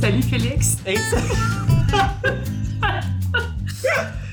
Salut 0.00 0.22
Félix. 0.22 0.76
Hey, 0.84 0.96
ça... 0.96 1.16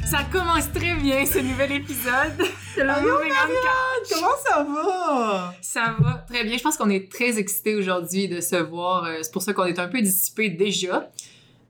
Ça 0.06 0.20
commence 0.32 0.72
très 0.72 0.96
bien 0.96 1.26
ce 1.26 1.40
nouvel 1.40 1.72
épisode 1.72 2.38
de 2.78 2.82
la 2.84 2.96
Allô, 2.96 3.14
Moving 3.14 3.32
on 3.32 3.48
Couch. 3.48 4.10
Comment 4.12 4.28
ça 4.46 4.64
va? 4.64 5.56
Ça 5.62 5.96
va 6.00 6.26
très 6.30 6.44
bien. 6.44 6.58
Je 6.58 6.62
pense 6.62 6.78
qu'on 6.78 6.90
est 6.90 7.12
très 7.12 7.40
excités 7.40 7.76
aujourd'hui 7.76 8.28
de 8.28 8.40
se 8.42 8.58
voir. 8.58 9.06
Euh, 9.06 9.20
C'est 9.22 9.32
pour 9.32 9.42
ça 9.42 9.54
qu'on 9.54 9.66
est 9.66 9.80
un 9.80 9.88
peu 9.88 10.02
dissipés 10.02 10.50
déjà. 10.50 11.12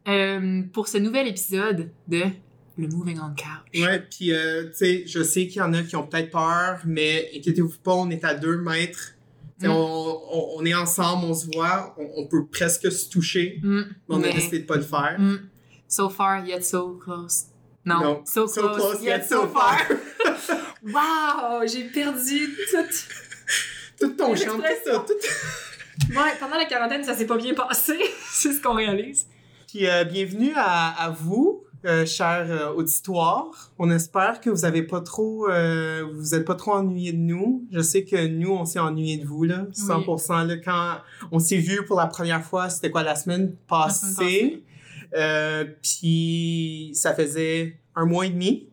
Euh, 0.08 0.64
pour 0.74 0.88
ce 0.90 0.98
nouvel 0.98 1.28
épisode 1.28 1.90
de 2.08 2.24
le 2.78 2.88
Moving 2.88 3.20
on 3.20 3.30
Couch. 3.30 3.82
Ouais, 3.82 4.00
puis 4.00 4.34
euh, 4.34 4.66
tu 4.66 4.74
sais, 4.74 5.04
je 5.08 5.24
sais 5.24 5.48
qu'il 5.48 5.58
y 5.58 5.62
en 5.62 5.72
a 5.74 5.84
qui 5.84 5.96
ont 5.96 6.06
peut-être 6.06 6.32
peur, 6.32 6.80
mais 6.86 7.30
inquiétez-vous 7.36 7.78
pas, 7.84 7.94
on 7.94 8.10
est 8.10 8.26
à 8.26 8.34
deux 8.34 8.58
mètres. 8.58 9.13
Mm. 9.68 9.72
On, 9.72 10.22
on, 10.32 10.50
on 10.60 10.66
est 10.66 10.74
ensemble, 10.74 11.26
on 11.26 11.34
se 11.34 11.48
voit, 11.54 11.96
on, 11.98 12.24
on 12.24 12.28
peut 12.28 12.46
presque 12.48 12.92
se 12.92 13.10
toucher, 13.10 13.60
Mm, 13.64 13.82
mais 13.82 14.16
on 14.16 14.16
a 14.18 14.20
mais- 14.28 14.34
décidé 14.34 14.60
de 14.60 14.66
pas 14.66 14.76
le 14.78 14.82
faire. 14.84 15.16
mm, 15.20 15.40
so 15.88 16.10
far, 16.10 16.46
yet 16.46 16.62
so 16.64 16.98
close. 17.04 17.46
Non, 17.86 18.00
Non. 18.02 18.24
so, 18.26 18.48
So 18.48 18.62
close, 18.62 18.76
close, 18.78 19.02
yet 19.04 19.18
yet 19.20 19.24
so 19.28 19.42
so 19.42 19.48
far. 19.50 19.78
far. 19.78 20.58
wow, 20.84 21.68
j'ai 21.68 21.84
perdu 21.86 22.56
tout. 22.72 22.78
Tout 24.00 24.10
ton 24.18 24.36
champ, 24.36 24.56
tout 24.56 24.62
ça, 24.62 24.68
L'expression. 24.70 25.06
tout. 25.06 25.14
Ouais, 26.10 26.32
pendant 26.40 26.58
la 26.58 26.66
quarantaine, 26.66 27.04
ça 27.04 27.16
s'est 27.16 27.28
pas 27.28 27.38
bien 27.38 27.54
passé. 27.54 27.94
C'est 28.32 28.52
ce 28.52 28.62
qu'on 28.62 28.74
réalise. 28.74 29.28
Puis 29.68 29.88
euh, 29.88 30.04
bienvenue 30.04 30.52
à, 30.56 30.90
à 31.02 31.10
vous, 31.12 31.63
euh, 31.86 32.06
chers 32.06 32.50
euh, 32.50 32.74
auditoires. 32.74 33.72
On 33.78 33.90
espère 33.92 34.42
que 34.42 34.50
vous 34.50 34.66
avez 34.66 34.84
pas 34.84 35.02
trop, 35.02 35.50
euh, 35.50 36.06
vous 36.14 36.34
êtes 36.36 36.46
pas 36.46 36.56
trop 36.56 36.72
ennuyés 36.74 37.14
de 37.14 37.18
nous. 37.18 37.66
Je 37.72 37.82
sais 37.82 38.04
que 38.06 38.28
nous, 38.28 38.52
on 38.52 38.66
s'est 38.66 38.80
ennuyés 38.80 39.18
de 39.18 39.26
vous 39.26 39.44
là, 39.44 39.66
100%. 39.74 40.48
Là, 40.48 40.58
quand 40.58 40.98
on 41.32 41.40
s'est 41.40 41.58
vu 41.58 41.86
pour 41.86 41.98
la 41.98 42.08
première 42.08 42.44
fois, 42.44 42.70
c'était 42.70 42.92
quoi 42.92 43.04
la 43.04 43.16
semaine 43.16 43.56
passée. 43.68 44.64
Euh, 45.16 45.66
puis 45.82 46.92
ça 46.94 47.14
faisait 47.14 47.80
un 47.96 48.06
mois 48.06 48.26
et 48.26 48.30
demi 48.30 48.68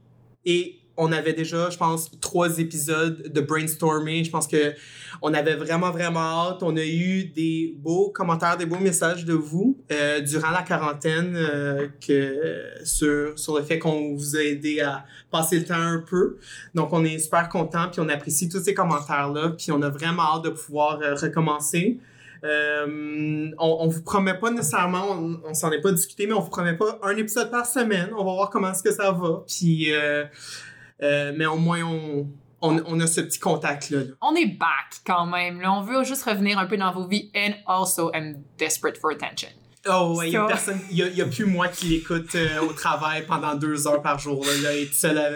et 0.45 0.80
on 1.03 1.12
avait 1.12 1.33
déjà, 1.33 1.70
je 1.70 1.79
pense, 1.79 2.11
trois 2.20 2.59
épisodes 2.59 3.33
de 3.33 3.41
brainstorming. 3.41 4.23
Je 4.23 4.31
pense 4.31 4.47
que 4.47 4.75
on 5.23 5.33
avait 5.33 5.57
vraiment, 5.57 5.91
vraiment 5.91 6.20
hâte. 6.20 6.62
On 6.62 6.77
a 6.77 6.84
eu 6.84 7.25
des 7.25 7.75
beaux 7.79 8.11
commentaires, 8.11 8.59
des 8.59 8.67
beaux 8.67 8.79
messages 8.79 9.25
de 9.25 9.33
vous 9.33 9.79
euh, 9.91 10.20
durant 10.20 10.51
la 10.51 10.62
quarantaine 10.62 11.34
euh, 11.37 11.89
que, 12.07 12.65
sur, 12.84 13.39
sur 13.39 13.57
le 13.57 13.62
fait 13.62 13.79
qu'on 13.79 14.15
vous 14.15 14.37
a 14.37 14.42
aidé 14.42 14.81
à 14.81 15.07
passer 15.31 15.59
le 15.59 15.65
temps 15.65 15.75
un 15.75 16.05
peu. 16.07 16.37
Donc, 16.75 16.92
on 16.92 17.03
est 17.03 17.19
super 17.19 17.48
content 17.48 17.89
puis 17.91 18.01
on 18.01 18.09
apprécie 18.11 18.51
tous 18.51 18.61
ces 18.61 18.75
commentaires-là. 18.75 19.55
Puis 19.57 19.73
on 19.73 19.81
a 19.81 19.89
vraiment 19.89 20.35
hâte 20.35 20.45
de 20.45 20.51
pouvoir 20.51 21.01
euh, 21.01 21.14
recommencer. 21.14 21.98
Euh, 22.45 23.51
on, 23.59 23.77
on 23.81 23.89
vous 23.89 24.03
promet 24.03 24.35
pas 24.35 24.51
nécessairement, 24.51 25.11
on, 25.11 25.41
on 25.45 25.53
s'en 25.53 25.70
est 25.73 25.81
pas 25.83 25.92
discuté, 25.92 26.27
mais 26.27 26.33
on 26.33 26.41
vous 26.41 26.48
promet 26.48 26.75
pas 26.75 26.98
un 27.03 27.17
épisode 27.17 27.51
par 27.51 27.67
semaine. 27.67 28.11
On 28.12 28.25
va 28.25 28.33
voir 28.33 28.51
comment 28.51 28.70
est-ce 28.70 28.83
que 28.83 28.92
ça 28.92 29.12
va. 29.12 29.45
Puis, 29.47 29.92
euh, 29.92 30.25
euh, 31.03 31.33
mais 31.37 31.47
au 31.47 31.56
moins 31.56 31.83
on, 31.83 32.29
on, 32.62 32.83
on 32.87 33.01
a 33.01 33.06
ce 33.06 33.20
petit 33.20 33.39
contact 33.39 33.91
là. 33.91 33.98
là. 34.01 34.05
On 34.20 34.34
est 34.34 34.47
back 34.47 35.01
quand 35.07 35.27
même. 35.27 35.61
Là. 35.61 35.73
On 35.73 35.83
veut 35.83 36.05
juste 36.05 36.25
revenir 36.25 36.59
un 36.59 36.67
peu 36.67 36.77
dans 36.77 36.92
vos 36.92 37.07
vies. 37.07 37.31
And 37.34 37.53
also, 37.67 38.11
I'm 38.15 38.42
desperate 38.59 38.98
for 38.98 39.11
attention. 39.11 39.48
Oh 39.89 40.15
ouais, 40.19 40.29
il 40.29 40.98
y 40.98 41.23
a 41.23 41.25
plus 41.27 41.47
moi 41.47 41.69
qui 41.69 41.87
l'écoute 41.87 42.35
euh, 42.35 42.61
au 42.61 42.73
travail 42.74 43.24
pendant 43.27 43.55
deux 43.55 43.86
heures 43.89 44.02
par 44.02 44.19
jour 44.19 44.45
là, 44.63 44.74
et 44.77 44.83
à- 45.05 45.30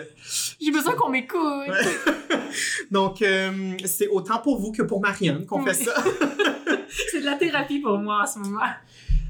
J'ai 0.61 0.71
besoin 0.71 0.95
qu'on 0.97 1.09
m'écoute. 1.09 1.41
Ouais. 1.67 2.37
Donc 2.91 3.23
euh, 3.23 3.75
c'est 3.87 4.09
autant 4.09 4.41
pour 4.41 4.61
vous 4.61 4.71
que 4.71 4.83
pour 4.83 5.01
Marianne 5.01 5.47
qu'on 5.47 5.65
fait 5.65 5.73
ça. 5.73 5.95
C'est 7.11 7.21
de 7.21 7.25
la 7.25 7.37
thérapie 7.37 7.81
pour 7.81 7.99
moi 7.99 8.23
en 8.23 8.27
ce 8.27 8.39
moment. 8.39 8.61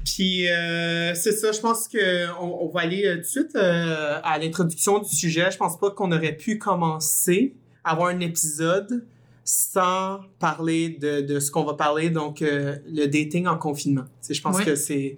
Puis 0.05 0.47
euh, 0.49 1.13
c'est 1.15 1.31
ça, 1.31 1.51
je 1.51 1.59
pense 1.59 1.87
que 1.87 2.29
on, 2.39 2.65
on 2.65 2.69
va 2.69 2.81
aller 2.81 3.05
euh, 3.05 3.15
tout 3.15 3.21
de 3.21 3.25
suite 3.25 3.55
euh, 3.55 4.19
à 4.23 4.37
l'introduction 4.37 4.99
du 4.99 5.09
sujet. 5.09 5.49
Je 5.51 5.57
pense 5.57 5.79
pas 5.79 5.89
qu'on 5.91 6.11
aurait 6.11 6.33
pu 6.37 6.57
commencer 6.59 7.55
à 7.83 7.91
avoir 7.91 8.09
un 8.09 8.19
épisode 8.19 9.05
sans 9.43 10.21
parler 10.39 10.89
de, 10.89 11.21
de 11.21 11.39
ce 11.39 11.51
qu'on 11.51 11.63
va 11.63 11.73
parler, 11.75 12.09
donc 12.09 12.41
euh, 12.41 12.77
le 12.87 13.05
dating 13.07 13.47
en 13.47 13.57
confinement. 13.57 14.03
Tu 14.21 14.27
sais, 14.27 14.33
je 14.33 14.41
pense 14.41 14.57
Oui. 14.57 14.65
que 14.65 14.75
c'est 14.75 15.17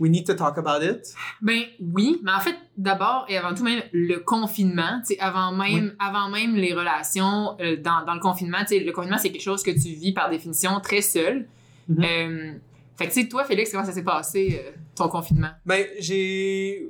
we 0.00 0.10
need 0.10 0.26
to 0.26 0.34
talk 0.34 0.58
about 0.58 0.84
it. 0.84 1.14
Ben 1.40 1.62
oui, 1.80 2.18
mais 2.24 2.32
en 2.32 2.40
fait, 2.40 2.56
d'abord 2.76 3.26
et 3.28 3.36
avant 3.36 3.54
tout 3.54 3.62
même 3.62 3.82
le 3.92 4.16
confinement, 4.18 5.00
tu 5.06 5.14
sais, 5.14 5.20
avant 5.20 5.52
même, 5.52 5.94
avant 6.00 6.28
même 6.30 6.56
les 6.56 6.74
relations 6.74 7.56
euh, 7.60 7.76
dans, 7.76 8.04
dans 8.04 8.14
le 8.14 8.20
confinement, 8.20 8.58
tu 8.62 8.78
sais, 8.78 8.80
le 8.80 8.90
confinement 8.92 9.18
c'est 9.18 9.30
quelque 9.30 9.42
chose 9.42 9.62
que 9.62 9.70
tu 9.70 9.94
vis 9.94 10.12
par 10.12 10.30
définition 10.30 10.80
très 10.80 11.00
seul. 11.02 11.46
Mhm. 11.88 12.04
Euh, 12.04 12.52
fait 12.96 13.08
que 13.08 13.12
tu 13.12 13.22
sais, 13.22 13.28
toi 13.28 13.44
Félix, 13.44 13.70
comment 13.72 13.84
ça 13.84 13.92
s'est 13.92 14.04
passé 14.04 14.62
euh, 14.64 14.70
ton 14.94 15.08
confinement? 15.08 15.50
Ben, 15.66 15.86
j'ai. 15.98 16.88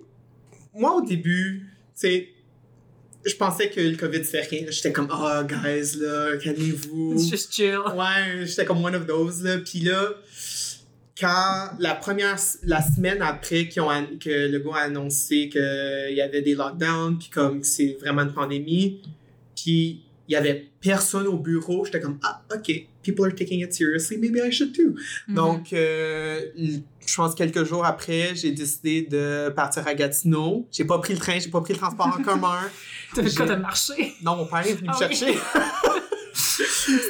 Moi, 0.75 0.95
au 0.95 1.03
début, 1.03 1.67
tu 1.69 1.93
sais, 1.95 2.29
je 3.25 3.35
pensais 3.37 3.71
que 3.71 3.81
le 3.81 3.97
COVID 3.97 4.25
c'était 4.25 4.43
rien. 4.43 4.67
J'étais 4.69 4.93
comme, 4.93 5.09
oh, 5.11 5.45
guys, 5.45 5.97
là, 5.99 6.37
calmez-vous. 6.37 7.15
It's 7.15 7.31
just 7.31 7.55
chill. 7.55 7.81
Ouais, 7.97 8.45
j'étais 8.45 8.65
comme 8.65 8.85
one 8.85 8.95
of 8.95 9.07
those, 9.07 9.43
là. 9.43 9.59
Puis 9.59 9.81
là, 9.81 10.11
quand 11.19 11.71
la 11.79 11.95
première, 11.95 12.37
la 12.65 12.83
semaine 12.83 13.23
après 13.23 13.69
qu'ils 13.69 13.83
ont, 13.83 14.19
que 14.21 14.49
le 14.49 14.59
gars 14.59 14.77
a 14.77 14.81
annoncé 14.83 15.49
qu'il 15.49 16.15
y 16.15 16.21
avait 16.21 16.43
des 16.43 16.55
lockdowns, 16.55 17.19
puis 17.19 17.31
comme 17.31 17.63
c'est 17.63 17.97
vraiment 18.01 18.23
une 18.23 18.35
pandémie, 18.35 19.01
puis 19.57 20.04
il 20.29 20.33
y 20.33 20.37
avait 20.37 20.71
personne 20.81 21.27
au 21.27 21.37
bureau, 21.39 21.85
j'étais 21.85 22.01
comme, 22.01 22.19
ah, 22.23 22.43
ok, 22.55 22.73
people 23.03 23.27
are 23.27 23.35
taking 23.35 23.61
it 23.61 23.73
seriously, 23.75 24.17
maybe 24.19 24.39
I 24.43 24.51
should 24.51 24.73
too. 24.75 24.95
Mhm. 25.29 25.35
Donc, 25.35 25.73
euh, 25.73 26.41
je 27.07 27.15
pense 27.15 27.35
quelques 27.35 27.65
jours 27.65 27.85
après, 27.85 28.35
j'ai 28.35 28.53
décidé 28.53 29.03
de 29.03 29.51
partir 29.55 29.87
à 29.87 29.95
Gatineau. 29.95 30.67
J'ai 30.73 30.85
pas 30.85 30.99
pris 30.99 31.13
le 31.13 31.19
train, 31.19 31.39
j'ai 31.39 31.51
pas 31.51 31.61
pris 31.61 31.75
le 31.75 31.79
transport 31.79 32.07
en 32.19 32.23
commun. 32.23 32.61
t'as 33.15 33.23
fait 33.23 33.35
quoi 33.37 33.47
de 33.47 33.57
marcher? 33.57 34.15
Non, 34.23 34.37
mon 34.37 34.47
père 34.47 34.67
est 34.67 34.75
venu 34.75 34.89
me 34.89 34.95
Ah 34.95 34.99
oui. 35.09 35.15
chercher. 35.17 35.39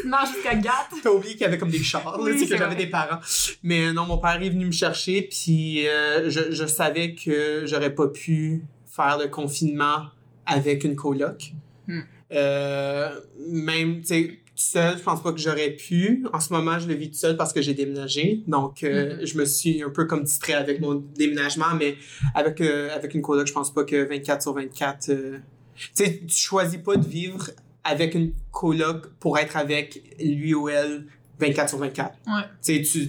Tu 0.03 0.07
marches 0.09 0.33
jusqu'à 0.35 0.55
Gap? 0.55 0.89
T'as 1.03 1.11
oublié 1.11 1.33
qu'il 1.33 1.43
y 1.43 1.45
avait 1.45 1.59
comme 1.59 1.71
des 1.71 1.83
chars, 1.83 2.19
Oui, 2.21 2.33
sais, 2.39 2.45
que 2.45 2.51
c'est 2.51 2.57
j'avais 2.59 2.77
des 2.77 2.87
parents. 2.87 3.21
Mais 3.63 3.93
non, 3.93 4.07
mon 4.07 4.19
père 4.19 4.41
est 4.43 4.49
venu 4.51 4.67
me 4.67 4.73
chercher, 4.73 5.23
puis 5.23 5.87
euh, 5.87 6.31
je, 6.31 6.51
je 6.53 6.67
savais 6.67 7.15
que 7.15 7.63
j'aurais 7.67 7.95
pas 7.95 8.09
pu 8.09 8.63
faire 8.87 9.19
le 9.19 9.29
confinement 9.29 10.07
avec 10.47 10.85
une 10.85 10.95
coloc. 10.97 11.53
Hmm. 11.87 12.01
Euh, 12.35 13.21
même, 13.49 14.01
tu 14.01 14.07
sais, 14.07 14.39
seul, 14.57 14.99
je 14.99 15.03
pense 15.03 15.23
pas 15.23 15.33
que 15.33 15.39
j'aurais 15.39 15.71
pu. 15.71 16.27
En 16.33 16.41
ce 16.41 16.53
moment, 16.53 16.79
je 16.79 16.87
le 16.89 16.95
vis 16.95 17.11
tout 17.11 17.17
seul 17.17 17.37
parce 17.37 17.53
que 17.53 17.61
j'ai 17.63 17.75
déménagé. 17.75 18.43
Donc, 18.47 18.83
euh, 18.85 19.17
Mhm. 19.19 19.27
je 19.27 19.39
me 19.39 19.45
suis 19.45 19.83
un 19.83 19.91
peu 19.91 20.05
comme 20.07 20.25
distrait 20.25 20.55
avec 20.55 20.81
mon 20.81 20.95
déménagement, 20.95 21.75
mais 21.79 21.97
avec, 22.35 22.61
euh, 22.61 22.89
avec 22.95 23.15
une 23.15 23.23
coloc, 23.23 23.47
je 23.47 23.53
pense 23.53 23.73
pas 23.73 23.85
que 23.85 23.97
24 24.09 24.43
sur 24.43 24.53
24... 24.55 25.09
euh, 25.11 25.39
tu 25.77 26.05
sais, 26.05 26.21
tu 26.27 26.37
choisis 26.37 26.79
pas 26.79 26.97
de 26.97 27.07
vivre 27.07 27.51
avec 27.83 28.15
une 28.15 28.33
coloc 28.53 29.09
pour 29.21 29.39
être 29.39 29.57
avec 29.57 30.03
lui 30.21 30.55
ou 30.55 30.69
elle 30.69 31.05
24 31.41 31.69
sur 31.69 31.79
24. 31.79 32.15
Ouais. 32.27 32.43
Tu 32.65 32.77
sais, 32.77 32.83
tu, 32.83 33.09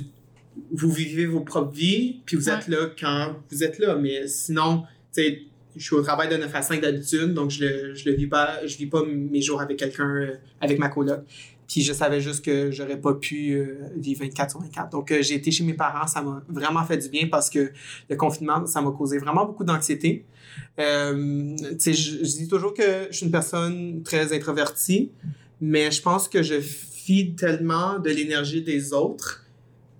vous 0.71 0.91
vivez 0.91 1.25
vos 1.27 1.41
propres 1.41 1.71
vies, 1.73 2.21
puis 2.25 2.37
vous 2.37 2.49
êtes 2.49 2.67
là 2.67 2.87
quand 2.99 3.35
vous 3.51 3.63
êtes 3.63 3.77
là. 3.79 3.95
Mais 3.95 4.27
sinon, 4.27 4.83
tu 5.13 5.21
sais, 5.23 5.41
je 5.75 5.83
suis 5.83 5.95
au 5.95 6.01
travail 6.01 6.29
de 6.29 6.37
9 6.37 6.53
à 6.53 6.61
5 6.61 6.81
d'habitude, 6.81 7.33
donc 7.33 7.51
je 7.51 7.65
le, 7.65 7.95
je 7.95 8.09
le 8.09 8.15
vis 8.15 8.27
pas, 8.27 8.65
je 8.65 8.77
vis 8.77 8.87
pas 8.87 9.03
mes 9.05 9.41
jours 9.41 9.61
avec 9.61 9.77
quelqu'un, 9.77 10.15
euh, 10.15 10.35
avec 10.61 10.79
ma 10.79 10.89
coloc. 10.89 11.21
Puis 11.67 11.81
je 11.81 11.93
savais 11.93 12.21
juste 12.21 12.45
que 12.45 12.71
j'aurais 12.71 12.99
pas 12.99 13.13
pu 13.13 13.53
euh, 13.53 13.89
vivre 13.95 14.23
24 14.23 14.51
sur 14.51 14.61
24. 14.61 14.89
Donc 14.91 15.11
euh, 15.11 15.21
j'ai 15.21 15.35
été 15.35 15.51
chez 15.51 15.63
mes 15.63 15.73
parents, 15.73 16.07
ça 16.07 16.21
m'a 16.21 16.43
vraiment 16.47 16.83
fait 16.83 16.97
du 16.97 17.09
bien 17.09 17.27
parce 17.27 17.49
que 17.49 17.71
le 18.09 18.15
confinement, 18.15 18.65
ça 18.67 18.81
m'a 18.81 18.91
causé 18.91 19.17
vraiment 19.17 19.45
beaucoup 19.45 19.63
d'anxiété. 19.63 20.25
Euh, 20.79 21.55
je, 21.57 22.23
dis 22.23 22.47
toujours 22.47 22.73
que 22.73 23.07
je 23.09 23.17
suis 23.17 23.25
une 23.25 23.31
personne 23.31 24.03
très 24.03 24.33
introvertie, 24.33 25.11
mais 25.59 25.91
je 25.91 26.01
pense 26.01 26.27
que 26.27 26.43
je 26.43 26.59
fide 26.59 27.35
tellement 27.35 27.99
de 27.99 28.09
l'énergie 28.09 28.61
des 28.61 28.93
autres. 28.93 29.45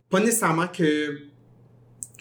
Pas 0.10 0.20
nécessairement 0.20 0.68
que, 0.68 1.20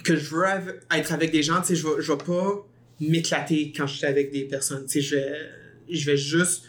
que 0.05 0.17
je 0.17 0.35
veux 0.35 0.45
être 0.91 1.13
avec 1.13 1.31
des 1.31 1.43
gens, 1.43 1.61
tu 1.61 1.69
sais, 1.69 1.77
je 1.77 1.87
vais, 1.87 2.01
je 2.01 2.13
vais 2.13 2.19
pas 2.19 2.67
m'éclater 3.01 3.73
quand 3.77 3.87
je 3.87 3.97
suis 3.97 4.07
avec 4.07 4.33
des 4.33 4.45
personnes. 4.45 4.87
Je 4.89 5.17
vais, 5.17 5.33
je 5.91 6.07
vais 6.07 6.17
juste 6.17 6.65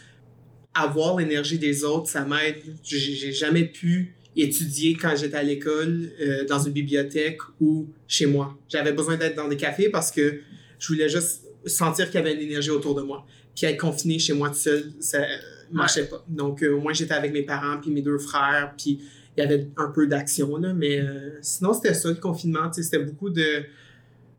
avoir 0.74 1.16
l'énergie 1.16 1.58
des 1.58 1.84
autres, 1.84 2.08
ça 2.08 2.24
m'aide. 2.24 2.62
J'ai 2.82 3.32
jamais 3.32 3.64
pu 3.64 4.14
étudier 4.36 4.94
quand 4.94 5.14
j'étais 5.16 5.36
à 5.36 5.42
l'école, 5.42 6.10
euh, 6.20 6.44
dans 6.44 6.58
une 6.58 6.72
bibliothèque 6.72 7.38
ou 7.60 7.88
chez 8.06 8.26
moi. 8.26 8.56
J'avais 8.68 8.92
besoin 8.92 9.16
d'être 9.16 9.34
dans 9.34 9.48
des 9.48 9.56
cafés 9.56 9.88
parce 9.88 10.10
que 10.10 10.40
je 10.78 10.88
voulais 10.88 11.08
juste 11.08 11.44
sentir 11.64 12.06
qu'il 12.06 12.16
y 12.16 12.18
avait 12.18 12.34
une 12.34 12.42
énergie 12.42 12.70
autour 12.70 12.94
de 12.94 13.02
moi. 13.02 13.26
Puis 13.54 13.66
être 13.66 13.80
confiné 13.80 14.18
chez 14.18 14.34
moi 14.34 14.50
tout 14.50 14.56
seul, 14.56 14.92
ça 15.00 15.24
marchait 15.72 16.04
pas. 16.04 16.22
Donc 16.28 16.62
euh, 16.62 16.74
au 16.74 16.80
moins 16.80 16.92
j'étais 16.92 17.14
avec 17.14 17.32
mes 17.32 17.42
parents 17.42 17.80
puis 17.80 17.90
mes 17.90 18.02
deux 18.02 18.18
frères 18.18 18.74
puis 18.76 19.00
il 19.36 19.40
y 19.40 19.42
avait 19.42 19.68
un 19.76 19.90
peu 19.90 20.06
d'action 20.06 20.56
là, 20.56 20.72
mais 20.72 21.00
euh, 21.00 21.38
sinon 21.40 21.72
c'était 21.72 21.94
ça 21.94 22.08
le 22.08 22.16
confinement, 22.16 22.72
c'était 22.72 22.98
beaucoup 22.98 23.30
de 23.30 23.64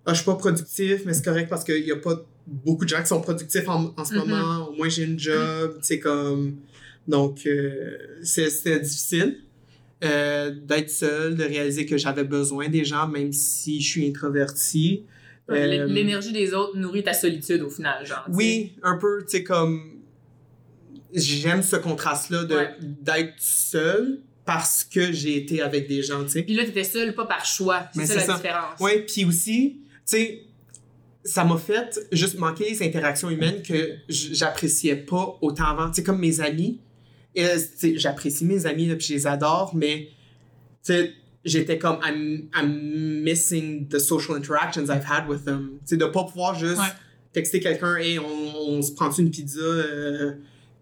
ah, 0.08 0.14
je 0.14 0.18
suis 0.18 0.26
pas 0.26 0.36
productif, 0.36 1.02
mais 1.06 1.14
c'est 1.14 1.24
correct 1.26 1.50
parce 1.50 1.64
qu'il 1.64 1.86
y 1.86 1.92
a 1.92 1.98
pas 1.98 2.26
beaucoup 2.48 2.86
de 2.86 2.90
gens 2.90 3.02
qui 3.02 3.08
sont 3.08 3.22
productifs 3.22 3.68
en, 3.68 3.94
en 3.96 4.06
ce 4.06 4.14
Mhm. 4.16 4.20
moment. 4.20 4.70
Au 4.70 4.74
moins 4.74 4.90
j'ai 4.90 5.04
une 5.04 5.20
job, 5.20 5.78
sais 5.82 6.00
comme 6.00 6.56
donc 7.08 7.46
euh, 7.46 7.98
c'est- 8.24 8.50
c'était 8.50 8.80
difficile. 8.80 9.38
euh, 10.04 10.52
d'être 10.52 10.92
seul, 10.92 11.36
de 11.36 11.44
réaliser 11.44 11.88
que 11.88 11.98
j'avais 11.98 12.24
besoin 12.24 12.70
des 12.70 12.86
gens, 12.86 13.08
même 13.08 13.34
si 13.34 13.82
je 13.82 13.90
suis 13.90 14.08
introverti. 14.08 15.04
Euh, 15.50 15.86
L'énergie 15.88 16.32
des 16.32 16.54
autres 16.54 16.78
nourrit 16.78 17.04
ta 17.04 17.14
solitude 17.14 17.64
au 17.64 17.70
final, 17.72 18.06
genre. 18.06 18.26
Oui, 18.32 18.74
un 18.84 18.96
peu, 18.98 19.24
tu 19.24 19.38
sais, 19.38 19.44
comme. 19.44 19.82
J'aime 21.14 21.64
ce 21.64 21.78
contraste-là 21.78 22.44
de- 22.44 22.56
Ouais. 22.56 22.76
d'être 22.82 23.34
seul 23.40 24.20
parce 24.46 24.84
que 24.84 25.12
j'ai 25.12 25.38
été 25.38 25.62
avec 25.62 25.88
des 25.88 26.04
gens, 26.04 26.24
tu 26.26 26.30
sais. 26.30 26.44
Puis 26.44 26.54
là, 26.54 26.64
t'étais 26.66 26.84
seule, 26.84 27.16
pas 27.16 27.26
par 27.26 27.46
choix. 27.46 27.88
C'est 27.94 28.02
ça 28.06 28.14
c'est 28.14 28.16
la 28.20 28.26
ça. 28.26 28.34
différence. 28.36 28.80
Ouais, 28.80 29.00
puis 29.00 29.26
aussi, 29.26 29.78
sais, 30.08 30.42
ça 31.24 31.44
m'a 31.44 31.58
fait 31.58 32.00
juste 32.12 32.38
manquer 32.40 32.70
les 32.70 32.84
interactions 32.84 33.30
humaines 33.30 33.62
que 33.62 33.96
j'appréciais 34.08 34.96
pas 34.96 35.38
autant 35.42 35.66
avant. 35.66 35.88
Tu 35.90 35.96
sais, 35.96 36.04
comme 36.04 36.20
mes 36.20 36.40
amis. 36.42 36.80
Et, 37.36 37.46
euh, 37.46 37.58
tu 37.80 37.98
j'apprécie 38.00 38.46
mes 38.46 38.66
amis, 38.66 38.88
là, 38.88 38.96
puis 38.96 39.08
je 39.08 39.14
les 39.14 39.28
adore, 39.28 39.76
mais, 39.76 40.10
tu 40.84 40.94
sais, 40.94 41.14
j'étais 41.46 41.78
comme, 41.78 42.00
I'm, 42.04 42.50
I'm 42.56 43.22
missing 43.24 43.88
the 43.90 44.00
social 44.00 44.36
interactions 44.38 44.86
I've 44.90 45.06
had 45.08 45.28
with 45.30 45.46
them. 45.46 45.74
Tu 45.82 45.90
sais, 45.90 45.98
de 45.98 46.06
pas 46.06 46.24
pouvoir 46.24 46.56
juste 46.58 46.80
Ouais. 46.80 46.88
texter 47.34 47.60
quelqu'un, 47.60 47.96
hey, 47.98 48.18
on, 48.20 48.26
on 48.70 48.82
se 48.82 48.92
prend 48.94 49.12
une 49.12 49.30
pizza, 49.30 49.60
euh, 49.62 50.34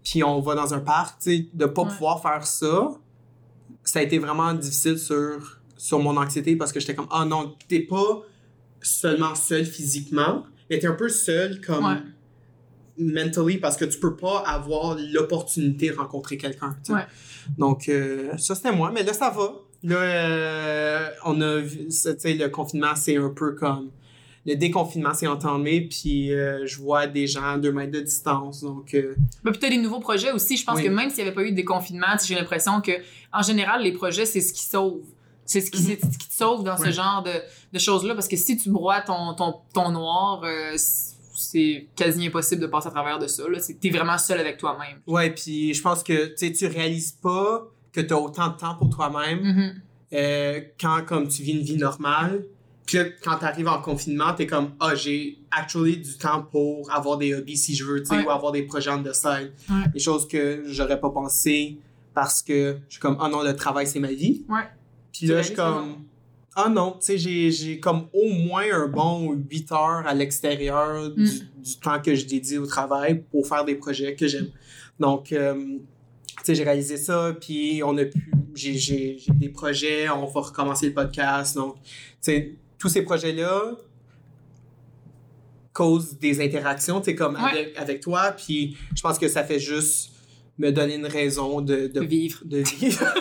puis 0.02 0.22
on 0.24 0.40
va 0.40 0.54
dans 0.54 0.72
un 0.72 0.78
parc, 0.80 1.20
tu 1.20 1.30
sais, 1.36 1.46
de 1.52 1.66
pas 1.66 1.82
Ouais. 1.82 1.88
pouvoir 1.90 2.22
faire 2.22 2.46
ça, 2.46 2.90
ça 3.84 3.98
a 3.98 4.02
été 4.02 4.18
vraiment 4.18 4.54
difficile 4.54 4.98
sur, 4.98 5.60
sur 5.76 5.98
mon 5.98 6.16
anxiété 6.16 6.56
parce 6.56 6.72
que 6.72 6.80
j'étais 6.80 6.94
comme, 6.94 7.08
ah 7.10 7.24
non, 7.26 7.54
t'es 7.68 7.80
pas 7.80 8.22
seulement 8.80 9.34
seul 9.34 9.64
physiquement, 9.64 10.44
mais 10.70 10.78
t'es 10.78 10.86
un 10.86 10.92
peu 10.94 11.08
seul 11.08 11.60
comme 11.60 11.84
Ouais. 11.84 11.96
mentally 12.98 13.58
parce 13.58 13.76
que 13.76 13.84
tu 13.84 13.98
peux 13.98 14.16
pas 14.16 14.38
avoir 14.46 14.96
l'opportunité 15.12 15.90
de 15.90 15.96
rencontrer 15.96 16.36
quelqu'un. 16.38 16.76
tu. 16.84 16.92
Ouais. 16.92 17.02
Donc, 17.58 17.88
euh, 17.88 18.36
ça 18.38 18.54
c'était 18.54 18.72
moi, 18.72 18.90
mais 18.92 19.02
là 19.02 19.12
ça 19.12 19.30
va. 19.30 19.52
Là, 19.82 19.96
euh, 19.96 21.08
on 21.24 21.40
a 21.40 21.58
vu, 21.58 21.86
tu 21.88 22.34
le 22.34 22.48
confinement, 22.48 22.94
c'est 22.96 23.16
un 23.16 23.28
peu 23.30 23.52
comme. 23.54 23.90
Le 24.48 24.54
déconfinement 24.54 25.12
s'est 25.12 25.26
entamé, 25.26 25.80
puis 25.80 26.32
euh, 26.32 26.64
je 26.66 26.78
vois 26.78 27.08
des 27.08 27.26
gens 27.26 27.42
à 27.54 27.58
deux 27.58 27.72
mètres 27.72 27.90
de 27.90 28.00
distance. 28.00 28.62
Donc, 28.62 28.86
puis 28.90 29.58
t'as 29.60 29.68
des 29.68 29.76
nouveaux 29.76 29.98
projets 29.98 30.30
aussi. 30.30 30.56
Je 30.56 30.64
pense 30.64 30.76
Oui. 30.76 30.84
que 30.84 30.88
même 30.88 31.10
s'il 31.10 31.18
n'y 31.24 31.28
avait 31.28 31.34
pas 31.34 31.42
eu 31.42 31.50
de 31.50 31.56
déconfinement, 31.56 32.16
tu 32.20 32.28
j'ai 32.28 32.36
l'impression 32.36 32.80
que 32.80 32.92
en 33.32 33.42
général, 33.42 33.82
les 33.82 33.90
projets, 33.92 34.24
c'est 34.24 34.40
ce 34.40 34.52
qui 34.52 34.62
sauve. 34.62 35.02
C'est 35.46 35.60
ce 35.62 35.70
qui, 35.70 35.78
c'est 35.82 36.00
ce 36.00 36.18
qui 36.18 36.28
te 36.28 36.34
sauve 36.34 36.64
dans 36.64 36.76
ce 36.76 36.86
Mhm. 36.86 36.92
Genre 36.92 37.22
de, 37.22 37.32
de 37.72 37.78
choses-là. 37.78 38.14
Parce 38.14 38.28
que 38.28 38.36
si 38.36 38.56
tu 38.56 38.70
broies 38.70 39.00
ton, 39.00 39.32
ton, 39.34 39.54
ton 39.72 39.90
noir, 39.92 40.42
euh, 40.44 40.74
c'est 41.34 41.88
quasi 41.96 42.26
impossible 42.26 42.62
de 42.62 42.66
passer 42.66 42.88
à 42.88 42.90
travers 42.90 43.18
de 43.18 43.26
ça. 43.26 43.44
T'es 43.80 43.90
vraiment 43.90 44.18
seul 44.18 44.40
avec 44.40 44.56
toi-même. 44.58 44.98
ouais, 45.06 45.30
puis 45.30 45.72
je 45.74 45.82
pense 45.82 46.02
que 46.02 46.34
tu 46.34 46.66
réalises 46.66 47.12
pas 47.12 47.66
que 47.92 48.00
tu 48.00 48.12
as 48.12 48.18
autant 48.20 48.48
de 48.48 48.56
temps 48.56 48.74
pour 48.74 48.90
toi-même 48.90 49.40
Mhm. 49.42 49.74
euh, 50.14 50.60
quand 50.80 51.02
comme 51.06 51.28
tu 51.28 51.42
vis 51.42 51.52
une 51.52 51.62
vie 51.62 51.76
normale. 51.76 52.44
Puis 52.86 52.98
quand 53.22 53.38
tu 53.38 53.44
arrives 53.44 53.66
en 53.68 53.80
confinement, 53.82 54.32
tu 54.34 54.42
es 54.42 54.46
comme 54.46 54.70
ah, 54.80 54.94
j'ai 54.94 55.38
actually 55.50 55.96
du 55.96 56.16
temps 56.18 56.42
pour 56.42 56.90
avoir 56.92 57.18
des 57.18 57.34
hobbies 57.34 57.56
si 57.56 57.74
je 57.74 57.84
veux, 57.84 58.00
tu 58.00 58.06
sais, 58.08 58.16
Ouais. 58.16 58.24
ou 58.24 58.30
avoir 58.30 58.52
des 58.52 58.62
projets 58.62 58.90
the 59.02 59.12
side. 59.12 59.52
Ouais. 59.68 59.88
Des 59.92 59.98
choses 59.98 60.26
que 60.28 60.62
j'aurais 60.66 61.00
pas 61.00 61.10
pensé 61.10 61.78
parce 62.14 62.42
que 62.42 62.78
je 62.88 62.92
suis 62.94 63.00
comme 63.00 63.16
ah 63.20 63.28
non, 63.28 63.42
le 63.42 63.54
travail 63.56 63.86
c'est 63.88 63.98
ma 64.00 64.12
vie. 64.12 64.44
Ouais. 64.48 64.62
Puis 65.18 65.26
là, 65.28 65.42
je 65.42 65.46
suis 65.48 65.54
comme 65.54 66.04
ah 66.58 66.70
non, 66.70 66.92
tu 66.92 67.18
sais, 67.18 67.50
j'ai, 67.50 67.78
comme 67.80 68.06
au 68.14 68.30
moins 68.30 68.64
un 68.72 68.88
bon 68.88 69.32
8 69.34 69.72
heures 69.72 70.02
à 70.06 70.14
l'extérieur 70.14 71.10
du, 71.10 71.22
Mm. 71.24 71.62
du 71.62 71.76
temps 71.78 72.00
que 72.00 72.14
je 72.14 72.24
dédie 72.24 72.56
au 72.56 72.66
travail 72.66 73.22
pour 73.30 73.46
faire 73.46 73.62
des 73.66 73.74
projets 73.74 74.14
que 74.14 74.26
j'aime. 74.26 74.48
Donc, 74.98 75.32
euh, 75.32 75.54
tu 75.54 75.78
sais, 76.44 76.54
j'ai 76.54 76.64
réalisé 76.64 76.96
ça, 76.96 77.36
puis 77.38 77.82
on 77.84 77.94
a 77.98 78.06
pu, 78.06 78.32
j'ai, 78.54 79.18
des 79.34 79.50
projets, 79.50 80.08
on 80.08 80.24
va 80.24 80.40
recommencer 80.40 80.86
le 80.86 80.94
podcast. 80.94 81.56
Donc, 81.56 81.74
tu 81.82 81.90
sais, 82.22 82.54
tous 82.78 82.88
ces 82.88 83.02
projets-là 83.02 83.72
causent 85.74 86.18
des 86.18 86.40
interactions, 86.42 87.00
tu 87.00 87.10
sais, 87.10 87.14
comme 87.14 87.34
Ouais. 87.34 87.50
avec, 87.50 87.76
avec 87.76 88.00
toi, 88.00 88.32
puis 88.32 88.76
je 88.96 89.02
pense 89.02 89.18
que 89.18 89.28
ça 89.28 89.44
fait 89.44 89.58
juste 89.58 90.10
me 90.58 90.70
donner 90.70 90.94
une 90.94 91.04
raison 91.06 91.60
de 91.60 91.86
De 91.88 92.00
vivre. 92.00 92.40
de 92.46 92.58
vivre. 92.60 93.04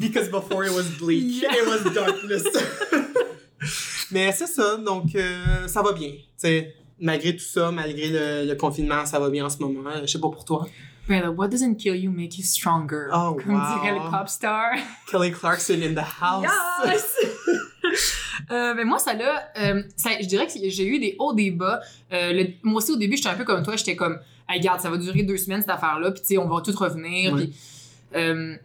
Because 0.00 0.28
before 0.30 0.64
it 0.64 0.72
was 0.72 0.84
bleak, 0.98 1.42
Yeah. 1.42 1.50
it 1.52 1.66
was 1.68 1.92
darkness. 1.92 2.42
Mais 4.10 4.32
c'est 4.32 4.46
ça, 4.46 4.76
donc 4.78 5.14
euh, 5.14 5.68
ça 5.68 5.82
va 5.82 5.92
bien. 5.92 6.08
Tu 6.10 6.18
sais, 6.38 6.74
malgré 6.98 7.36
tout 7.36 7.44
ça, 7.44 7.70
malgré 7.70 8.08
le, 8.08 8.48
le 8.48 8.54
confinement, 8.56 9.04
ça 9.06 9.18
va 9.20 9.28
bien 9.30 9.44
en 9.44 9.50
ce 9.50 9.58
moment. 9.58 9.88
Euh, 9.90 10.00
Je 10.02 10.06
sais 10.06 10.18
pas 10.20 10.30
pour 10.30 10.44
toi. 10.44 10.66
What 11.36 11.48
doesn't 11.48 11.74
kill 11.76 11.96
you 11.96 12.10
make 12.10 12.38
you 12.38 12.44
stronger? 12.44 13.08
Oh, 13.12 13.34
Comme 13.34 13.54
wow. 13.54 13.80
dirait 13.82 13.94
le 13.94 14.10
pop 14.10 14.28
star. 14.28 14.74
Kelly 15.10 15.32
Clarkson 15.32 15.80
in 15.82 15.94
the 15.94 16.04
house. 16.20 16.46
Yes! 16.84 17.14
Euh, 18.50 18.74
ben 18.74 18.84
moi, 18.84 18.98
ça 18.98 19.14
là, 19.14 19.48
euh, 19.58 19.82
ça, 19.96 20.10
je 20.20 20.26
dirais 20.26 20.46
que 20.46 20.52
j'ai 20.54 20.84
eu 20.86 20.98
des 20.98 21.14
hauts, 21.20 21.32
des 21.34 21.52
bas. 21.52 21.80
Euh, 22.12 22.32
le- 22.32 22.48
moi 22.64 22.78
aussi, 22.78 22.90
au 22.90 22.96
début, 22.96 23.16
j'étais 23.16 23.28
un 23.28 23.34
peu 23.34 23.44
comme 23.44 23.62
toi. 23.62 23.76
J'étais 23.76 23.94
comme, 23.94 24.18
hey, 24.48 24.58
regarde, 24.58 24.80
ça 24.80 24.90
va 24.90 24.96
durer 24.96 25.22
deux 25.22 25.36
semaines, 25.36 25.60
cette 25.60 25.70
affaire-là, 25.70 26.10
puis 26.10 26.20
tu 26.20 26.26
sais, 26.28 26.38
on 26.38 26.48
va 26.48 26.60
tout 26.60 26.72
revenir. 26.76 27.32
Ouais. 27.32 27.42
Puis, 27.44 27.54
euh, 28.16 28.56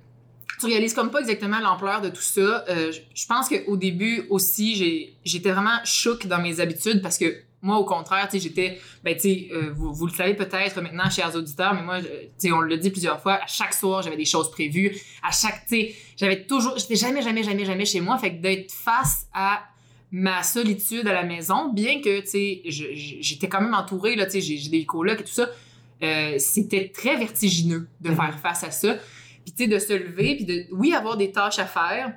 tu 0.60 0.66
réalises 0.68 0.94
comme 0.94 1.12
pas 1.12 1.20
exactement 1.20 1.60
l'ampleur 1.60 2.02
de 2.02 2.10
tout 2.10 2.22
ça. 2.22 2.64
Euh, 2.70 2.92
je- 2.92 3.26
pense 3.28 3.50
qu'au 3.50 3.78
début 3.78 4.26
aussi, 4.30 5.14
j'étais 5.24 5.52
vraiment 5.52 5.78
choquée 5.84 6.28
dans 6.28 6.40
mes 6.42 6.60
habitudes 6.60 7.02
parce 7.02 7.18
que 7.18 7.36
moi, 7.62 7.78
au 7.78 7.84
contraire, 7.86 8.28
tu 8.30 8.38
sais, 8.38 8.44
j'étais, 8.48 8.78
ben, 9.04 9.16
tu 9.16 9.22
sais, 9.22 9.48
euh, 9.52 9.72
vous, 9.76 9.92
vous 9.92 10.06
le 10.06 10.14
savez 10.14 10.36
peut-être 10.36 10.80
maintenant, 10.82 11.10
chers 11.10 11.36
auditeurs, 11.36 11.74
mais 11.74 11.82
moi, 11.82 12.00
tu 12.00 12.08
sais, 12.38 12.52
on 12.52 12.62
l'a 12.62 12.78
dit 12.78 12.92
plusieurs 12.92 13.20
fois, 13.22 13.34
à 13.44 13.48
chaque 13.48 13.74
soir, 13.74 14.04
j'avais 14.04 14.18
des 14.18 14.26
choses 14.26 14.52
prévues. 14.52 14.96
À 15.24 15.32
chaque, 15.32 15.66
tu 15.68 15.76
sais, 15.76 15.96
j'avais 16.16 16.44
toujours, 16.46 16.78
j'étais 16.78 16.96
jamais, 16.96 17.24
jamais, 17.24 17.42
jamais, 17.42 17.66
jamais 17.66 17.86
chez 17.86 18.02
moi. 18.02 18.18
Fait 18.20 18.36
que 18.36 18.42
d'être 18.42 18.72
face 18.72 19.26
à 19.34 19.64
ma 20.12 20.44
solitude 20.44 21.08
à 21.08 21.14
la 21.14 21.24
maison, 21.24 21.70
bien 21.74 22.02
que, 22.02 22.20
tu 22.22 22.28
sais, 22.28 22.62
j'étais 23.22 23.50
quand 23.50 23.62
même 23.62 23.74
entourée, 23.74 24.16
là, 24.16 24.26
tu 24.26 24.34
sais, 24.34 24.42
j'ai 24.42 24.70
des 24.70 24.86
colocs 24.86 25.20
et 25.22 25.24
tout 25.24 25.32
ça, 25.34 25.50
euh, 26.04 26.36
c'était 26.38 26.90
très 26.94 27.18
vertigineux 27.18 27.88
de 28.02 28.10
Mhm. 28.12 28.16
faire 28.16 28.40
face 28.40 28.64
à 28.64 28.70
ça. 28.72 28.96
Puis, 29.46 29.54
tu 29.54 29.64
sais, 29.64 29.70
de 29.70 29.80
se 29.80 29.94
lever, 29.94 30.36
puis 30.36 30.46
de, 30.46 30.66
oui, 30.72 30.94
avoir 30.94 31.16
des 31.18 31.32
tâches 31.32 31.60
à 31.60 31.66
faire 31.66 32.14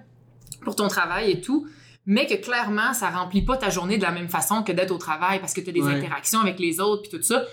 pour 0.65 0.75
ton 0.75 0.89
travail 0.89 1.31
et 1.31 1.41
tout, 1.41 1.69
mais 2.07 2.27
que 2.27 2.35
clairement, 2.35 2.95
ça 2.95 3.11
remplit 3.11 3.43
pas 3.43 3.57
ta 3.59 3.69
journée 3.71 3.99
de 3.99 4.03
la 4.03 4.11
même 4.13 4.29
façon 4.29 4.63
que 4.63 4.73
d'être 4.73 4.91
au 4.93 4.99
travail 4.99 5.39
parce 5.41 5.53
que 5.53 5.61
tu 5.61 5.69
as 5.69 5.73
des 5.73 5.83
Ouais. 5.83 5.93
interactions 5.95 6.41
avec 6.41 6.59
les 6.59 6.81
autres, 6.81 7.03
puis 7.09 7.19
tout 7.19 7.23
ça. 7.23 7.45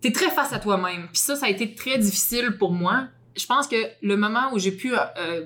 T'es 0.00 0.12
très 0.12 0.30
face 0.30 0.52
à 0.52 0.58
toi-même. 0.58 1.06
Puis 1.12 1.20
ça, 1.20 1.36
ça 1.36 1.46
a 1.46 1.48
été 1.48 1.74
très 1.74 1.98
difficile 1.98 2.56
pour 2.58 2.72
moi. 2.72 3.06
Je 3.36 3.46
pense 3.46 3.68
que 3.68 3.76
le 4.02 4.16
moment 4.16 4.52
où 4.52 4.58
j'ai 4.58 4.72
pu 4.72 4.92
euh, 4.94 5.44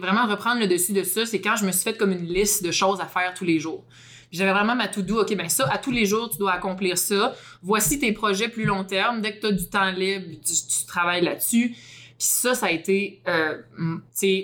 vraiment 0.00 0.26
reprendre 0.26 0.60
le 0.60 0.66
dessus 0.68 0.92
de 0.92 1.02
ça, 1.02 1.26
c'est 1.26 1.40
quand 1.40 1.56
je 1.56 1.64
me 1.64 1.72
suis 1.72 1.82
fait 1.82 1.96
comme 1.96 2.12
une 2.12 2.26
liste 2.26 2.64
de 2.64 2.70
choses 2.70 3.00
à 3.00 3.06
faire 3.06 3.34
tous 3.34 3.44
les 3.44 3.58
jours. 3.58 3.84
J'avais 4.30 4.52
vraiment 4.52 4.74
ma 4.74 4.88
to-do, 4.88 5.20
OK, 5.22 5.34
ben 5.36 5.48
ça, 5.48 5.68
à 5.70 5.78
tous 5.78 5.90
les 5.92 6.06
jours, 6.06 6.28
tu 6.28 6.38
dois 6.38 6.52
accomplir 6.52 6.98
ça. 6.98 7.34
Voici 7.62 7.98
tes 7.98 8.12
projets 8.12 8.48
plus 8.48 8.64
long 8.64 8.84
terme. 8.84 9.20
Dès 9.20 9.36
que 9.36 9.40
tu 9.40 9.46
as 9.46 9.52
du 9.52 9.66
temps 9.68 9.90
libre, 9.90 10.26
tu, 10.44 10.52
tu 10.52 10.86
travailles 10.86 11.22
là-dessus. 11.24 11.74
Puis 12.18 12.28
ça, 12.28 12.54
ça 12.54 12.66
a 12.66 12.70
été, 12.70 13.20
euh, 13.28 13.58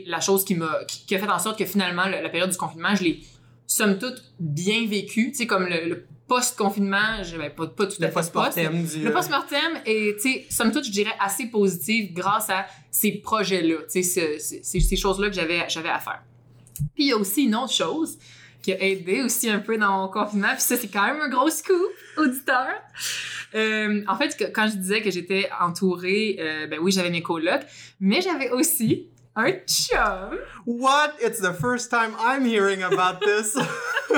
la 0.06 0.20
chose 0.20 0.44
qui 0.44 0.54
m'a, 0.54 0.84
qui, 0.86 1.06
qui 1.06 1.14
a 1.14 1.18
fait 1.18 1.28
en 1.28 1.38
sorte 1.38 1.58
que 1.58 1.64
finalement, 1.64 2.06
le- 2.06 2.20
la 2.22 2.28
période 2.28 2.50
du 2.50 2.56
confinement, 2.56 2.94
je 2.94 3.04
l'ai, 3.04 3.20
somme 3.66 3.98
toute, 3.98 4.22
bien 4.40 4.86
vécu. 4.88 5.30
Tu 5.30 5.36
sais, 5.38 5.46
comme 5.46 5.66
le, 5.66 5.88
le 5.88 6.06
post-confinement, 6.26 7.22
je 7.22 7.36
vais 7.36 7.50
pas, 7.50 7.66
pas 7.68 7.86
tout 7.86 8.02
à 8.02 8.06
fait 8.08 8.12
post. 8.12 8.32
post-mortem. 8.32 8.86
Le 9.04 9.12
post-mortem 9.12 9.80
est, 9.86 10.50
somme 10.52 10.72
toute, 10.72 10.84
je 10.84 10.90
dirais, 10.90 11.12
assez 11.20 11.46
positif 11.46 12.12
grâce 12.12 12.50
à 12.50 12.66
ces 12.90 13.12
projets-là, 13.12 13.76
ce- 13.88 14.02
ce- 14.02 14.38
ces, 14.62 14.80
ces 14.80 14.96
choses-là 14.96 15.28
que 15.28 15.34
j'avais, 15.34 15.68
j'avais 15.68 15.88
à 15.88 15.98
faire. 16.00 16.22
Puis 16.94 17.04
il 17.04 17.06
y 17.08 17.12
a 17.12 17.16
aussi 17.16 17.44
une 17.44 17.54
autre 17.54 17.72
chose 17.72 18.18
qui 18.62 18.72
a 18.72 18.80
aidé 18.82 19.22
aussi 19.22 19.48
un 19.48 19.58
peu 19.58 19.78
dans 19.78 20.02
mon 20.02 20.08
confinement, 20.08 20.52
puis 20.52 20.60
ça, 20.60 20.76
c'est 20.76 20.88
quand 20.88 21.06
même 21.06 21.20
un 21.20 21.28
gros 21.28 21.48
scoop, 21.50 21.76
auditeur. 22.18 22.68
Euh, 23.54 24.02
en 24.06 24.16
fait, 24.16 24.36
que- 24.36 24.44
quand 24.52 24.68
je 24.68 24.76
disais 24.76 25.00
que 25.00 25.10
j'étais 25.10 25.48
entourée, 25.60 26.36
euh, 26.38 26.66
ben 26.66 26.78
oui, 26.80 26.92
j'avais 26.92 27.10
mes 27.10 27.22
colocs, 27.22 27.62
mais 28.00 28.20
j'avais 28.20 28.50
aussi 28.50 29.08
un 29.34 29.50
chum. 29.66 30.38
What? 30.66 31.14
It's 31.24 31.40
the 31.40 31.52
first 31.58 31.90
time 31.90 32.12
I'm 32.22 32.44
hearing 32.46 32.82
about 32.82 33.20
this. 33.24 33.56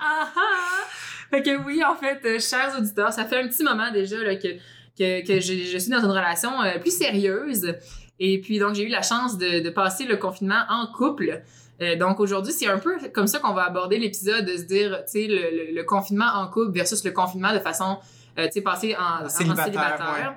Ah 0.00 0.28
ah! 0.36 0.84
Fait 1.30 1.42
que 1.42 1.56
oui, 1.64 1.82
en 1.84 1.96
fait, 1.96 2.20
euh, 2.24 2.38
chers 2.38 2.76
auditeurs, 2.78 3.12
ça 3.12 3.24
fait 3.24 3.40
un 3.40 3.48
petit 3.48 3.64
moment 3.64 3.90
déjà 3.90 4.16
là, 4.18 4.36
que, 4.36 4.48
que, 4.96 5.26
que 5.26 5.40
je, 5.40 5.54
je 5.72 5.78
suis 5.78 5.90
dans 5.90 5.98
une 5.98 6.10
relation 6.10 6.62
euh, 6.62 6.78
plus 6.78 6.96
sérieuse. 6.96 7.74
Et 8.20 8.40
puis, 8.40 8.58
donc, 8.58 8.74
j'ai 8.76 8.84
eu 8.84 8.88
la 8.88 9.02
chance 9.02 9.36
de, 9.36 9.60
de 9.60 9.70
passer 9.70 10.04
le 10.04 10.16
confinement 10.16 10.62
en 10.70 10.86
couple. 10.86 11.42
Euh, 11.82 11.96
donc, 11.96 12.20
aujourd'hui, 12.20 12.52
c'est 12.52 12.66
un 12.66 12.78
peu 12.78 12.94
comme 13.12 13.26
ça 13.26 13.38
qu'on 13.38 13.52
va 13.52 13.64
aborder 13.64 13.98
l'épisode, 13.98 14.44
de 14.46 14.56
se 14.56 14.62
dire, 14.62 15.02
tu 15.04 15.12
sais, 15.20 15.26
le, 15.26 15.34
le- 15.36 15.74
le 15.74 15.84
confinement 15.84 16.30
en 16.34 16.48
couple 16.48 16.72
versus 16.72 17.04
le 17.04 17.10
confinement 17.12 17.52
de 17.52 17.58
façon, 17.58 17.98
euh, 18.38 18.46
tu 18.46 18.52
sais, 18.52 18.60
passé 18.62 18.96
en, 18.96 19.24
en 19.24 19.28
Célibataire, 19.28 19.64
célibataire. 19.64 20.34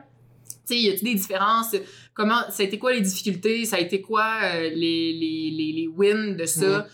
Tu 0.67 0.75
sais, 0.75 0.79
y 0.81 0.89
a-t-il 0.89 1.03
des 1.13 1.15
différences? 1.15 1.75
Comment, 2.13 2.41
ça 2.49 2.63
a 2.63 2.65
été 2.65 2.77
quoi 2.77 2.91
les 2.93 3.01
difficultés? 3.01 3.65
Ça 3.65 3.77
a 3.77 3.79
été 3.79 4.01
quoi 4.01 4.25
euh, 4.43 4.61
les, 4.63 5.13
les, 5.13 5.51
les, 5.51 5.71
les 5.81 5.87
wins 5.87 6.35
de 6.35 6.45
ça? 6.45 6.85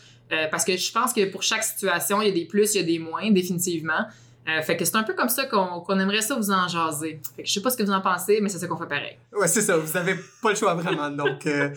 Parce 0.51 0.65
que 0.65 0.75
je 0.75 0.91
pense 0.91 1.13
que 1.13 1.23
pour 1.31 1.43
chaque 1.43 1.63
situation, 1.63 2.21
il 2.21 2.27
y 2.27 2.31
a 2.31 2.33
des 2.33 2.45
plus, 2.45 2.73
il 2.75 2.81
y 2.81 2.83
a 2.83 2.85
des 2.85 2.99
moins, 2.99 3.31
définitivement. 3.31 4.05
Euh, 4.47 4.61
fait 4.61 4.75
que 4.77 4.83
c'est 4.85 4.95
un 4.95 5.03
peu 5.03 5.13
comme 5.13 5.29
ça 5.29 5.45
qu'on 5.45 5.79
qu'on 5.81 5.97
aimerait 5.99 6.21
ça 6.21 6.35
vous 6.35 6.51
en 6.51 6.67
jaser. 6.67 7.19
Fait 7.35 7.43
que 7.43 7.47
je 7.47 7.53
sais 7.53 7.61
pas 7.61 7.69
ce 7.71 7.77
que 7.77 7.83
vous 7.83 7.91
en 7.91 8.01
pensez, 8.01 8.39
mais 8.41 8.49
c'est 8.49 8.59
ça 8.59 8.67
qu'on 8.67 8.77
fait 8.77 8.87
pareil. 8.87 9.17
ouais, 9.33 9.47
c'est 9.47 9.61
ça. 9.61 9.77
Vous 9.77 9.97
avez 9.97 10.15
pas 10.41 10.49
le 10.51 10.55
choix 10.55 10.73
vraiment. 10.75 11.09
Donc, 11.09 11.45
euh, 11.47 11.69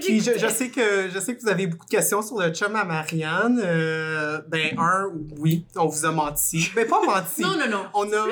Puis 0.00 0.20
je, 0.20 0.38
je 0.38 0.46
sais 0.48 0.68
que 0.70 1.08
je 1.12 1.18
sais 1.18 1.34
que 1.36 1.40
vous 1.42 1.48
avez 1.48 1.66
beaucoup 1.66 1.86
de 1.86 1.90
questions 1.90 2.22
sur 2.22 2.38
le 2.40 2.50
chum 2.52 2.74
à 2.76 2.84
Marianne. 2.84 3.60
Euh, 3.64 4.40
ben 4.48 4.78
un, 4.78 5.10
oui, 5.38 5.64
on 5.76 5.86
vous 5.86 6.04
a 6.04 6.12
menti. 6.12 6.70
Mais 6.76 6.84
pas 6.84 7.00
menti. 7.04 7.42
Non, 7.42 7.56
non, 7.58 7.68
non. 7.70 7.84
On 7.94 8.12
a. 8.12 8.26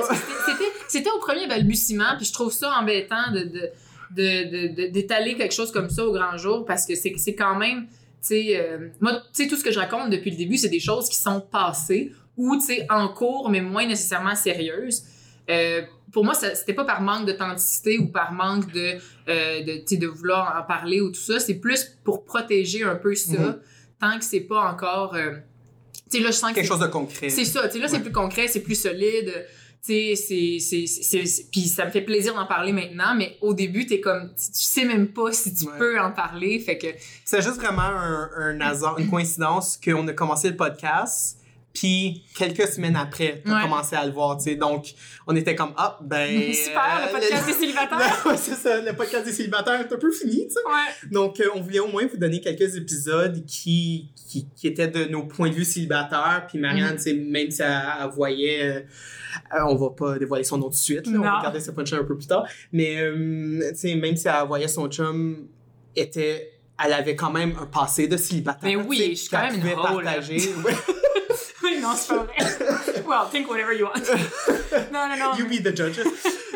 C'était, 0.89 1.11
au 1.11 1.19
premier 1.19 1.47
balbutiement, 1.47 2.17
puis 2.17 2.27
je 2.27 2.33
trouve 2.33 2.53
ça 2.53 2.71
embêtant 2.79 3.31
de, 3.33 3.41
de, 3.41 3.71
de, 4.11 4.75
de- 4.75 4.91
d'étaler 4.93 5.37
quelque 5.37 5.55
chose 5.55 5.73
comme 5.73 5.91
ça 5.91 6.05
au 6.07 6.13
grand 6.13 6.37
jour 6.37 6.65
parce 6.65 6.87
que 6.87 6.95
c'est, 6.95 7.15
c'est 7.17 7.35
quand 7.35 7.57
même, 7.57 7.87
tu 7.87 7.93
sais, 8.23 8.57
euh, 8.61 8.89
moi, 9.01 9.13
tu 9.35 9.43
sais, 9.45 9.49
tout 9.49 9.57
ce 9.57 9.65
que 9.65 9.73
je 9.73 9.79
raconte 9.79 10.11
depuis 10.11 10.31
le 10.31 10.37
début, 10.37 10.57
c'est 10.57 10.69
des 10.69 10.81
choses 10.81 11.09
qui 11.09 11.17
sont 11.17 11.41
passées 11.41 12.13
ou, 12.37 12.57
tu 12.57 12.63
sais, 12.67 12.87
en 12.91 13.09
cours, 13.09 13.49
mais 13.51 13.61
moins 13.61 13.87
nécessairement 13.87 14.35
sérieuses. 14.35 15.05
Euh, 15.51 15.83
pour 16.15 16.25
moi, 16.25 16.33
c'était 16.35 16.73
pas 16.73 16.85
par 16.85 17.03
manque 17.03 17.27
d'authenticité 17.27 17.99
ou 17.99 18.07
par 18.07 18.33
manque 18.33 18.73
de, 18.73 18.95
euh, 19.29 19.61
de, 19.63 19.97
de 19.97 20.07
vouloir 20.07 20.59
en 20.59 20.67
parler 20.67 21.01
ou 21.03 21.09
tout 21.11 21.21
ça. 21.21 21.39
C'est 21.41 21.57
plus 21.57 21.99
pour 22.05 22.25
protéger 22.25 22.85
un 22.85 22.95
peu 22.95 23.15
ça, 23.15 23.33
Mhm. 23.39 23.59
tant 24.01 24.19
que 24.19 24.25
c'est 24.25 24.41
pas 24.41 24.63
encore. 24.73 25.15
euh, 25.15 25.33
tu 26.11 26.19
sais, 26.19 26.23
là, 26.23 26.31
je 26.31 26.37
sens 26.37 26.51
que 26.51 26.55
Quelque 26.57 26.67
chose 26.69 26.81
de 26.81 26.87
concret. 26.87 27.29
c'est 27.29 27.45
ça, 27.45 27.67
tu 27.67 27.75
sais, 27.75 27.79
là, 27.81 27.89
c'est 27.89 28.01
plus 28.01 28.13
concret, 28.13 28.49
c'est 28.49 28.61
plus 28.61 28.81
solide. 28.81 29.47
Tu 29.87 30.17
sais, 30.17 30.59
c'est, 30.61 31.45
puis 31.53 31.63
ça 31.63 31.85
me 31.85 31.91
fait 31.91 32.01
plaisir 32.01 32.35
d'en 32.35 32.47
parler 32.47 32.73
maintenant, 32.73 33.15
mais 33.15 33.37
au 33.43 33.53
début, 33.53 33.85
t'es 33.85 34.01
comme, 34.01 34.29
tu, 34.31 34.47
tu 34.53 34.63
sais 34.65 34.85
même 34.87 35.09
pas 35.09 35.31
si 35.33 35.53
tu 35.55 35.67
Ouais. 35.67 35.77
peux 35.79 36.01
en 36.01 36.11
parler, 36.11 36.59
fait 36.59 36.79
que, 36.79 36.87
C'est 37.25 37.43
juste 37.43 37.57
vraiment 37.57 37.83
un, 37.83 38.31
un 38.39 38.61
hasard, 38.63 38.99
une 38.99 39.11
coïncidence 39.11 39.79
qu'on 39.85 40.09
a 40.09 40.13
commencé 40.15 40.49
le 40.49 40.57
podcast. 40.57 41.39
Puis 41.75 42.23
quelques 42.39 42.69
semaines 42.69 42.95
après, 42.95 43.43
on 43.45 43.51
a 43.51 43.57
Ouais. 43.57 43.63
commencé 43.63 43.97
à 43.97 44.07
le 44.07 44.13
voir, 44.13 44.37
tu 44.39 44.45
sais. 44.45 44.55
Donc, 44.55 44.95
on 45.27 45.35
était 45.35 45.57
comme, 45.57 45.73
ah, 45.77 45.99
ben. 46.01 46.53
super, 46.55 47.01
euh, 47.03 47.07
le 47.07 47.13
podcast 47.13 47.47
des 47.47 47.53
célibataires. 47.67 48.23
Ouais, 48.27 48.37
c'est 48.37 48.55
ça, 48.55 48.81
le 48.81 48.93
podcast 48.93 49.25
des 49.25 49.33
célibataires 49.33 49.81
est 49.81 49.93
un 49.93 49.99
peu 49.99 50.13
fini, 50.13 50.47
tu 50.47 50.53
sais. 50.55 50.61
Ouais. 50.65 51.09
Donc, 51.11 51.41
euh, 51.41 51.49
on 51.57 51.61
voulait 51.61 51.81
au 51.81 51.89
moins 51.89 52.07
vous 52.07 52.17
donner 52.17 52.41
quelques 52.41 52.77
épisodes 52.77 53.45
qui, 53.45 54.09
qui, 54.29 54.47
qui 54.55 54.69
étaient 54.69 54.87
de 54.87 55.07
nos 55.07 55.25
points 55.25 55.51
de 55.51 55.55
vue 55.55 55.65
célibataires. 55.65 56.47
Puis 56.49 56.59
Marianne, 56.59 56.91
Mhm. 56.93 56.97
tu 56.97 57.03
sais, 57.03 57.15
même 57.15 57.51
si 57.51 57.63
elle, 57.63 57.83
elle 58.03 58.09
voyait, 58.11 58.63
euh, 58.63 58.81
euh, 59.57 59.65
on 59.67 59.75
va 59.75 59.91
pas 59.91 60.17
dévoiler 60.17 60.45
son 60.45 60.59
nom 60.59 60.67
tout 60.67 60.71
de 60.71 60.75
suite, 60.77 61.09
là, 61.09 61.19
on 61.19 61.23
va 61.23 61.41
garder 61.43 61.59
ce 61.59 61.73
punch 61.73 61.93
un 61.93 62.05
peu 62.05 62.17
plus 62.17 62.29
tard. 62.29 62.47
Mais, 62.73 62.99
euh, 63.01 63.71
tu 63.73 63.77
sais, 63.79 63.95
même 63.97 64.17
si 64.17 64.29
elle 64.29 64.47
voyait 64.47 64.69
son 64.69 64.87
chum 64.89 65.49
était, 65.97 66.53
elle 66.85 66.93
avait 66.93 67.17
quand 67.17 67.31
même 67.33 67.55
un 67.61 67.67
passé 67.67 68.07
de 68.07 68.17
célibataire. 68.17 68.61
Mais 68.63 68.77
oui, 68.77 69.09
je 69.11 69.15
suis 69.15 69.29
quand 69.29 69.43
même 69.43 69.57
une 69.57 69.75
partager. 69.75 70.39
Oui, 71.85 71.91
non, 71.91 71.97
c'est 71.97 72.09
pas 72.09 72.25
vrai. 72.25 73.03
well, 73.07 73.19
think 73.31 73.49
whatever 73.51 73.73
you 73.79 73.85
want. 73.87 73.95
non, 74.93 75.09
non, 75.09 75.17
non. 75.19 75.37
You 75.39 75.47
be 75.47 75.63
the 75.63 75.77
judge. 75.77 75.99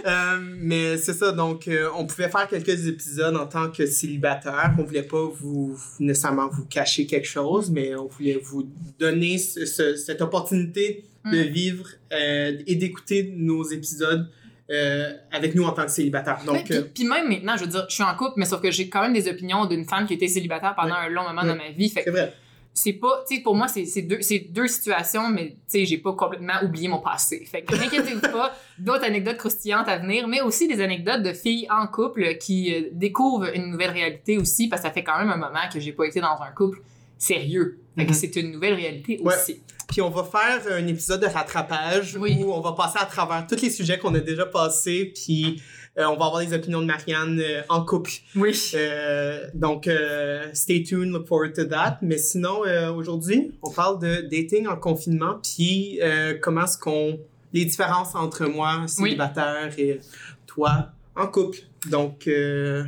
Euh, 0.06 0.38
mais 0.60 0.96
c'est 0.96 1.12
ça, 1.12 1.32
donc 1.32 1.66
euh, 1.68 1.88
on 1.96 2.06
pouvait 2.06 2.28
faire 2.28 2.46
quelques 2.48 2.86
épisodes 2.86 3.36
en 3.36 3.46
tant 3.46 3.68
que 3.70 3.84
célibataire. 3.86 4.72
On 4.78 4.84
voulait 4.84 5.02
pas 5.02 5.24
vous 5.40 5.76
nécessairement 5.98 6.48
vous 6.48 6.64
cacher 6.66 7.06
quelque 7.06 7.26
chose, 7.26 7.70
mais 7.70 7.94
on 7.96 8.06
voulait 8.06 8.40
vous 8.42 8.68
donner 8.98 9.38
ce- 9.38 9.66
ce- 9.66 9.96
cette 9.96 10.20
opportunité 10.22 11.04
de 11.24 11.42
Mm. 11.44 11.48
vivre 11.48 11.86
euh, 12.12 12.52
et 12.66 12.76
d'écouter 12.76 13.34
nos 13.36 13.64
épisodes 13.64 14.28
euh, 14.70 15.12
avec 15.32 15.54
nous 15.54 15.64
en 15.64 15.72
tant 15.72 15.84
que 15.84 15.90
célibataire. 15.90 16.38
Donc, 16.46 16.64
puis, 16.64 16.74
euh, 16.76 16.82
puis 16.94 17.04
même 17.04 17.26
maintenant, 17.28 17.56
je 17.56 17.64
veux 17.64 17.70
dire, 17.70 17.86
je 17.88 17.94
suis 17.94 18.02
en 18.04 18.14
couple, 18.14 18.34
mais 18.36 18.44
sauf 18.44 18.60
que 18.60 18.70
j'ai 18.70 18.88
quand 18.88 19.00
même 19.02 19.14
des 19.14 19.26
opinions 19.28 19.64
d'une 19.66 19.84
femme 19.86 20.06
qui 20.06 20.14
était 20.14 20.28
célibataire 20.28 20.74
pendant 20.76 20.94
un 20.94 21.08
long 21.08 21.22
moment 21.24 21.40
Ouais. 21.42 21.48
dans 21.48 21.56
ma 21.56 21.70
vie. 21.70 21.88
Fait 21.88 22.02
c'est 22.04 22.10
vrai. 22.10 22.32
C'est 22.80 22.92
pas, 22.92 23.24
tu 23.28 23.36
sais, 23.36 23.42
pour 23.42 23.54
moi, 23.56 23.66
c'est 23.66 23.84
c'est 23.86 24.02
deux, 24.02 24.20
c'est 24.20 24.38
deux 24.50 24.68
situations, 24.68 25.28
mais 25.30 25.48
tu 25.50 25.56
sais, 25.66 25.84
j'ai 25.84 25.98
pas 25.98 26.12
complètement 26.12 26.54
oublié 26.62 26.86
mon 26.88 27.00
passé. 27.00 27.44
Fait 27.44 27.62
que 27.62 27.74
n'inquiétez-vous 27.74 28.20
pas, 28.32 28.54
d'autres 28.78 29.04
anecdotes 29.04 29.36
croustillantes 29.38 29.88
à 29.88 29.98
venir, 29.98 30.28
mais 30.28 30.40
aussi 30.42 30.68
des 30.68 30.80
anecdotes 30.80 31.22
de 31.22 31.32
filles 31.32 31.66
en 31.70 31.86
couple 31.88 32.36
qui 32.38 32.72
euh, 32.74 32.88
découvrent 32.92 33.54
une 33.54 33.70
nouvelle 33.72 33.90
réalité 33.90 34.38
aussi, 34.38 34.68
parce 34.68 34.82
que 34.82 34.88
ça 34.88 34.94
fait 34.94 35.02
quand 35.02 35.18
même 35.18 35.30
un 35.30 35.36
moment 35.36 35.68
que 35.72 35.80
j'ai 35.80 35.92
pas 35.92 36.04
été 36.06 36.20
dans 36.20 36.40
un 36.40 36.50
couple 36.54 36.80
sérieux. 37.18 37.78
Fait 37.96 38.04
que 38.04 38.10
Mhm. 38.10 38.14
c'est 38.16 38.36
une 38.36 38.52
nouvelle 38.52 38.74
réalité 38.74 39.18
Ouais. 39.24 39.34
aussi. 39.34 39.60
Puis 39.88 40.00
on 40.02 40.10
va 40.10 40.22
faire 40.22 40.72
un 40.72 40.86
épisode 40.86 41.20
de 41.22 41.26
rattrapage 41.26 42.16
Oui. 42.20 42.36
où 42.44 42.52
on 42.52 42.60
va 42.60 42.72
passer 42.72 42.98
à 43.00 43.06
travers 43.06 43.46
tous 43.46 43.60
les 43.62 43.70
sujets 43.70 43.98
qu'on 43.98 44.14
a 44.14 44.20
déjà 44.20 44.46
passés, 44.46 45.12
puis 45.14 45.60
on 46.06 46.16
va 46.16 46.26
avoir 46.26 46.40
les 46.40 46.52
opinions 46.54 46.80
de 46.80 46.86
Marianne 46.86 47.40
euh, 47.40 47.62
en 47.68 47.84
couple. 47.84 48.12
Oui. 48.36 48.54
Euh, 48.74 49.46
donc, 49.54 49.86
euh, 49.86 50.48
stay 50.52 50.82
tuned, 50.82 51.10
look 51.12 51.26
forward 51.26 51.54
to 51.54 51.64
that. 51.64 51.98
Mais 52.02 52.18
sinon, 52.18 52.64
euh, 52.66 52.92
aujourd'hui, 52.92 53.52
on 53.62 53.70
parle 53.70 53.98
de 54.00 54.28
dating 54.30 54.66
en 54.66 54.76
confinement, 54.76 55.40
puis 55.42 55.98
euh, 56.02 56.34
comment 56.40 56.64
est-ce 56.64 56.78
qu'on... 56.78 57.18
les 57.52 57.64
différences 57.64 58.14
entre 58.14 58.46
moi, 58.46 58.84
célibataire, 58.86 59.72
et 59.78 60.00
toi, 60.46 60.90
en 61.16 61.26
couple. 61.26 61.58
Donc, 61.90 62.26
euh, 62.28 62.84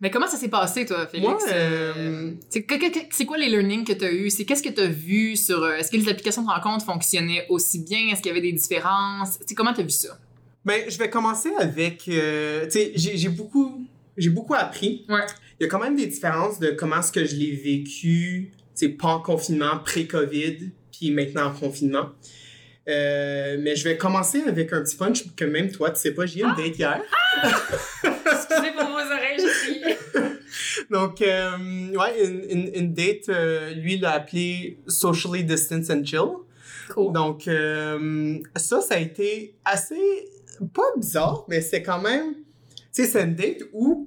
Mais 0.00 0.10
comment 0.10 0.28
ça 0.28 0.36
s'est 0.36 0.48
passé, 0.48 0.86
toi, 0.86 1.06
Félix? 1.06 1.44
Euh, 1.52 2.32
c'est 2.48 3.26
quoi 3.26 3.36
les 3.36 3.48
learnings 3.48 3.84
que 3.84 3.92
tu 3.92 4.04
as 4.04 4.12
eu? 4.12 4.30
C'est 4.30 4.44
qu'est-ce 4.44 4.62
que 4.62 4.68
tu 4.68 4.80
as 4.80 4.86
vu 4.86 5.36
sur. 5.36 5.62
euh, 5.62 5.74
Est-ce 5.76 5.90
que 5.90 5.96
les 5.96 6.08
applications 6.08 6.42
de 6.42 6.48
rencontre 6.48 6.84
fonctionnaient 6.84 7.46
aussi 7.48 7.80
bien? 7.80 8.08
Est-ce 8.10 8.22
qu'il 8.22 8.28
y 8.28 8.30
avait 8.30 8.40
des 8.40 8.52
différences? 8.52 9.38
Tu 9.40 9.48
sais, 9.48 9.54
comment 9.54 9.74
tu 9.74 9.80
as 9.80 9.84
vu 9.84 9.90
ça? 9.90 10.16
Ben, 10.70 10.88
je 10.88 10.98
vais 10.98 11.10
commencer 11.10 11.50
avec... 11.58 12.06
euh, 12.08 12.64
tu 12.66 12.70
sais, 12.70 12.92
j'ai 12.94 13.28
beaucoup, 13.28 13.88
j'ai 14.16 14.30
beaucoup 14.30 14.54
appris. 14.54 15.04
Ouais. 15.08 15.26
Il 15.58 15.64
y 15.64 15.66
a 15.66 15.68
quand 15.68 15.80
même 15.80 15.96
des 15.96 16.06
différences 16.06 16.60
de 16.60 16.70
comment 16.70 17.00
est-ce 17.00 17.10
que 17.10 17.24
je 17.24 17.34
l'ai 17.34 17.50
vécu, 17.56 18.52
tu 18.52 18.86
sais, 18.86 18.88
pas 18.88 19.08
en 19.08 19.20
confinement, 19.20 19.78
pré-COVID, 19.84 20.70
puis 20.92 21.10
maintenant 21.10 21.46
en 21.46 21.52
confinement. 21.52 22.10
Euh, 22.88 23.56
mais 23.60 23.74
je 23.74 23.82
vais 23.82 23.96
commencer 23.96 24.42
avec 24.46 24.72
un 24.72 24.82
petit 24.82 24.96
punch 24.96 25.34
que 25.34 25.44
même 25.44 25.72
toi, 25.72 25.90
tu 25.90 26.00
sais 26.00 26.12
pas, 26.12 26.24
j'ai 26.24 26.40
eu 26.40 26.44
une 26.44 26.54
date 26.54 26.78
hier. 26.78 27.02
Excusez 27.42 28.72
pour 28.78 28.88
vos 28.90 28.94
oreilles, 28.94 29.38
j'ai 29.38 29.72
crié. 29.72 29.96
Donc, 30.90 31.20
euh, 31.20 31.50
ouais, 31.96 32.24
une, 32.24 32.44
une, 32.48 32.70
une 32.74 32.94
date, 32.94 33.28
euh, 33.28 33.74
lui, 33.74 33.94
il 33.94 34.02
l'a 34.02 34.12
appelé 34.12 34.78
Socially 34.86 35.42
Distance 35.42 35.90
and 35.90 36.04
Chill. 36.04 36.30
Cool. 36.90 37.12
Donc, 37.12 37.42
ça, 38.56 38.80
ça 38.80 38.94
a 38.94 38.98
été 38.98 39.54
assez, 39.64 40.28
pas 40.68 40.82
bizarre, 40.96 41.44
mais 41.48 41.60
c'est 41.60 41.82
quand 41.82 42.00
même, 42.00 42.34
tu 42.34 43.02
sais, 43.02 43.06
c'est 43.06 43.22
une 43.22 43.34
date 43.34 43.62
où 43.72 44.06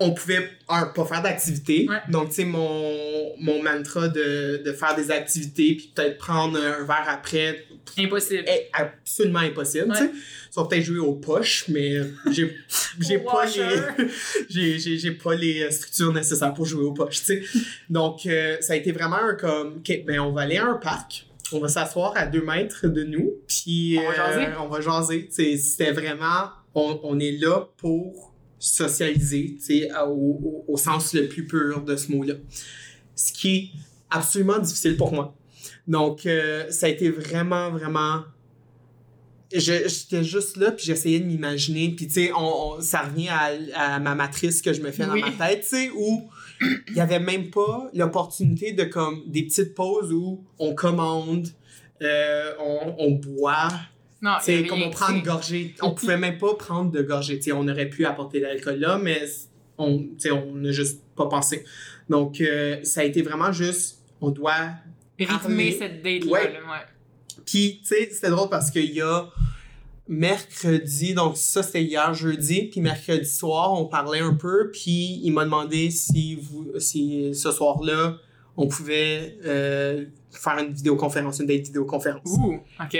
on 0.00 0.12
pouvait, 0.14 0.48
un, 0.68 0.86
pas 0.86 1.04
faire 1.04 1.22
d'activité. 1.22 1.86
Ouais. 1.88 1.96
Donc, 2.10 2.30
tu 2.30 2.36
sais, 2.36 2.44
mon, 2.44 3.36
mon 3.38 3.62
mantra 3.62 4.08
de, 4.08 4.60
de 4.64 4.72
faire 4.72 4.96
des 4.96 5.12
activités 5.12 5.76
puis 5.76 5.92
peut-être 5.94 6.18
prendre 6.18 6.58
un 6.58 6.82
verre 6.84 7.06
après 7.08 7.64
Impossible. 7.96 8.42
est 8.48 8.68
absolument 8.72 9.40
impossible, 9.40 9.90
Ouais. 9.90 9.96
tu 9.98 10.04
sais. 10.06 10.10
Sauf 10.50 10.68
peut-être 10.68 10.82
jouer 10.82 10.98
aux 10.98 11.14
poches, 11.14 11.66
mais 11.68 11.98
j'ai, 12.32 12.46
pas 13.18 13.44
les, 13.44 14.06
j'ai, 14.50 14.78
j'ai, 14.80 14.98
j'ai 14.98 15.12
pas 15.12 15.34
les 15.36 15.70
structures 15.70 16.12
nécessaires 16.12 16.52
pour 16.52 16.66
jouer 16.66 16.82
aux 16.84 16.92
poches, 16.92 17.20
tu 17.20 17.24
sais. 17.24 17.42
Donc, 17.88 18.26
euh, 18.26 18.56
ça 18.60 18.72
a 18.72 18.76
été 18.76 18.90
vraiment 18.90 19.16
un 19.16 19.34
comme, 19.34 19.76
OK, 19.76 20.02
ben, 20.04 20.18
on 20.20 20.32
va 20.32 20.40
aller 20.42 20.56
à 20.56 20.66
un 20.66 20.74
parc. 20.78 21.26
On 21.54 21.60
va 21.60 21.68
s'asseoir 21.68 22.12
à 22.16 22.26
deux 22.26 22.44
mètres 22.44 22.88
de 22.88 23.04
nous, 23.04 23.32
puis 23.46 23.98
On 24.00 24.08
va 24.08 24.14
jaser. 24.14 24.46
on 24.60 24.68
va 24.68 24.80
jaser. 24.80 25.26
Tu 25.28 25.32
sais, 25.34 25.56
C'était 25.56 25.92
vraiment, 25.92 26.50
on, 26.74 26.98
on 27.02 27.18
est 27.18 27.32
là 27.32 27.68
pour 27.76 28.32
socialiser, 28.58 29.56
au, 30.06 30.10
au, 30.10 30.64
au 30.68 30.76
sens 30.76 31.14
le 31.14 31.28
plus 31.28 31.46
pur 31.46 31.82
de 31.82 31.96
ce 31.96 32.12
mot-là. 32.12 32.34
Ce 33.14 33.32
qui 33.32 33.56
est 33.56 33.68
absolument 34.10 34.58
difficile 34.58 34.96
pour 34.96 35.12
moi. 35.12 35.34
Donc, 35.86 36.26
euh, 36.26 36.70
ça 36.70 36.86
a 36.86 36.88
été 36.88 37.10
vraiment, 37.10 37.70
vraiment... 37.70 38.22
Je- 39.52 39.86
J'étais 39.88 40.24
juste 40.24 40.56
là, 40.56 40.70
puis 40.72 40.84
j'essayais 40.86 41.20
de 41.20 41.26
m'imaginer. 41.26 41.90
Puis, 41.90 42.06
tu 42.06 42.14
sais, 42.14 42.32
on, 42.32 42.38
on- 42.76 42.80
ça 42.80 43.00
revient 43.02 43.28
à, 43.28 43.50
à 43.74 43.98
ma 43.98 44.14
matrice 44.14 44.62
que 44.62 44.72
je 44.72 44.80
me 44.80 44.90
fais 44.90 45.04
dans 45.06 45.16
ma 45.16 45.30
tête, 45.32 45.60
tu 45.62 45.68
sais, 45.76 45.90
où 45.94 46.22
il 46.88 46.94
y 46.94 47.00
avait 47.00 47.20
même 47.20 47.50
pas 47.50 47.90
l'opportunité 47.94 48.72
de, 48.72 48.84
comme, 48.84 49.22
des 49.26 49.42
petites 49.42 49.74
pauses 49.74 50.12
où 50.12 50.44
on 50.58 50.74
commande, 50.74 51.48
euh, 52.02 52.52
on, 52.58 52.94
on 52.98 53.10
boit, 53.12 53.68
Non, 54.20 54.36
rien, 54.44 54.64
comme 54.64 54.82
on 54.82 54.90
prend 54.90 55.14
une 55.14 55.22
gorgée. 55.22 55.74
On 55.82 55.92
pouvait 55.92 56.16
même 56.16 56.38
pas 56.38 56.54
prendre 56.54 56.90
de 56.90 57.02
gorgée. 57.02 57.40
On 57.52 57.68
aurait 57.68 57.88
pu 57.88 58.04
apporter 58.04 58.40
de 58.40 58.44
l'alcool 58.44 58.76
là, 58.76 58.98
mais 58.98 59.22
on 59.78 60.06
n'a 60.54 60.72
juste 60.72 61.00
pas 61.16 61.26
pensé. 61.26 61.64
Donc, 62.08 62.40
euh, 62.40 62.78
ça 62.82 63.00
a 63.00 63.04
été 63.04 63.22
vraiment 63.22 63.52
juste, 63.52 64.02
on 64.20 64.30
doit 64.30 64.70
Rythmer 65.18 65.72
cette 65.72 66.02
date-là. 66.02 66.30
Ouais. 66.30 66.52
là, 66.52 66.58
ouais. 66.60 67.42
puis, 67.44 67.80
tu 67.80 67.88
sais, 67.88 68.08
c'était 68.10 68.30
drôle 68.30 68.48
parce 68.48 68.70
qu'il 68.70 68.92
y 68.92 69.00
a 69.00 69.28
mercredi, 70.08 71.14
donc 71.14 71.36
ça 71.36 71.62
c'était 71.62 71.82
hier 71.82 72.12
jeudi, 72.14 72.64
puis 72.64 72.80
mercredi 72.80 73.28
soir, 73.28 73.72
on 73.72 73.86
parlait 73.86 74.20
un 74.20 74.34
peu, 74.34 74.70
puis 74.70 75.20
il 75.22 75.32
m'a 75.32 75.44
demandé 75.44 75.90
si 75.90 76.34
vous, 76.34 76.78
si 76.78 77.34
ce 77.34 77.50
soir-là, 77.50 78.16
on 78.56 78.66
pouvait 78.66 79.38
euh, 79.44 80.06
faire 80.30 80.58
une 80.58 80.72
vidéoconférence, 80.72 81.40
une 81.40 81.46
date 81.46 81.66
vidéoconférence. 81.66 82.28
Ouh, 82.38 82.60
OK. 82.80 82.98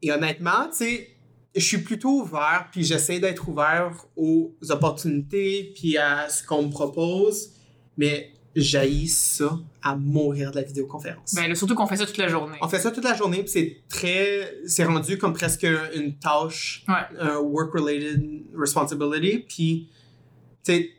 Et 0.00 0.12
honnêtement, 0.12 0.68
tu 0.70 0.84
sais, 0.84 1.08
je 1.54 1.64
suis 1.64 1.78
plutôt 1.78 2.22
ouvert, 2.22 2.68
puis 2.70 2.84
j'essaie 2.84 3.18
d'être 3.18 3.48
ouvert 3.48 4.06
aux 4.16 4.54
opportunités, 4.70 5.72
puis 5.74 5.98
à 5.98 6.28
ce 6.28 6.46
qu'on 6.46 6.62
me 6.64 6.70
propose, 6.70 7.52
mais 7.96 8.32
j'haïs 8.56 9.08
ça 9.08 9.58
à 9.82 9.94
mourir 9.96 10.50
de 10.50 10.56
la 10.56 10.62
vidéoconférence. 10.62 11.34
Ben, 11.34 11.48
là, 11.48 11.54
surtout 11.54 11.74
qu'on 11.74 11.86
fait 11.86 11.96
ça 11.96 12.06
toute 12.06 12.16
la 12.16 12.28
journée. 12.28 12.56
On 12.60 12.68
fait 12.68 12.78
ça 12.80 12.90
toute 12.90 13.04
la 13.04 13.14
journée, 13.14 13.38
puis 13.42 13.48
c'est 13.50 13.76
très... 13.88 14.54
C'est 14.66 14.84
rendu 14.84 15.18
comme 15.18 15.32
presque 15.34 15.66
une 15.94 16.16
tâche, 16.18 16.84
Ouais. 16.88 16.94
un 17.20 17.36
work-related 17.38 18.44
responsibility, 18.56 19.38
puis, 19.48 19.88
tu 20.64 20.72
sais, 20.72 20.90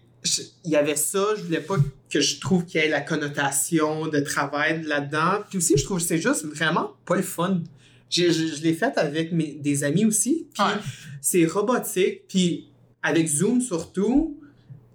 il 0.65 0.71
y 0.71 0.75
avait 0.75 0.95
ça, 0.95 1.23
je 1.37 1.43
voulais 1.43 1.61
pas 1.61 1.75
que 2.09 2.19
je 2.21 2.39
trouve 2.39 2.65
qu'il 2.65 2.81
y 2.81 2.83
ait 2.83 2.89
la 2.89 3.01
connotation 3.01 4.07
de 4.07 4.19
travail 4.19 4.83
là-dedans. 4.83 5.43
Puis 5.47 5.57
aussi, 5.59 5.77
je 5.77 5.85
trouve 5.85 5.99
que 5.99 6.03
c'est 6.03 6.17
juste 6.17 6.43
vraiment 6.45 6.91
pas 7.05 7.15
le 7.15 7.21
fun. 7.21 7.61
Je, 8.09 8.29
je 8.31 8.61
l'ai 8.63 8.73
fait 8.73 8.97
avec 8.97 9.31
mes, 9.31 9.53
des 9.53 9.83
amis 9.83 10.03
aussi, 10.05 10.47
puis 10.53 10.63
Ouais. 10.63 10.73
c'est 11.21 11.45
robotique, 11.45 12.27
puis 12.27 12.69
avec 13.01 13.27
Zoom 13.27 13.61
surtout, 13.61 14.39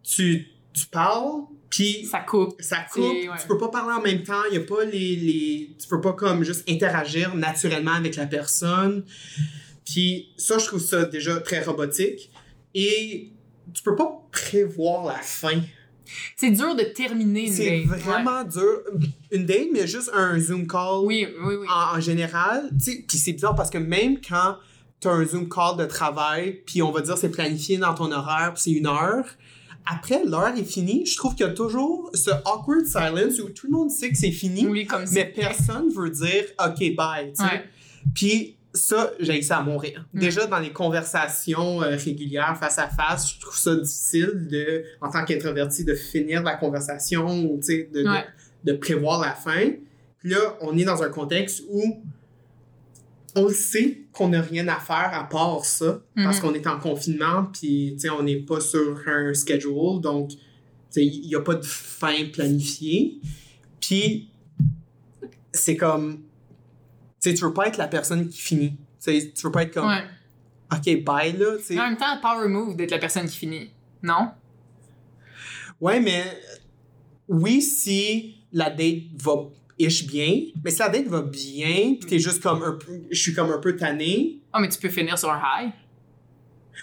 tu, 0.03 0.47
tu 0.75 0.87
parles, 0.87 1.45
puis 1.75 2.07
Ça 2.07 2.21
coupe. 2.21 2.61
ça 2.61 2.79
coupe, 2.93 3.03
C'est- 3.03 3.29
ouais. 3.29 3.37
tu 3.41 3.49
peux 3.49 3.59
pas 3.59 3.69
parler 3.69 3.95
en 3.95 4.01
même 4.03 4.23
temps, 4.23 4.43
il 4.51 4.55
y 4.55 4.59
a 4.59 4.65
pas 4.65 4.85
les, 4.85 5.17
les 5.17 5.71
tu 5.81 5.89
peux 5.89 6.01
pas 6.01 6.13
comme 6.13 6.45
juste 6.45 6.69
interagir 6.69 7.35
naturellement 7.35 7.93
avec 7.95 8.17
la 8.17 8.27
personne. 8.27 9.05
Puis 9.85 10.29
ça 10.37 10.59
je 10.59 10.67
trouve 10.67 10.81
ça 10.81 11.05
déjà 11.05 11.41
très 11.41 11.63
robotique 11.63 12.31
et 12.75 13.31
tu 13.73 13.83
peux 13.83 13.97
pas 13.97 14.11
prévoir 14.31 15.05
la 15.07 15.19
fin. 15.19 15.61
C'est 16.37 16.51
dur 16.51 16.75
de 16.77 16.83
terminer 16.83 17.47
une 17.47 17.53
C'est 17.53 17.81
date. 17.81 17.91
Ouais. 17.91 17.99
vraiment 17.99 18.45
dur 18.45 18.83
une 19.31 19.47
date 19.47 19.69
mais 19.73 19.87
juste 19.87 20.11
un 20.15 20.39
Zoom 20.39 20.67
call 20.67 21.01
Oui, 21.05 21.27
oui, 21.45 21.55
oui. 21.61 21.67
en, 21.69 21.97
en 21.97 22.01
général, 22.01 22.69
tu 22.79 22.93
sais, 22.93 23.05
puis 23.09 23.19
c'est 23.19 23.33
bizarre 23.33 23.55
parce 23.55 23.71
que 23.71 23.79
même 23.79 24.19
quand 24.21 24.57
tu 25.01 25.09
as 25.09 25.13
un 25.13 25.25
Zoom 25.25 25.49
call 25.49 25.77
de 25.79 25.87
travail, 25.87 26.63
puis 26.67 26.83
on 26.83 26.91
va 26.93 27.01
dire 27.01 27.17
c'est 27.19 27.31
planifié 27.31 27.79
dans 27.79 27.95
ton 27.95 28.13
horaire, 28.13 28.53
puis 28.55 28.63
c'est 28.63 28.71
une 28.73 28.87
heure, 28.87 29.25
après 29.87 30.25
l'heure 30.25 30.55
est 30.57 30.65
finie, 30.65 31.05
je 31.07 31.17
trouve 31.17 31.35
qu'il 31.35 31.47
y 31.47 31.49
a 31.49 31.53
toujours 31.53 32.11
ce 32.15 32.31
awkward 32.45 32.87
silence 32.87 33.39
où 33.41 33.49
tout 33.51 33.67
le 33.67 33.73
monde 33.73 33.91
sait 33.91 34.11
que 34.11 34.17
c'est 34.17 34.31
fini, 34.33 34.67
Oui, 34.67 34.87
comme 34.87 35.05
mais 35.13 35.27
personne 35.27 35.89
veut 35.95 36.11
dire 36.11 36.45
OK, 36.65 36.95
bye, 36.97 37.33
tu 37.33 37.37
sais. 37.37 37.43
Ouais. 37.45 37.65
Puis 38.15 38.57
ça, 38.73 39.13
j'ai 39.21 39.41
ça 39.43 39.59
à 39.59 39.63
mourir. 39.63 40.05
Mm. 40.15 40.19
Déjà, 40.21 40.47
dans 40.47 40.59
les 40.59 40.73
conversations 40.73 41.83
euh, 41.83 41.97
régulières, 41.97 42.57
face 42.59 42.79
à 42.79 42.89
face, 42.89 43.35
je 43.35 43.41
trouve 43.41 43.57
ça 43.57 43.77
difficile 43.77 44.49
de, 44.51 44.85
en 45.01 45.11
tant 45.11 45.25
qu'introverti, 45.25 45.85
de 45.85 45.95
finir 45.95 46.43
la 46.43 46.57
conversation 46.57 47.27
ou, 47.45 47.59
de, 47.59 47.89
de- 47.93 48.09
Ouais. 48.09 48.25
de 48.65 48.73
prévoir 48.73 49.21
la 49.21 49.33
fin. 49.33 49.71
Puis 50.19 50.31
là, 50.31 50.57
on 50.61 50.77
est 50.77 50.85
dans 50.85 51.03
un 51.03 51.11
contexte 51.11 51.63
où 51.71 52.03
on 53.37 53.49
le 53.49 53.55
sait 53.55 54.03
qu'on 54.13 54.29
n'a 54.29 54.41
rien 54.43 54.67
à 54.69 54.79
faire 54.79 55.11
à 55.13 55.29
part 55.29 55.65
ça, 55.65 56.01
parce 56.15 56.37
Mhm. 56.37 56.43
qu'on 56.43 56.55
est 56.55 56.67
en 56.67 56.79
confinement, 56.79 57.47
puis, 57.53 57.97
on 58.17 58.23
n'est 58.23 58.37
pas 58.37 58.61
sur 58.61 59.01
un 59.07 59.35
schedule, 59.35 60.01
donc, 60.01 60.31
il 60.97 61.23
n'y 61.27 61.35
a 61.35 61.41
pas 61.41 61.55
de 61.57 61.65
fin 61.65 62.15
planifiée. 62.33 63.19
Puis, 63.81 64.31
c'est 65.53 65.77
comme, 65.77 66.19
tu 67.21 67.31
sais, 67.31 67.35
tu 67.35 67.45
veux 67.45 67.53
pas 67.53 67.67
être 67.69 67.77
la 67.79 67.89
personne 67.89 68.29
qui 68.29 68.41
finit. 68.41 68.71
Tu 68.71 69.21
sais, 69.21 69.33
tu 69.35 69.47
veux 69.47 69.53
pas 69.53 69.65
être 69.65 69.75
comme, 69.75 69.89
Ouais. 69.89 70.05
OK, 70.73 71.05
bye, 71.05 71.37
là, 71.37 71.57
tu 71.59 71.65
sais. 71.65 71.75
Mais 71.75 71.81
en 71.81 71.89
même 71.91 71.97
temps, 71.97 72.19
power 72.23 72.49
move 72.49 72.77
d'être 72.77 72.91
la 72.93 72.99
personne 72.99 73.29
qui 73.29 73.37
finit. 73.37 73.71
Non? 74.03 74.31
Ouais, 75.81 76.01
mais 76.01 76.23
oui, 77.29 77.61
si 77.63 78.37
la 78.53 78.71
date 78.71 79.03
va 79.21 79.33
ish 79.79 80.07
bien, 80.07 80.43
mais 80.65 80.71
si 80.71 80.79
la 80.79 80.89
date 80.89 81.07
va 81.07 81.23
bien, 81.23 81.97
puis 81.99 82.09
t'es 82.09 82.19
juste 82.19 82.43
comme 82.43 82.63
un 82.63 82.73
peu, 82.73 82.93
je 83.11 83.21
suis 83.21 83.35
comme 83.35 83.51
un 83.51 83.59
peu 83.59 83.75
tanné, 83.77 84.39
Oh, 84.55 84.59
mais 84.61 84.69
tu 84.69 84.79
peux 84.79 84.89
finir 84.89 85.19
sur 85.19 85.31
un 85.31 85.41
high. 85.41 85.71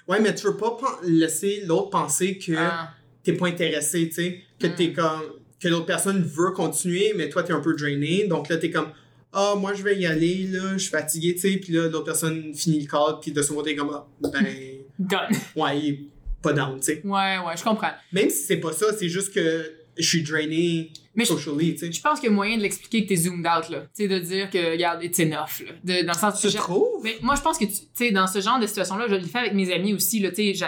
ouais, 0.07 0.19
mais 0.19 0.33
tu 0.35 0.45
veux 0.47 0.57
pas 0.57 0.77
laisser 1.03 1.63
l'autre 1.65 1.89
penser 1.89 2.37
que 2.37 2.53
Ah. 2.57 2.89
t'es 3.23 3.33
pas 3.33 3.47
intéressé, 3.47 4.07
tu 4.09 4.15
sais, 4.15 4.41
que 4.59 4.67
Mm. 4.67 4.75
t'es 4.75 4.93
comme, 4.93 5.21
que 5.59 5.67
l'autre 5.67 5.85
personne 5.85 6.21
veut 6.23 6.51
continuer, 6.51 7.13
mais 7.15 7.29
toi 7.29 7.43
t'es 7.43 7.53
un 7.53 7.61
peu 7.61 7.75
drainé, 7.75 8.25
donc 8.27 8.49
là 8.49 8.57
t'es 8.57 8.71
comme, 8.71 8.89
ah, 9.33 9.53
moi 9.57 9.73
je 9.73 9.83
vais 9.83 9.97
y 9.97 10.05
aller, 10.05 10.47
là, 10.47 10.73
je 10.73 10.79
suis 10.79 10.89
fatigué, 10.89 11.33
tu 11.35 11.41
sais, 11.41 11.57
puis 11.57 11.71
là 11.73 11.87
l'autre 11.87 12.05
personne 12.05 12.53
finit 12.53 12.81
le 12.81 12.87
call, 12.87 13.19
puis 13.21 13.31
de 13.31 13.41
son 13.41 13.55
côté, 13.55 13.75
comme, 13.75 13.91
ah, 13.93 14.05
ben, 14.33 14.45
Done. 14.99 15.19
ouais, 15.55 15.79
il 15.79 15.89
est 15.93 15.99
pas 16.41 16.51
down, 16.53 16.77
tu 16.79 16.85
sais. 16.87 17.01
Ouais, 17.05 17.37
ouais, 17.45 17.55
je 17.57 17.63
comprends. 17.63 17.91
Même 18.11 18.29
si 18.29 18.43
c'est 18.43 18.57
pas 18.57 18.73
ça, 18.73 18.87
c'est 18.97 19.07
juste 19.09 19.33
que 19.33 19.71
je 19.97 20.05
suis 20.07 20.23
drainé 20.23 20.91
Mais 21.13 21.25
je, 21.25 21.33
socially, 21.33 21.77
je 21.77 22.01
pense 22.01 22.19
qu'il 22.19 22.29
y 22.29 22.31
a 22.31 22.35
moyen 22.35 22.57
de 22.57 22.61
l'expliquer 22.61 23.03
que 23.03 23.09
t'es 23.09 23.15
zoomed 23.17 23.45
out, 23.45 23.69
là. 23.69 23.81
Tu 23.81 24.03
sais, 24.03 24.07
de 24.07 24.19
dire 24.19 24.49
que, 24.49 24.71
regarde, 24.71 25.03
it's 25.03 25.19
enough, 25.19 25.59
là. 25.65 25.73
De, 25.83 26.05
dans 26.05 26.13
le 26.13 26.17
sens 26.17 26.39
Tu 26.39 26.47
que. 26.47 26.53
trouves? 26.53 27.03
Mais 27.03 27.17
moi, 27.21 27.35
je 27.35 27.41
pense 27.41 27.57
que, 27.57 27.65
tu 27.65 27.73
sais, 27.93 28.11
dans 28.11 28.27
ce 28.27 28.39
genre 28.39 28.59
de 28.59 28.67
situation-là, 28.67 29.07
je 29.09 29.15
le 29.15 29.23
fais 29.23 29.39
avec 29.39 29.53
mes 29.53 29.73
amis 29.73 29.93
aussi, 29.93 30.19
là. 30.19 30.31
Tu 30.31 30.55
sais, 30.55 30.65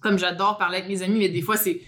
comme 0.00 0.18
j'adore 0.18 0.56
parler 0.56 0.78
avec 0.78 0.88
mes 0.88 1.02
amis, 1.02 1.18
mais 1.18 1.28
des 1.28 1.42
fois, 1.42 1.56
c'est. 1.56 1.80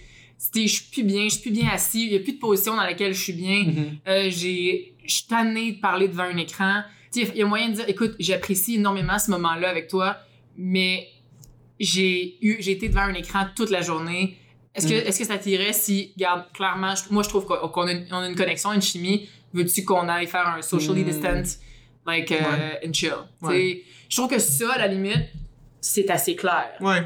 Je 0.53 0.67
suis 0.67 0.85
plus 0.91 1.03
bien, 1.03 1.23
je 1.23 1.29
suis 1.29 1.41
plus 1.41 1.51
bien 1.51 1.69
assis, 1.69 2.05
il 2.05 2.13
y 2.13 2.15
a 2.15 2.19
plus 2.19 2.33
de 2.33 2.39
position 2.39 2.75
dans 2.75 2.83
laquelle 2.83 3.13
je 3.13 3.21
suis 3.21 3.33
bien. 3.33 3.63
Mhm. 3.63 3.85
Euh, 4.07 4.29
j'ai 4.29 4.93
je 5.05 5.13
suis 5.13 5.25
tannée 5.25 5.73
de 5.73 5.79
parler 5.79 6.07
devant 6.07 6.23
un 6.23 6.37
écran. 6.37 6.83
Il 7.15 7.35
y 7.35 7.41
a 7.41 7.45
moyen 7.45 7.69
de 7.69 7.75
dire 7.75 7.85
écoute, 7.87 8.15
j'apprécie 8.19 8.75
énormément 8.75 9.17
ce 9.19 9.31
moment-là 9.31 9.69
avec 9.69 9.87
toi, 9.87 10.17
mais 10.57 11.07
j'ai 11.79 12.37
eu 12.41 12.57
j'ai 12.59 12.71
été 12.71 12.89
devant 12.89 13.01
un 13.01 13.13
écran 13.13 13.45
toute 13.55 13.69
la 13.69 13.81
journée. 13.81 14.37
Est-ce 14.75 14.87
que 14.87 14.93
Mm. 14.93 15.07
est-ce 15.07 15.19
que 15.19 15.25
ça 15.25 15.37
t'irait 15.37 15.73
si 15.73 16.13
regarde 16.15 16.45
clairement 16.53 16.95
je- 16.95 17.03
moi 17.11 17.21
je 17.23 17.29
trouve 17.29 17.45
qu'on 17.45 17.87
a, 17.87 17.91
une, 17.91 18.07
on 18.11 18.17
a 18.17 18.27
une 18.27 18.35
connexion, 18.35 18.73
une 18.73 18.81
chimie, 18.81 19.29
veux-tu 19.53 19.83
qu'on 19.85 20.07
aille 20.09 20.27
faire 20.27 20.47
un 20.47 20.61
socially 20.61 21.03
Mm. 21.03 21.09
distant 21.09 21.43
like 22.07 22.29
uh, 22.31 22.33
Ouais. 22.33 22.87
and 22.87 22.93
chill. 22.93 23.13
Ouais. 23.41 23.83
je 24.09 24.15
trouve 24.17 24.29
que 24.29 24.39
ça 24.39 24.73
à 24.73 24.77
la 24.79 24.87
limite 24.87 25.29
c'est 25.79 26.09
assez 26.09 26.35
clair. 26.35 26.69
Ouais. 26.79 27.03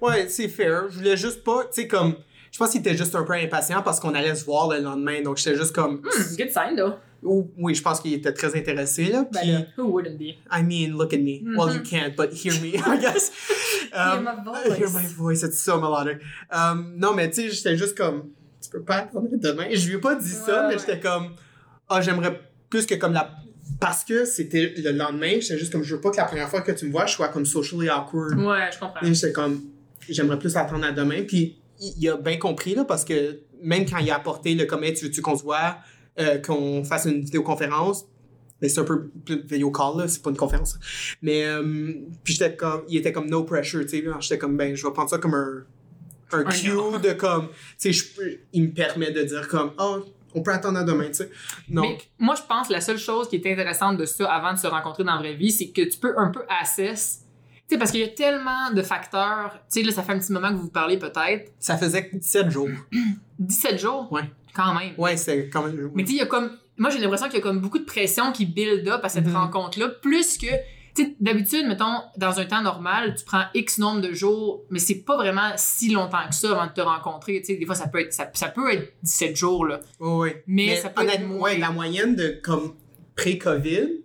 Ouais, 0.00 0.26
c'est 0.28 0.48
fair. 0.48 0.84
Je 0.90 0.96
voulais 0.98 1.16
juste 1.18 1.44
pas, 1.44 1.64
tu 1.64 1.82
sais, 1.82 1.86
comme. 1.86 2.14
Je 2.50 2.56
pense 2.58 2.70
qu'il 2.70 2.80
était 2.80 2.96
juste 2.96 3.14
un 3.14 3.24
peu 3.24 3.34
impatient 3.34 3.82
parce 3.82 4.00
qu'on 4.00 4.14
allait 4.14 4.34
se 4.34 4.44
voir 4.46 4.68
le 4.70 4.80
lendemain. 4.80 5.20
Donc, 5.20 5.36
j'étais 5.36 5.54
juste 5.54 5.74
comme. 5.74 5.96
Hmm, 5.96 6.36
good 6.38 6.50
sign 6.50 6.76
though. 6.76 6.94
Ou- 7.22 7.50
oui, 7.58 7.74
je 7.74 7.82
pense 7.82 8.00
qu'il 8.00 8.12
était 8.12 8.32
très 8.32 8.54
intéressé, 8.56 9.06
là. 9.06 9.26
Ben 9.32 9.40
Puis, 9.40 9.52
là, 9.52 9.60
who 9.76 9.84
wouldn't 9.90 10.18
be? 10.18 10.34
I 10.52 10.62
mean, 10.62 10.96
look 10.96 11.12
at 11.12 11.18
me. 11.18 11.42
Well, 11.56 11.74
you 11.74 11.80
can't, 11.82 12.14
but 12.16 12.30
hear 12.32 12.52
me, 12.60 12.74
I 12.76 12.98
guess. 13.00 13.30
Hear 13.92 14.18
Um, 14.18 14.24
my 14.24 14.44
voice. 14.44 14.76
Hear 14.78 14.90
my 14.90 15.06
voice, 15.16 15.42
it's 15.42 15.58
so 15.60 15.80
melodic. 15.80 16.18
Um, 16.50 16.94
non, 16.98 17.14
mais 17.14 17.30
tu 17.30 17.42
sais, 17.42 17.50
j'étais 17.50 17.76
juste 17.76 17.96
comme. 17.96 18.30
Tu 18.62 18.68
peux 18.70 18.82
pas 18.82 18.96
attendre 18.98 19.28
demain. 19.32 19.66
Je 19.72 19.86
lui 19.88 19.94
ai 19.96 19.98
pas 19.98 20.14
dit 20.16 20.28
ça, 20.28 20.66
Ouais, 20.68 20.74
mais 20.74 20.78
j'étais 20.78 21.00
comme. 21.00 21.30
Ah, 21.88 22.00
j'aimerais 22.00 22.40
plus 22.68 22.84
que 22.86 22.94
comme 22.96 23.12
la. 23.12 23.30
Parce 23.80 24.04
que 24.04 24.24
c'était 24.24 24.74
le 24.76 24.92
lendemain, 24.92 25.38
j'étais 25.40 25.58
juste 25.58 25.72
comme. 25.72 25.82
Je 25.82 25.94
veux 25.94 26.00
pas 26.00 26.10
que 26.10 26.16
la 26.18 26.24
première 26.24 26.48
fois 26.48 26.60
que 26.60 26.72
tu 26.72 26.86
me 26.86 26.92
vois, 26.92 27.06
je 27.06 27.12
sois 27.14 27.28
comme 27.28 27.46
socially 27.46 27.88
awkward. 27.88 28.38
Ouais, 28.38 28.70
je 28.72 28.78
comprends. 28.78 29.06
Et 29.06 29.14
j'étais 29.14 29.32
comme, 29.32 29.62
j'aimerais 30.08 30.38
plus 30.38 30.56
attendre 30.56 30.84
à 30.84 30.92
demain. 30.92 31.22
Puis 31.26 31.58
il 31.80 32.08
a 32.08 32.16
bien 32.16 32.36
compris, 32.38 32.74
là, 32.74 32.84
parce 32.84 33.04
que 33.04 33.40
même 33.62 33.86
quand 33.88 33.98
il 33.98 34.10
a 34.10 34.16
apporté 34.16 34.54
le 34.54 34.64
comme, 34.66 34.84
Hey, 34.84 34.94
tu 34.94 35.04
veux-tu 35.06 35.20
qu'on 35.22 35.36
se 35.36 35.42
voit, 35.42 35.78
euh, 36.18 36.38
qu'on 36.38 36.84
fasse 36.84 37.06
une 37.06 37.20
vidéoconférence, 37.20 38.06
mais 38.60 38.68
c'est 38.68 38.80
un 38.80 38.84
peu 38.84 39.08
plus 39.24 39.42
vidéo 39.42 39.70
call, 39.70 39.98
là, 39.98 40.08
c'est 40.08 40.22
pas 40.22 40.30
une 40.30 40.36
conférence. 40.36 40.78
Mais, 41.22 41.44
euh, 41.44 41.94
puis 42.24 42.34
j'étais 42.34 42.56
comme, 42.56 42.82
il 42.88 42.96
était 42.96 43.12
comme 43.12 43.28
no 43.28 43.44
pressure, 43.44 43.82
tu 43.82 43.88
sais. 43.88 44.04
J'étais 44.20 44.38
comme, 44.38 44.56
ben, 44.56 44.74
je 44.74 44.86
vais 44.86 44.92
prendre 44.92 45.10
ça 45.10 45.18
comme 45.18 45.34
un, 45.34 45.64
un 46.32 46.44
cue 46.44 46.68
de 46.68 47.12
comme, 47.12 47.48
tu 47.78 47.92
sais, 47.92 48.40
il 48.52 48.62
me 48.64 48.72
permet 48.72 49.10
de 49.10 49.22
dire 49.22 49.46
comme, 49.48 49.72
oh, 49.78 50.04
on 50.34 50.42
peut 50.42 50.52
attendre 50.52 50.78
à 50.78 50.84
demain, 50.84 51.08
tu 51.08 51.14
sais. 51.14 51.30
Mais 51.68 51.82
Donc, 51.82 52.08
moi, 52.18 52.34
je 52.34 52.42
pense 52.42 52.68
que 52.68 52.72
la 52.72 52.80
seule 52.80 52.98
chose 52.98 53.28
qui 53.28 53.36
est 53.36 53.52
intéressante 53.52 53.96
de 53.96 54.04
ça 54.04 54.30
avant 54.32 54.52
de 54.52 54.58
se 54.58 54.66
rencontrer 54.66 55.04
dans 55.04 55.14
la 55.14 55.20
vraie 55.20 55.34
vie, 55.34 55.50
c'est 55.50 55.68
que 55.68 55.82
tu 55.82 55.98
peux 55.98 56.14
un 56.18 56.30
peu 56.30 56.42
assess. 56.60 57.22
Tu 57.68 57.74
sais, 57.74 57.78
parce 57.78 57.90
qu'il 57.90 58.00
y 58.00 58.04
a 58.04 58.08
tellement 58.08 58.70
de 58.72 58.82
facteurs. 58.82 59.58
Tu 59.70 59.80
sais, 59.80 59.82
là, 59.86 59.92
ça 59.92 60.02
fait 60.02 60.12
un 60.12 60.18
petit 60.18 60.32
moment 60.32 60.50
que 60.50 60.54
vous 60.54 60.62
vous 60.62 60.70
parlez 60.70 60.98
peut-être. 60.98 61.52
ça 61.58 61.76
faisait 61.76 62.10
17 62.12 62.50
jours. 62.50 62.68
17 63.38 63.78
jours? 63.80 64.12
Ouais. 64.12 64.30
Quand 64.56 64.74
même. 64.74 64.92
Ouais, 64.96 65.16
c'est 65.18 65.48
quand 65.50 65.62
même. 65.64 65.90
Mais 65.94 66.02
tu 66.02 66.08
sais, 66.10 66.14
il 66.14 66.18
y 66.18 66.22
a 66.22 66.26
comme. 66.26 66.50
Moi, 66.78 66.90
j'ai 66.90 66.98
l'impression 66.98 67.26
qu'il 67.26 67.36
y 67.36 67.40
a 67.40 67.42
comme 67.42 67.60
beaucoup 67.60 67.78
de 67.78 67.84
pression 67.84 68.32
qui 68.32 68.46
build 68.46 68.88
up 68.88 69.00
à 69.04 69.08
cette 69.10 69.26
Mhm. 69.26 69.36
rencontre-là. 69.36 69.88
Plus 70.00 70.38
que. 70.38 70.46
Tu 70.94 71.04
sais, 71.04 71.16
d'habitude, 71.20 71.66
mettons, 71.66 72.00
dans 72.16 72.40
un 72.40 72.46
temps 72.46 72.62
normal, 72.62 73.14
tu 73.18 73.24
prends 73.26 73.44
X 73.52 73.78
nombre 73.78 74.00
de 74.00 74.14
jours, 74.14 74.62
mais 74.70 74.78
c'est 74.78 75.04
pas 75.04 75.16
vraiment 75.16 75.50
si 75.56 75.90
longtemps 75.90 76.26
que 76.26 76.34
ça 76.34 76.52
avant 76.52 76.66
de 76.66 76.72
te 76.72 76.80
rencontrer. 76.80 77.40
Tu 77.40 77.52
sais, 77.52 77.56
des 77.56 77.66
fois, 77.66 77.74
ça 77.74 77.86
peut 77.88 78.00
être, 78.00 78.14
ça, 78.14 78.30
ça 78.32 78.48
peut 78.48 78.72
être 78.72 78.94
17 79.02 79.36
jours, 79.36 79.66
là. 79.66 79.80
Ouais, 80.00 80.14
ouais. 80.16 80.42
Mais 80.46 80.76
ça 80.76 80.88
peut 80.88 81.06
être 81.06 81.26
moins. 81.26 81.38
ouais, 81.50 81.58
la 81.58 81.70
moyenne 81.70 82.16
de 82.16 82.40
comme 82.42 82.72
pré-COVID 83.14 84.02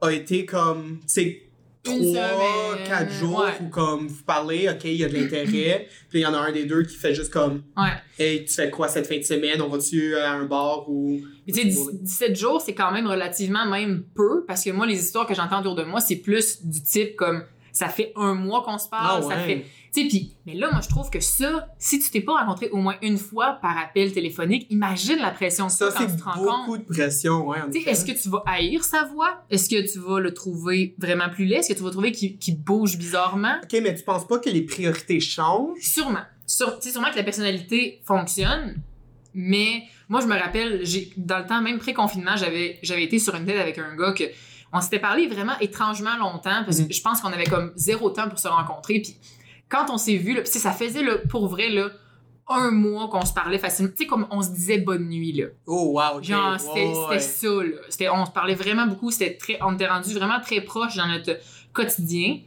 a 0.00 0.10
été 0.12 0.44
comme, 0.46 0.98
tu 1.00 1.04
sais, 1.08 1.42
Une 1.86 2.12
3, 2.12 2.28
semaine, 2.76 2.86
4 2.88 3.10
jours 3.12 3.40
ouais. 3.44 3.52
où 3.64 3.68
comme 3.68 4.08
vous 4.08 4.22
parlez, 4.24 4.68
ok, 4.68 4.84
il 4.84 4.96
y 4.96 5.04
a 5.04 5.08
de 5.08 5.14
l'intérêt. 5.16 5.88
puis 6.10 6.18
il 6.20 6.22
y 6.22 6.26
en 6.26 6.34
a 6.34 6.38
un 6.38 6.52
des 6.52 6.64
deux 6.64 6.82
qui 6.82 6.96
fait 6.96 7.14
juste 7.14 7.32
comme, 7.32 7.62
Ouais. 7.76 7.92
hey, 8.18 8.44
tu 8.44 8.52
fais 8.54 8.70
quoi 8.70 8.88
cette 8.88 9.06
fin 9.06 9.16
de 9.18 9.22
semaine? 9.22 9.62
On 9.62 9.68
va-tu 9.68 10.16
à 10.16 10.32
un 10.32 10.44
bar 10.44 10.88
ou. 10.90 11.20
Tu 11.46 11.54
sais, 11.54 11.64
10 11.64 11.90
17 12.02 12.36
jours, 12.36 12.60
c'est 12.60 12.74
quand 12.74 12.92
même 12.92 13.06
relativement 13.06 13.64
même 13.66 14.04
peu, 14.14 14.44
parce 14.46 14.64
que 14.64 14.70
moi, 14.70 14.86
les 14.86 14.98
histoires 14.98 15.26
que 15.26 15.34
j'entends 15.34 15.60
autour 15.60 15.76
de 15.76 15.84
moi, 15.84 16.00
c'est 16.00 16.16
plus 16.16 16.64
du 16.64 16.82
type 16.82 17.16
comme 17.16 17.44
ça 17.72 17.88
fait 17.88 18.12
un 18.16 18.34
mois 18.34 18.62
qu'on 18.62 18.78
se 18.78 18.88
parle, 18.88 19.18
Ah 19.18 19.22
ça 19.22 19.28
ouais. 19.40 19.46
fait. 19.46 19.64
Tu 19.94 20.02
sais, 20.02 20.08
puis, 20.08 20.36
mais 20.44 20.54
là, 20.54 20.68
moi, 20.70 20.80
je 20.82 20.88
trouve 20.88 21.08
que 21.08 21.20
ça, 21.20 21.68
si 21.78 21.98
tu 21.98 22.10
t'es 22.10 22.20
pas 22.20 22.38
rencontré 22.40 22.68
au 22.70 22.76
moins 22.76 22.96
une 23.02 23.16
fois 23.16 23.58
par 23.62 23.76
appel 23.78 24.12
téléphonique, 24.12 24.66
imagine 24.70 25.16
la 25.18 25.30
pression 25.30 25.66
que 25.66 25.72
Ça, 25.72 25.88
quand 25.90 26.00
c'est 26.00 26.14
tu 26.14 26.18
te 26.18 26.24
rencontres. 26.24 26.66
beaucoup 26.66 26.78
de 26.78 26.84
pression, 26.84 27.46
ouais. 27.48 27.58
Tu 27.72 27.82
sais, 27.82 27.90
est-ce 27.90 28.04
que 28.04 28.12
tu 28.12 28.28
vas 28.28 28.42
haïr 28.46 28.84
sa 28.84 29.04
voix? 29.04 29.42
Est-ce 29.50 29.68
que 29.68 29.90
tu 29.90 29.98
vas 29.98 30.20
le 30.20 30.34
trouver 30.34 30.94
vraiment 30.98 31.28
plus 31.30 31.46
laid? 31.46 31.60
Est-ce 31.60 31.70
que 31.72 31.78
tu 31.78 31.82
vas 31.84 31.90
trouver 31.90 32.12
qu'il 32.12 32.58
bouge 32.62 32.98
bizarrement? 32.98 33.56
Ok, 33.62 33.80
mais 33.82 33.94
tu 33.94 34.02
penses 34.04 34.26
pas 34.26 34.38
que 34.38 34.50
les 34.50 34.62
priorités 34.62 35.20
changent? 35.20 35.78
Sûrement. 35.80 36.24
Sur, 36.46 36.78
tu 36.78 36.86
sais, 36.88 36.92
sûrement 36.92 37.10
que 37.10 37.16
la 37.16 37.24
personnalité 37.24 38.00
fonctionne, 38.04 38.80
mais 39.34 39.84
moi, 40.08 40.20
je 40.20 40.26
me 40.26 40.34
rappelle, 40.38 40.84
j'ai, 40.84 41.12
dans 41.16 41.38
le 41.38 41.46
temps 41.46 41.60
même 41.62 41.78
pré-confinement, 41.78 42.36
j'avais, 42.36 42.78
été 43.02 43.18
sur 43.18 43.34
une 43.34 43.44
date 43.44 43.56
avec 43.58 43.78
un 43.78 43.94
gars 43.96 44.12
que 44.12 44.24
on 44.72 44.80
s'était 44.80 44.98
parlé 44.98 45.26
vraiment 45.26 45.58
étrangement 45.60 46.16
longtemps 46.18 46.62
parce 46.64 46.78
que 46.78 46.82
Mhm. 46.84 46.92
je 46.92 47.02
pense 47.02 47.20
qu'on 47.20 47.32
avait 47.32 47.44
comme 47.46 47.72
zéro 47.76 48.10
temps 48.10 48.28
pour 48.28 48.38
se 48.38 48.48
rencontrer. 48.48 49.00
Puis 49.00 49.16
quand 49.68 49.86
on 49.90 49.98
s'est 49.98 50.16
vu, 50.16 50.34
là, 50.34 50.40
puis 50.42 50.50
tu 50.50 50.58
sais, 50.58 50.58
ça 50.58 50.72
faisait 50.72 51.02
là, 51.02 51.16
pour 51.30 51.48
vrai 51.48 51.68
là, 51.70 51.88
un 52.50 52.70
mois 52.70 53.08
qu'on 53.08 53.24
se 53.26 53.32
parlait 53.34 53.58
facilement. 53.58 53.90
Tu 53.90 54.04
sais, 54.04 54.06
comme 54.06 54.26
on 54.30 54.40
se 54.42 54.48
disait 54.50 54.78
bonne 54.78 55.08
nuit, 55.08 55.32
là. 55.32 55.46
Oh, 55.66 55.92
wow. 55.94 56.16
ok. 56.18 56.24
Genre, 56.24 56.52
Ouais, 56.52 56.58
c'était 56.58 56.86
ouais. 56.86 57.18
c'était 57.18 57.46
ça, 57.46 57.62
là. 57.62 57.76
C'était- 57.90 58.08
On 58.08 58.24
se 58.24 58.30
parlait 58.30 58.54
vraiment 58.54 58.86
beaucoup. 58.86 59.10
C'était 59.10 59.36
très, 59.36 59.58
on 59.60 59.74
était 59.74 59.86
rendu 59.86 60.14
vraiment 60.14 60.40
très 60.40 60.62
proche 60.62 60.96
dans 60.96 61.06
notre 61.06 61.38
quotidien. 61.74 62.38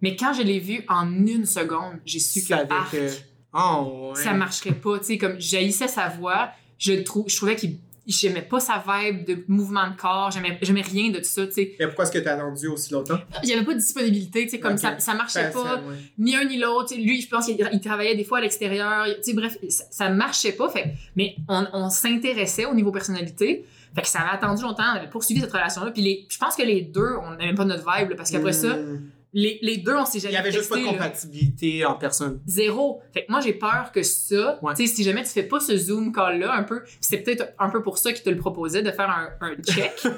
Mais 0.00 0.16
quand 0.16 0.32
je 0.32 0.42
l'ai 0.42 0.58
vu 0.58 0.84
en 0.88 1.06
une 1.26 1.44
seconde, 1.46 1.98
j'ai 2.04 2.18
su 2.18 2.42
que, 2.46 2.54
arc, 2.54 2.90
que- 2.92 3.08
Oh, 3.54 4.12
ouais. 4.16 4.22
ça 4.22 4.32
marcherait 4.32 4.72
pas. 4.72 4.98
Tu 5.00 5.04
sais, 5.04 5.18
comme 5.18 5.38
j'haïssais 5.38 5.86
sa 5.88 6.08
voix, 6.08 6.48
je, 6.78 6.94
le 6.94 7.04
trou- 7.04 7.26
je 7.28 7.36
trouvais 7.36 7.54
qu'il 7.54 7.76
j'aimais 8.06 8.42
pas 8.42 8.58
sa 8.60 8.82
vibe 8.86 9.24
de 9.26 9.44
mouvement 9.48 9.88
de 9.90 9.96
corps, 9.96 10.30
j'aimais 10.30 10.58
j'aimais 10.62 10.82
rien 10.82 11.10
de 11.10 11.18
tout 11.18 11.24
ça, 11.24 11.46
tu 11.46 11.52
sais. 11.52 11.74
Mais 11.78 11.86
pourquoi 11.86 12.04
est-ce 12.04 12.12
que 12.12 12.18
t'as 12.18 12.34
attendu 12.34 12.66
aussi 12.68 12.92
longtemps? 12.92 13.18
Il 13.42 13.48
y 13.48 13.52
avait 13.52 13.64
pas 13.64 13.74
de 13.74 13.78
disponibilité, 13.78 14.44
tu 14.44 14.50
sais, 14.50 14.60
comme 14.60 14.76
ça, 14.76 14.98
ça 14.98 15.14
marchait 15.14 15.50
pas 15.50 15.76
ouais. 15.76 15.96
ni 16.18 16.34
un 16.34 16.44
ni 16.44 16.58
l'autre. 16.58 16.94
Lui, 16.96 17.20
je 17.20 17.28
pense 17.28 17.46
qu'il 17.46 17.68
il 17.72 17.80
travaillait 17.80 18.16
des 18.16 18.24
fois 18.24 18.38
à 18.38 18.40
l'extérieur. 18.40 19.06
Tu 19.16 19.22
sais, 19.22 19.32
bref, 19.34 19.56
ça, 19.68 19.84
ça 19.90 20.08
marchait 20.10 20.52
pas. 20.52 20.68
Fait, 20.68 20.94
mais 21.16 21.36
on, 21.48 21.64
on 21.72 21.90
s'intéressait 21.90 22.64
au 22.64 22.74
niveau 22.74 22.90
personnalité. 22.90 23.64
Fait 23.94 24.02
que 24.02 24.08
ça 24.08 24.20
avait 24.20 24.36
attendu 24.36 24.62
longtemps. 24.62 24.84
On 24.94 24.96
avait 24.98 25.10
poursuivi 25.10 25.40
cette 25.40 25.52
relation-là. 25.52 25.90
Puis 25.90 26.02
les, 26.02 26.26
je 26.28 26.38
pense 26.38 26.56
que 26.56 26.62
les 26.62 26.80
deux, 26.82 27.14
on 27.22 27.36
n'aimait 27.36 27.54
pas 27.54 27.64
notre 27.64 27.84
vibe. 27.84 28.10
là, 28.10 28.16
parce 28.16 28.30
qu'après 28.30 28.52
ça, 28.52 28.76
Hmm. 28.76 29.00
Les, 29.34 29.58
les 29.62 29.78
deux, 29.78 29.96
on 29.96 30.04
s'est 30.04 30.18
Il 30.18 30.20
jamais 30.22 30.34
y 30.34 30.36
avait 30.36 30.52
juste 30.52 30.68
pas 30.68 30.76
de 30.78 30.84
là. 30.84 30.90
compatibilité 30.90 31.84
en 31.86 31.94
personne. 31.94 32.40
Zéro. 32.46 33.00
Fait 33.14 33.24
que 33.24 33.30
moi, 33.32 33.40
j'ai 33.40 33.54
peur 33.54 33.90
que 33.92 34.02
ça, 34.02 34.58
Ouais. 34.62 34.74
tu 34.74 34.86
sais, 34.86 34.94
si 34.94 35.02
jamais 35.04 35.22
tu 35.22 35.30
fais 35.30 35.42
pas 35.42 35.58
ce 35.60 35.76
Zoom 35.76 36.12
call-là, 36.12 36.52
un 36.54 36.62
peu, 36.64 36.82
c'est 37.00 37.18
peut-être 37.18 37.52
un 37.58 37.70
peu 37.70 37.82
pour 37.82 37.98
ça 37.98 38.12
qu'il 38.12 38.22
te 38.22 38.30
le 38.30 38.36
proposait, 38.36 38.82
de 38.82 38.90
faire 38.90 39.08
un, 39.10 39.30
un 39.40 39.54
check. 39.62 39.92
tu 40.02 40.10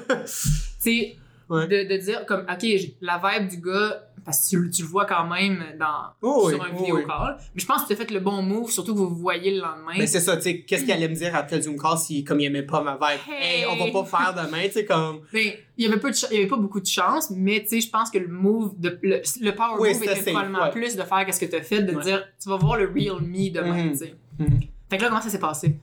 sais, 0.79 1.15
Ouais. 1.49 1.67
de, 1.67 1.87
de 1.93 1.97
dire 2.01 2.25
comme, 2.25 2.41
OK, 2.51 2.65
la 3.01 3.21
vibe 3.23 3.49
du 3.49 3.57
gars, 3.61 4.01
parce 4.23 4.49
que 4.49 4.57
tu, 4.57 4.69
tu 4.71 4.81
le 4.81 4.87
vois 4.87 5.05
quand 5.05 5.27
même 5.27 5.63
dans, 5.79 6.07
Oh, 6.23 6.49
sur 6.49 6.59
oui, 6.59 6.65
un 6.67 6.73
oh, 6.73 6.77
vidéo 6.79 6.95
oui. 6.97 7.03
call. 7.05 7.37
Mais 7.53 7.61
je 7.61 7.65
pense 7.67 7.83
que 7.83 7.87
tu 7.87 7.93
as 7.93 7.95
fait 7.97 8.09
le 8.11 8.19
bon 8.19 8.41
move, 8.41 8.71
surtout 8.71 8.93
que 8.93 8.97
vous 8.97 9.09
vous 9.09 9.15
voyez 9.21 9.51
le 9.51 9.61
lendemain. 9.61 9.93
Mais 9.99 10.07
c'est 10.07 10.19
ça, 10.19 10.35
tu 10.37 10.41
sais, 10.43 10.61
qu'est-ce 10.61 10.81
qu'il 10.83 10.91
allait 10.91 11.07
me 11.07 11.13
dire 11.13 11.35
après 11.35 11.57
le 11.57 11.61
Zoom 11.61 11.77
call 11.77 11.97
si, 11.99 12.23
comme 12.23 12.39
il 12.39 12.45
aimait 12.45 12.63
pas 12.63 12.81
ma 12.81 12.93
vibe? 12.93 13.19
Hey! 13.29 13.59
Hey, 13.61 13.65
on 13.69 13.75
va 13.85 13.91
pas 14.03 14.05
faire 14.17 14.33
demain, 14.45 14.63
tu 14.65 14.71
sais, 14.71 14.85
comme. 14.85 15.19
Ben, 15.31 15.51
il 15.77 15.85
y 15.85 15.87
avait 15.87 15.97
de 15.97 16.01
ch- 16.11 16.25
il 16.31 16.35
y 16.37 16.39
avait 16.39 16.47
pas 16.49 16.57
beaucoup 16.57 16.79
de 16.79 16.87
chance, 16.87 17.29
mais 17.29 17.61
tu 17.61 17.67
sais, 17.67 17.81
je 17.81 17.89
pense 17.91 18.09
que 18.09 18.17
le 18.17 18.27
move, 18.27 18.73
de, 18.79 18.97
le, 19.03 19.21
le 19.41 19.51
power 19.51 19.75
Oui, 19.79 19.93
move 19.93 20.03
était 20.03 20.15
safe, 20.15 20.25
probablement 20.33 20.63
ouais. 20.63 20.71
plus 20.71 20.95
de 20.95 21.03
faire 21.03 21.23
qu'est-ce 21.25 21.39
que 21.39 21.45
tu 21.45 21.55
as 21.55 21.61
fait, 21.61 21.83
de 21.83 21.93
Ouais. 21.95 22.03
dire, 22.03 22.23
tu 22.41 22.49
vas 22.49 22.57
voir 22.57 22.77
le 22.77 22.85
real 22.85 23.21
me 23.21 23.51
demain, 23.51 23.83
Mhm. 23.85 23.91
tu 23.91 23.97
sais. 23.99 24.15
Mhm. 24.39 24.59
Fait 24.89 24.97
que 24.97 25.03
là, 25.03 25.09
comment 25.09 25.21
ça 25.21 25.29
s'est 25.29 25.39
passé? 25.39 25.77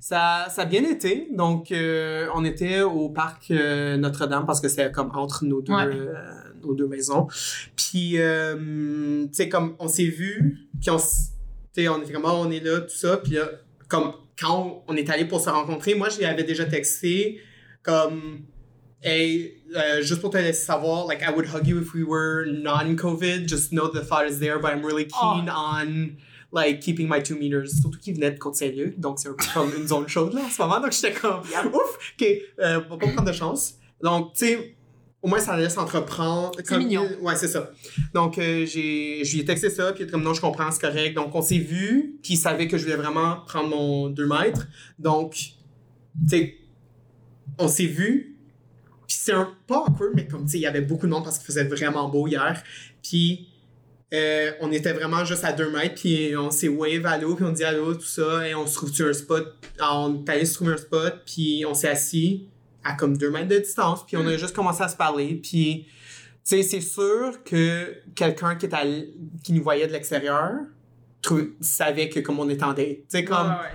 Ça, 0.00 0.46
ça 0.50 0.62
a 0.62 0.64
bien 0.64 0.84
été. 0.84 1.28
Donc, 1.32 1.70
euh, 1.72 2.26
on 2.34 2.44
était 2.44 2.82
au 2.82 3.08
parc 3.08 3.50
euh, 3.50 3.96
Notre-Dame 3.96 4.46
parce 4.46 4.60
que 4.60 4.68
c'était 4.68 4.90
comme 4.90 5.10
entre 5.14 5.44
nos 5.44 5.60
deux, 5.62 5.72
Ouais. 5.72 5.84
euh, 5.86 6.14
nos 6.62 6.74
deux 6.74 6.86
maisons. 6.86 7.26
Puis, 7.76 8.16
tu 8.16 9.28
sais, 9.32 9.48
comme 9.48 9.76
on 9.78 9.88
s'est 9.88 10.04
vus, 10.04 10.68
puis 10.80 10.90
on, 10.90 10.96
on 10.96 12.02
était 12.02 12.12
comme, 12.12 12.24
Ah, 12.26 12.34
on 12.34 12.50
est 12.50 12.60
là, 12.64 12.80
tout 12.80 12.94
ça. 12.94 13.16
Puis 13.18 13.34
là, 13.34 13.48
comme 13.88 14.12
quand 14.38 14.84
on, 14.88 14.96
est 14.96 15.08
allé 15.10 15.24
pour 15.26 15.40
se 15.40 15.50
rencontrer, 15.50 15.94
moi, 15.94 16.08
je 16.08 16.18
lui 16.18 16.24
avais 16.24 16.44
déjà 16.44 16.64
texté 16.64 17.40
comme, 17.82 18.42
hey, 19.02 19.62
euh, 19.76 20.02
juste 20.02 20.20
pour 20.20 20.30
te 20.30 20.38
laisser 20.38 20.64
savoir, 20.64 21.06
like, 21.06 21.22
I 21.22 21.30
would 21.32 21.46
hug 21.46 21.66
you 21.66 21.80
if 21.80 21.94
we 21.94 22.02
were 22.02 22.46
non-COVID. 22.46 23.46
Just 23.46 23.70
know 23.72 23.88
the 23.88 24.00
thought 24.04 24.26
is 24.28 24.38
there, 24.40 24.58
but 24.58 24.72
I'm 24.72 24.84
really 24.84 25.06
keen 25.06 25.48
on 25.50 26.16
like 26.54 26.80
keeping 26.80 27.08
my 27.08 27.22
two 27.22 27.36
meters. 27.36 27.66
Surtout 27.80 27.98
qu'il 27.98 28.14
venait 28.14 28.30
de 28.30 28.38
Côte-Saint-Luc, 28.38 28.98
donc 29.00 29.18
c'est 29.18 29.28
un 29.28 29.32
peu 29.34 29.44
comme 29.52 29.70
une 29.76 29.86
zone 29.88 30.08
chaude 30.08 30.32
là 30.34 30.42
en 30.44 30.48
ce 30.48 30.62
moment. 30.62 30.80
Donc 30.80 30.92
j'étais 30.92 31.12
comme 31.12 31.40
ouf, 31.40 31.98
ok, 32.20 32.26
euh, 32.60 32.80
on 32.86 32.90
va 32.90 32.96
pas 32.98 33.12
prendre 33.12 33.28
de 33.28 33.32
chance. 33.32 33.74
Donc 34.02 34.32
tu 34.34 34.46
sais, 34.46 34.76
au 35.22 35.28
moins 35.28 35.38
ça 35.38 35.56
laisse 35.56 35.76
entreprendre. 35.78 36.52
comme- 36.68 36.78
mignon. 36.78 37.08
Ouais, 37.22 37.34
c'est 37.36 37.48
ça. 37.48 37.70
Donc 38.12 38.38
euh, 38.38 38.66
j'ai, 38.66 39.24
je 39.24 39.32
lui 39.34 39.40
ai 39.40 39.44
texté 39.44 39.70
ça, 39.70 39.92
puis 39.92 40.02
il 40.02 40.04
était 40.04 40.12
comme 40.12 40.22
non, 40.22 40.34
je 40.34 40.40
comprends, 40.40 40.70
c'est 40.70 40.80
correct. 40.80 41.14
Donc 41.14 41.34
on 41.34 41.42
s'est 41.42 41.58
vu, 41.58 42.18
puis 42.22 42.34
il 42.34 42.36
savait 42.36 42.68
que 42.68 42.76
je 42.78 42.84
voulais 42.84 42.96
vraiment 42.96 43.38
prendre 43.46 43.68
mon 43.70 44.08
2 44.10 44.26
mètres. 44.26 44.66
Donc 44.98 45.32
tu 45.34 45.50
sais, 46.28 46.54
on 47.58 47.68
s'est 47.68 47.86
vu. 47.86 48.36
Puis 49.06 49.18
c'est 49.20 49.32
un 49.32 49.52
pas 49.66 49.84
awkward, 49.86 50.12
mais 50.14 50.26
comme 50.26 50.44
tu 50.44 50.52
sais, 50.52 50.58
il 50.58 50.62
y 50.62 50.66
avait 50.66 50.80
beaucoup 50.80 51.06
de 51.06 51.12
monde 51.12 51.24
parce 51.24 51.38
qu'il 51.38 51.46
faisait 51.46 51.64
vraiment 51.64 52.08
beau 52.08 52.26
hier. 52.26 52.62
Puis 53.02 53.48
euh, 54.14 54.52
on 54.60 54.72
était 54.72 54.92
vraiment 54.92 55.24
juste 55.24 55.44
à 55.44 55.52
deux 55.52 55.70
mètres, 55.70 55.96
puis 55.96 56.36
on 56.36 56.50
s'est 56.50 56.68
wave 56.68 57.04
allô, 57.06 57.34
puis 57.34 57.44
on 57.44 57.52
dit 57.52 57.64
allô, 57.64 57.94
tout 57.94 58.02
ça, 58.02 58.46
et 58.46 58.54
on 58.54 58.66
se 58.66 58.74
trouve 58.74 58.92
sur 58.92 59.08
un 59.08 59.12
spot. 59.12 59.54
Alors, 59.78 60.08
on 60.08 60.24
est 60.24 60.28
allé 60.30 60.44
se 60.44 60.54
trouver 60.54 60.74
un 60.74 60.78
spot, 60.78 61.22
puis 61.26 61.64
on 61.66 61.74
s'est 61.74 61.88
assis 61.88 62.48
à 62.82 62.94
comme 62.94 63.16
deux 63.16 63.30
mètres 63.30 63.48
de 63.48 63.58
distance, 63.58 64.04
puis 64.06 64.16
on 64.16 64.26
a 64.26 64.36
juste 64.36 64.54
commencé 64.54 64.82
à 64.82 64.88
se 64.88 64.96
parler, 64.96 65.40
puis 65.42 65.86
tu 65.86 65.90
sais, 66.42 66.62
c'est 66.62 66.80
sûr 66.80 67.42
que 67.44 67.96
quelqu'un 68.14 68.56
qui, 68.56 68.66
est 68.66 68.74
à 68.74 68.82
qui 69.42 69.52
nous 69.52 69.62
voyait 69.62 69.86
de 69.86 69.92
l'extérieur 69.92 70.52
savait 71.60 72.08
que 72.08 72.20
comme 72.20 72.38
on 72.38 72.48
était 72.48 72.64
en 72.64 72.74
date. 72.74 72.86
Tu 72.86 73.04
sais, 73.08 73.24
comme, 73.24 73.48
Ouais, 73.48 73.70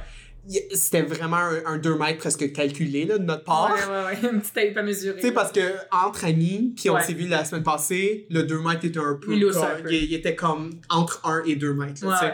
c'était 0.74 1.02
vraiment 1.04 1.38
un, 1.38 1.74
un 1.74 1.78
deux 1.78 1.98
mètres 1.98 2.18
presque 2.20 2.52
calculé, 2.54 3.06
là, 3.06 3.18
de 3.18 3.24
notre 3.24 3.44
part. 3.44 3.72
ouais, 3.74 3.80
ouais, 4.16 4.22
ouais. 4.24 4.30
Une 4.34 4.40
petite 4.42 4.54
tape 4.54 4.78
à 4.78 4.84
mesurer. 4.84 5.16
Tu 5.20 5.28
sais, 5.28 5.32
parce 5.32 5.52
que 5.52 5.62
entre 5.92 6.26
amis, 6.26 6.74
puis 6.76 6.90
on 6.90 6.96
Ouais. 6.96 7.04
s'est 7.04 7.14
vu 7.14 7.28
la 7.28 7.46
semaine 7.46 7.64
passée, 7.64 8.26
le 8.30 8.44
2 8.44 8.60
mètres 8.60 8.86
était 8.86 9.00
un 9.00 9.18
peu. 9.22 9.34
Il 9.36 9.46
comme- 9.52 9.64
un 9.64 9.82
peu. 9.82 9.94
il, 9.94 10.04
il 10.06 10.14
était 10.14 10.36
comme 10.36 10.72
entre 10.90 11.22
1 11.26 11.44
et 11.46 11.56
2 11.56 11.74
mètres. 11.74 12.06
là. 12.06 12.20
Ouais, 12.22 12.34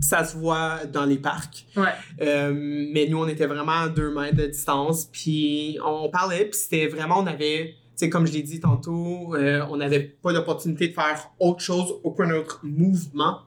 Ça 0.00 0.24
se 0.24 0.36
voit 0.36 0.80
dans 0.92 1.04
les 1.04 1.18
parcs. 1.18 1.66
ouais. 1.76 1.84
Euh, 2.22 2.52
mais 2.54 3.06
nous, 3.08 3.18
on 3.18 3.26
était 3.28 3.46
vraiment 3.46 3.82
à 3.82 3.88
2 3.88 4.10
mètres 4.12 4.36
de 4.36 4.46
distance. 4.46 5.06
Puis 5.12 5.78
on 5.84 6.08
parlait, 6.10 6.44
puis 6.46 6.58
c'était 6.58 6.86
vraiment, 6.88 7.18
on 7.20 7.26
avait. 7.26 7.74
Tu 7.96 8.04
sais, 8.04 8.10
comme 8.10 8.26
je 8.28 8.32
l'ai 8.32 8.42
dit 8.42 8.60
tantôt, 8.60 9.34
euh, 9.34 9.64
on 9.70 9.76
n'avait 9.78 10.00
pas 10.00 10.32
l'opportunité 10.32 10.86
de 10.88 10.92
faire 10.92 11.30
autre 11.40 11.60
chose, 11.60 11.94
aucun 12.04 12.30
autre 12.30 12.60
mouvement 12.62 13.40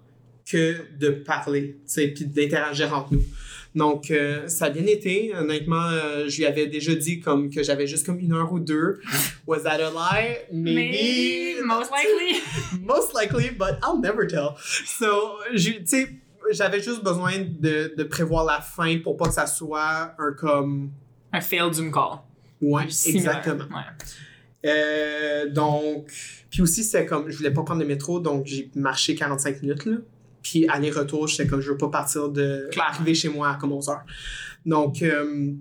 que 0.49 0.75
de 0.99 1.09
parler, 1.11 1.77
tu 1.87 1.93
sais, 1.93 2.07
puis 2.09 2.25
d'interagir 2.25 2.93
entre 2.93 3.13
nous. 3.13 3.23
Donc, 3.73 4.11
euh, 4.11 4.47
ça 4.47 4.65
a 4.65 4.69
bien 4.69 4.85
été. 4.85 5.33
Honnêtement, 5.35 5.85
euh, 5.85 6.27
je 6.27 6.37
lui 6.37 6.45
avais 6.45 6.67
déjà 6.67 6.93
dit 6.93 7.19
comme 7.19 7.49
que 7.49 7.63
j'avais 7.63 7.87
juste 7.87 8.05
comme 8.05 8.19
une 8.19 8.33
heure 8.33 8.51
ou 8.51 8.59
deux. 8.59 8.99
Was 9.47 9.61
that 9.61 9.79
a 9.81 9.89
lie? 9.89 10.37
Maybe. 10.51 11.61
most 11.65 11.91
likely. 11.91 12.41
Most 12.81 13.13
likely, 13.13 13.49
but 13.51 13.77
I'll 13.83 13.99
never 13.99 14.27
tell. 14.27 14.55
So, 14.85 15.37
tu 15.55 15.85
sais, 15.85 16.09
j'avais 16.51 16.81
juste 16.81 17.03
besoin 17.03 17.39
de, 17.39 17.93
de 17.95 18.03
prévoir 18.03 18.45
la 18.45 18.59
fin 18.59 18.97
pour 18.99 19.15
pas 19.15 19.27
que 19.27 19.33
ça 19.33 19.47
soit 19.47 20.13
un 20.17 20.33
comme... 20.33 20.91
Un 21.31 21.41
failed 21.41 21.73
Zoom 21.73 21.91
call. 21.91 22.19
Ouais, 22.61 22.83
exactement. 22.83 23.65
Ouais. 23.65 24.05
Euh, 24.65 25.49
donc, 25.49 26.11
puis 26.49 26.61
aussi, 26.61 26.83
c'est 26.83 27.05
comme, 27.05 27.29
je 27.29 27.37
voulais 27.37 27.51
pas 27.51 27.63
prendre 27.63 27.81
le 27.81 27.87
métro, 27.87 28.19
donc 28.19 28.45
j'ai 28.45 28.69
marché 28.75 29.15
45 29.15 29.61
minutes, 29.61 29.85
là. 29.85 29.97
Puis 30.41 30.67
aller-retour, 30.67 31.27
j'étais 31.27 31.47
comme, 31.47 31.61
je 31.61 31.71
veux 31.71 31.77
pas 31.77 31.89
partir 31.89 32.29
de. 32.29 32.69
Arriver 32.77 33.13
chez 33.13 33.29
moi 33.29 33.51
à 33.51 33.55
comme 33.55 33.71
11 33.71 33.89
heures. 33.89 34.05
Donc, 34.65 35.01
euh, 35.01 35.53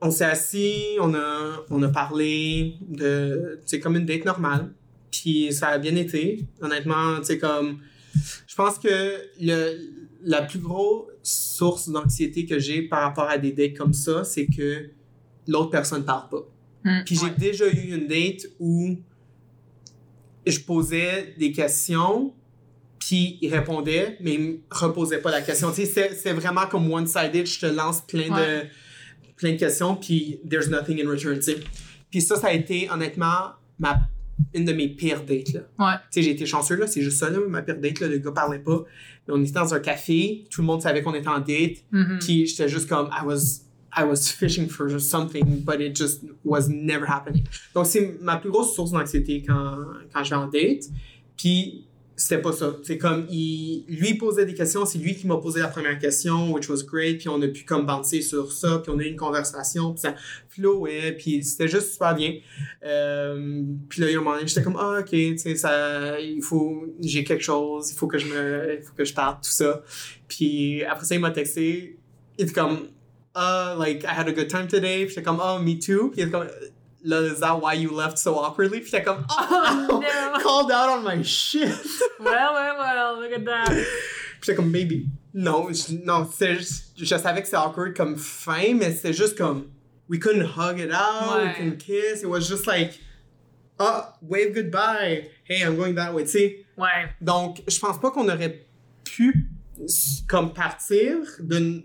on 0.00 0.10
s'est 0.10 0.24
assis, 0.24 0.96
on 1.00 1.14
a, 1.14 1.64
on 1.70 1.82
a 1.82 1.88
parlé 1.88 2.74
de. 2.88 3.60
C'est 3.64 3.80
comme 3.80 3.96
une 3.96 4.06
date 4.06 4.24
normale. 4.24 4.72
Puis 5.10 5.52
ça 5.52 5.68
a 5.68 5.78
bien 5.78 5.94
été. 5.96 6.44
Honnêtement, 6.60 7.18
tu 7.18 7.26
sais, 7.26 7.38
comme. 7.38 7.78
Je 8.46 8.54
pense 8.54 8.78
que 8.78 9.20
le, 9.40 9.76
la 10.22 10.42
plus 10.42 10.58
grosse 10.58 11.08
source 11.22 11.88
d'anxiété 11.88 12.46
que 12.46 12.58
j'ai 12.58 12.82
par 12.82 13.02
rapport 13.02 13.28
à 13.28 13.38
des 13.38 13.52
dates 13.52 13.76
comme 13.76 13.92
ça, 13.92 14.24
c'est 14.24 14.46
que 14.46 14.90
l'autre 15.46 15.70
personne 15.70 16.04
parle 16.04 16.28
pas. 16.28 16.48
Hmm, 16.84 17.02
Puis 17.04 17.16
j'ai 17.16 17.26
ouais. 17.26 17.34
déjà 17.36 17.66
eu 17.68 17.94
une 17.94 18.06
date 18.06 18.46
où 18.60 18.96
je 20.46 20.60
posais 20.60 21.34
des 21.38 21.52
questions, 21.52 22.34
puis 23.06 23.38
il 23.42 23.52
répondait, 23.54 24.16
mais 24.20 24.34
il 24.34 24.40
me 24.40 24.56
reposait 24.70 25.18
pas 25.18 25.30
la 25.30 25.42
question. 25.42 25.70
Tu 25.72 25.84
sais, 25.86 26.10
c'est- 26.14 26.32
vraiment 26.32 26.66
comme 26.66 26.90
one-sided, 26.90 27.46
je 27.46 27.60
te 27.60 27.66
lance 27.66 28.00
plein 28.02 28.28
de, 28.28 28.66
plein 29.36 29.52
de 29.52 29.58
questions, 29.58 29.94
puis 29.96 30.40
there's 30.48 30.68
nothing 30.68 31.04
in 31.04 31.08
return, 31.10 31.36
tu 31.36 31.42
sais. 31.42 31.56
Puis 32.10 32.22
ça, 32.22 32.36
ça 32.36 32.46
a 32.48 32.52
été 32.52 32.88
honnêtement 32.90 33.52
ma, 33.78 33.98
une 34.54 34.64
de 34.64 34.72
mes 34.72 34.88
pires 34.88 35.22
dates, 35.24 35.52
là. 35.52 35.60
Ouais. 35.78 35.94
Tu 36.10 36.20
sais, 36.20 36.22
j'ai 36.22 36.30
été 36.30 36.46
chanceux, 36.46 36.76
là, 36.76 36.86
c'est 36.86 37.02
juste 37.02 37.18
ça, 37.18 37.28
là, 37.28 37.38
ma 37.46 37.60
pire 37.62 37.76
date, 37.78 38.00
là, 38.00 38.08
le 38.08 38.18
gars 38.18 38.32
parlait 38.32 38.58
pas. 38.60 38.84
Mais 39.28 39.34
on 39.34 39.42
était 39.42 39.52
dans 39.52 39.74
un 39.74 39.80
café, 39.80 40.46
tout 40.50 40.60
le 40.62 40.66
monde 40.66 40.80
savait 40.82 41.02
qu'on 41.02 41.14
était 41.14 41.28
en 41.28 41.40
date, 41.40 41.84
Mhm. 41.92 42.18
puis 42.20 42.46
j'étais 42.46 42.68
juste 42.68 42.88
comme, 42.88 43.08
I 43.08 43.24
was, 43.26 43.60
I 43.96 44.02
was 44.04 44.28
fishing 44.38 44.68
for 44.68 44.98
something, 45.00 45.44
but 45.62 45.80
it 45.80 45.94
just 45.96 46.22
was 46.44 46.68
never 46.68 47.04
happening. 47.06 47.44
Donc, 47.74 47.86
c'est 47.86 48.16
ma 48.20 48.36
plus 48.38 48.50
grosse 48.50 48.74
source 48.74 48.92
d'anxiété 48.92 49.44
quand, 49.46 49.76
quand 50.12 50.24
je 50.24 50.30
vais 50.30 50.36
en 50.36 50.46
date. 50.48 50.84
Puis, 51.36 51.86
c'était 52.16 52.40
pas 52.40 52.52
ça. 52.52 52.76
C'est 52.82 52.98
comme, 52.98 53.26
il, 53.30 53.84
lui 53.88 54.14
posait 54.14 54.46
des 54.46 54.54
questions, 54.54 54.84
c'est 54.86 54.98
lui 54.98 55.14
qui 55.14 55.26
m'a 55.26 55.36
posé 55.36 55.60
la 55.60 55.68
première 55.68 55.98
question, 55.98 56.52
which 56.52 56.68
was 56.68 56.82
great, 56.84 57.18
puis 57.18 57.28
on 57.28 57.40
a 57.42 57.48
pu 57.48 57.64
comme 57.64 57.86
bouncer 57.86 58.22
sur 58.22 58.52
ça, 58.52 58.78
puis 58.78 58.92
on 58.94 58.98
a 58.98 59.02
eu 59.02 59.08
une 59.08 59.16
conversation, 59.16 59.92
puis 59.92 60.00
ça 60.00 60.14
flowait, 60.48 61.12
puis 61.12 61.42
c'était 61.42 61.68
juste 61.68 61.92
super 61.92 62.14
bien. 62.14 62.34
Euh, 62.84 63.62
puis 63.88 64.00
là, 64.00 64.08
il 64.08 64.12
y 64.12 64.16
a 64.16 64.20
un 64.20 64.22
moment 64.22 64.36
j'étais 64.44 64.62
comme, 64.62 64.76
ah, 64.78 64.98
ok, 65.00 65.10
tu 65.10 65.38
sais, 65.38 65.56
ça, 65.56 66.20
il 66.20 66.42
faut, 66.42 66.84
j'ai 67.00 67.24
quelque 67.24 67.44
chose, 67.44 67.90
il 67.90 67.96
faut 67.96 68.06
que 68.06 68.18
je 68.18 68.26
me, 68.26 68.78
il 68.78 68.82
faut 68.82 68.94
que 68.94 69.04
je 69.04 69.14
parte, 69.14 69.44
tout 69.44 69.50
ça. 69.50 69.82
Puis 70.28 70.84
après 70.84 71.04
ça, 71.04 71.14
il 71.14 71.20
m'a 71.20 71.30
texté, 71.30 71.98
il 72.38 72.44
était 72.44 72.54
comme, 72.54 72.88
uh, 73.36 73.76
like, 73.78 74.04
I 74.04 74.14
had 74.16 74.28
a 74.28 74.32
good 74.32 74.48
time 74.48 74.66
today. 74.68 75.04
Puis 75.04 75.10
j'étais 75.10 75.22
comme, 75.22 75.40
oh, 75.42 75.58
me 75.58 75.78
too. 75.78 76.10
Puis 76.10 76.20
il 76.20 76.22
était 76.22 76.30
comme, 76.30 76.46
là, 77.04 77.20
is 77.30 77.40
that 77.40 77.60
why 77.60 77.74
you 77.74 77.90
left 77.94 78.18
so 78.18 78.36
awkwardly? 78.38 78.80
Puis 78.80 78.90
j'étais 78.90 79.04
comme, 79.04 79.24
oh, 79.30 79.88
Oh, 79.90 80.00
no. 80.00 80.38
called 80.42 80.70
out 80.72 80.88
on 80.88 81.02
my 81.04 81.22
shit. 81.22 81.68
Well, 82.18 82.52
well, 82.54 82.76
well, 82.78 83.20
look 83.20 83.32
at 83.32 83.44
that. 83.44 83.68
Puis 83.70 83.84
j'étais 84.42 84.56
comme, 84.56 84.70
maybe. 84.72 85.06
Non, 85.34 85.72
je, 85.72 85.94
non, 86.04 86.24
c'est 86.32 86.58
je 86.96 87.04
savais 87.04 87.40
que 87.42 87.46
c'était 87.46 87.56
awkward 87.56 87.94
comme 87.96 88.16
fin, 88.16 88.74
mais 88.74 88.92
c'était 88.94 89.12
juste 89.12 89.36
comme, 89.36 89.66
we 90.08 90.18
couldn't 90.18 90.44
hug 90.56 90.78
it 90.78 90.92
out, 90.92 91.38
we 91.38 91.44
Ouais. 91.46 91.54
couldn't 91.56 91.78
kiss, 91.78 92.22
it 92.22 92.28
was 92.28 92.42
just 92.48 92.66
like, 92.66 92.98
ah, 93.80 94.14
wave 94.22 94.54
goodbye, 94.54 95.28
hey, 95.44 95.62
I'm 95.64 95.76
going 95.76 95.94
that 95.96 96.14
way, 96.14 96.22
tu 96.24 96.30
sais. 96.30 96.64
Ouais. 96.76 97.10
Donc, 97.20 97.62
je 97.68 97.78
pense 97.80 97.98
pas 97.98 98.10
qu'on 98.12 98.28
aurait 98.28 98.64
pu, 99.04 99.48
comme, 100.28 100.52
partir 100.54 101.16
de 101.40 101.82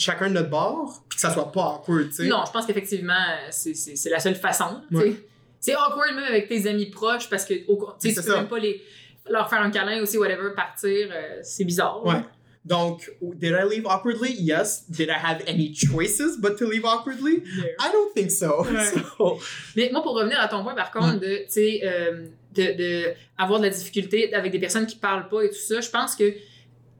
chacun 0.00 0.28
de 0.28 0.34
notre 0.34 0.50
bord, 0.50 1.02
puis 1.08 1.16
que 1.16 1.20
ça 1.20 1.32
soit 1.32 1.50
pas 1.52 1.74
awkward, 1.76 2.08
tu 2.08 2.14
sais. 2.16 2.26
Non, 2.28 2.42
je 2.46 2.50
pense 2.52 2.66
qu'effectivement, 2.66 3.12
euh, 3.12 3.48
c'est- 3.50 4.08
la 4.10 4.18
seule 4.20 4.34
façon. 4.36 4.80
tu 4.90 4.96
sais. 4.96 5.02
Ouais. 5.04 5.16
C'est 5.60 5.74
awkward 5.74 6.14
même 6.14 6.24
avec 6.24 6.48
tes 6.48 6.66
amis 6.68 6.86
proches 6.86 7.28
parce 7.28 7.44
que 7.44 7.54
au- 7.68 7.92
tu 8.00 8.14
peux 8.14 8.22
ça. 8.22 8.36
même 8.36 8.48
pas 8.48 8.58
les, 8.58 8.82
leur 9.28 9.48
faire 9.50 9.60
un 9.60 9.70
câlin 9.70 10.00
aussi, 10.02 10.16
whatever, 10.18 10.54
partir. 10.56 11.08
euh, 11.12 11.38
c'est 11.42 11.64
bizarre. 11.64 12.04
Ouais. 12.06 12.22
Donc, 12.64 13.10
did 13.22 13.52
I 13.58 13.64
leave 13.70 13.86
awkwardly? 13.86 14.32
Yes. 14.38 14.84
Did 14.90 15.08
I 15.08 15.12
have 15.22 15.42
any 15.46 15.72
choices 15.74 16.38
but 16.38 16.56
to 16.58 16.68
leave 16.70 16.84
awkwardly? 16.84 17.42
I 17.78 17.90
don't 17.92 18.12
think 18.14 18.30
so. 18.30 18.64
Ouais. 18.64 18.90
So, 19.18 19.38
Mais 19.76 19.88
moi, 19.92 20.02
pour 20.02 20.14
revenir 20.14 20.38
à 20.40 20.48
ton 20.48 20.62
point, 20.62 20.74
par 20.74 20.90
contre, 20.90 21.20
de, 21.20 21.36
tu 21.44 21.44
sais, 21.48 21.80
euh, 21.84 22.26
de, 22.54 22.76
de 22.76 23.04
avoir 23.38 23.60
de 23.60 23.64
la 23.64 23.70
difficulté 23.70 24.32
avec 24.34 24.52
des 24.52 24.58
personnes 24.58 24.86
qui 24.86 24.96
parlent 24.96 25.28
pas 25.28 25.42
et 25.42 25.48
tout 25.48 25.54
ça, 25.54 25.80
je 25.80 25.88
pense 25.88 26.14
que 26.16 26.34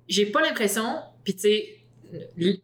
j'ai 0.09 0.27
pas 0.27 0.41
l'impression, 0.41 0.97
puis 1.25 1.35
tu 1.35 1.41
sais, 1.41 1.77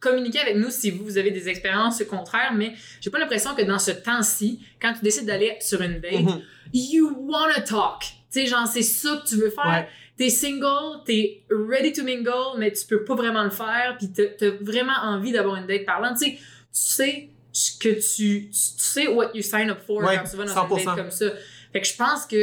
communiquez 0.00 0.40
avec 0.40 0.56
nous 0.56 0.70
si 0.70 0.90
vous, 0.90 1.04
vous 1.04 1.18
avez 1.18 1.30
des 1.30 1.48
expériences 1.48 2.02
contraires, 2.04 2.52
mais 2.54 2.72
j'ai 3.00 3.10
pas 3.10 3.18
l'impression 3.18 3.54
que 3.54 3.62
dans 3.62 3.78
ce 3.78 3.90
temps-ci, 3.90 4.64
quand 4.80 4.92
tu 4.94 5.02
décides 5.02 5.26
d'aller 5.26 5.56
sur 5.60 5.80
une 5.82 6.00
date, 6.00 6.22
mhm. 6.22 6.42
you 6.72 7.14
wanna 7.28 7.60
talk. 7.60 8.00
Tu 8.00 8.40
sais, 8.40 8.46
genre, 8.46 8.66
c'est 8.66 8.82
ça 8.82 9.22
que 9.22 9.28
tu 9.28 9.36
veux 9.36 9.50
faire. 9.50 9.66
Ouais. 9.66 9.88
T'es 10.16 10.30
single, 10.30 11.02
t'es 11.04 11.42
ready 11.50 11.92
to 11.92 12.02
mingle, 12.02 12.58
mais 12.58 12.72
tu 12.72 12.86
peux 12.86 13.04
pas 13.04 13.14
vraiment 13.14 13.44
le 13.44 13.50
faire, 13.50 13.96
puis 13.98 14.10
t'as 14.12 14.50
vraiment 14.60 14.96
envie 15.02 15.32
d'avoir 15.32 15.56
une 15.56 15.66
date 15.66 15.84
parlante. 15.84 16.18
Tu 16.18 16.24
sais, 16.24 16.32
tu 16.32 16.40
sais 16.72 17.28
ce 17.52 17.78
que 17.78 17.88
tu, 17.88 18.48
tu 18.50 18.52
sais 18.52 19.08
what 19.08 19.30
you 19.34 19.42
sign 19.42 19.70
up 19.70 19.78
for 19.86 20.02
Ouais, 20.02 20.16
quand 20.16 20.28
tu 20.28 20.36
vas 20.36 20.44
dans 20.44 20.68
une 20.68 20.76
100%. 20.76 20.84
date 20.84 20.96
comme 20.96 21.10
ça. 21.10 21.26
Fait 21.72 21.80
que 21.80 21.86
je 21.86 21.96
pense 21.96 22.26
que 22.26 22.36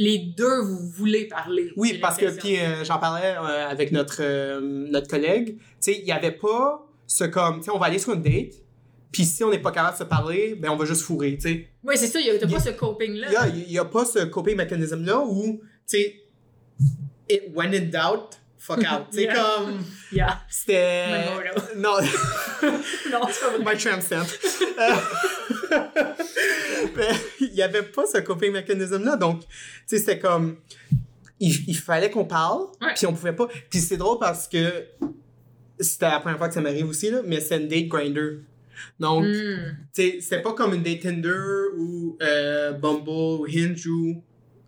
les 0.00 0.18
deux, 0.18 0.60
vous 0.62 0.88
voulez 0.96 1.26
parler. 1.26 1.72
Oui, 1.76 1.98
parce 2.00 2.16
que 2.16 2.30
puis 2.30 2.56
euh, 2.58 2.84
j'en 2.84 2.98
parlais 2.98 3.34
euh, 3.36 3.68
avec 3.68 3.90
notre 3.92 4.18
euh, 4.20 4.60
notre 4.62 5.08
collègue. 5.08 5.56
Tu 5.58 5.64
sais, 5.80 5.98
il 5.98 6.06
y 6.06 6.12
avait 6.12 6.30
pas 6.32 6.86
ce 7.06 7.24
comme, 7.24 7.58
tu 7.58 7.64
sais, 7.64 7.70
on 7.72 7.78
va 7.78 7.86
aller 7.86 7.98
sur 7.98 8.12
une 8.14 8.22
date. 8.22 8.54
Puis 9.10 9.24
si 9.24 9.42
on 9.42 9.50
n'est 9.50 9.58
pas 9.58 9.72
capable 9.72 9.94
de 9.94 9.98
se 9.98 10.04
parler, 10.04 10.54
ben 10.54 10.68
on 10.70 10.76
va 10.76 10.84
juste 10.84 11.02
fourrer, 11.02 11.34
tu 11.36 11.40
sais. 11.48 11.68
Oui, 11.82 11.96
c'est 11.96 12.06
ça, 12.06 12.18
a- 12.18 12.22
Il 12.22 12.28
y 12.36 12.38
pas 12.52 12.58
a- 12.58 12.60
ce 12.60 12.70
coping-là. 12.70 13.28
Il 13.54 13.72
y 13.72 13.78
a, 13.78 13.84
pas 13.84 14.04
ce 14.04 14.20
coping 14.26 14.54
mécanisme 14.56 15.04
là 15.04 15.18
où, 15.18 15.60
tu 15.62 15.98
sais, 15.98 16.20
it 17.28 17.42
when 17.54 17.74
in 17.74 17.86
doubt, 17.90 18.38
fuck 18.58 18.78
out. 18.80 19.06
Sais 19.10 19.22
Yeah. 19.24 19.34
comme 19.34 19.78
Yeah. 20.12 20.40
c'était 20.48 21.06
non 21.76 21.90
non, 23.10 23.20
c'est 23.30 23.40
pas 23.40 23.58
vrai. 23.58 23.64
My 23.64 23.76
tramp 23.76 24.02
il 27.58 27.60
y 27.60 27.64
avait 27.64 27.82
pas 27.82 28.04
ce 28.06 28.18
coping 28.18 28.52
mécanisme 28.52 29.02
là 29.04 29.16
donc 29.16 29.40
tu 29.40 29.46
sais 29.86 29.98
c'était 29.98 30.18
comme 30.18 30.56
il, 31.40 31.52
il 31.68 31.76
fallait 31.76 32.10
qu'on 32.10 32.24
parle 32.24 32.62
Ouais. 32.80 32.94
puis 32.96 33.06
on 33.06 33.12
pouvait 33.12 33.32
pas 33.34 33.48
puis 33.70 33.80
c'est 33.80 33.96
drôle 33.96 34.18
parce 34.18 34.46
que 34.48 34.84
c'était 35.80 36.06
la 36.08 36.20
première 36.20 36.38
fois 36.38 36.48
que 36.48 36.54
ça 36.54 36.60
m'arrive 36.60 36.88
aussi 36.88 37.10
là 37.10 37.20
mais 37.24 37.40
c'est 37.40 37.56
une 37.60 37.68
date 37.68 37.88
grinder 37.88 38.38
donc 39.00 39.24
Hmm. 39.24 39.74
tu 39.92 40.02
sais 40.02 40.18
c'était 40.20 40.40
pas 40.42 40.52
comme 40.52 40.72
une 40.74 40.82
date 40.84 41.00
Tinder 41.00 41.32
ou 41.76 42.16
euh, 42.22 42.72
Bumble 42.72 43.10
ou 43.40 43.46
Hinge 43.46 43.86
où 43.88 44.22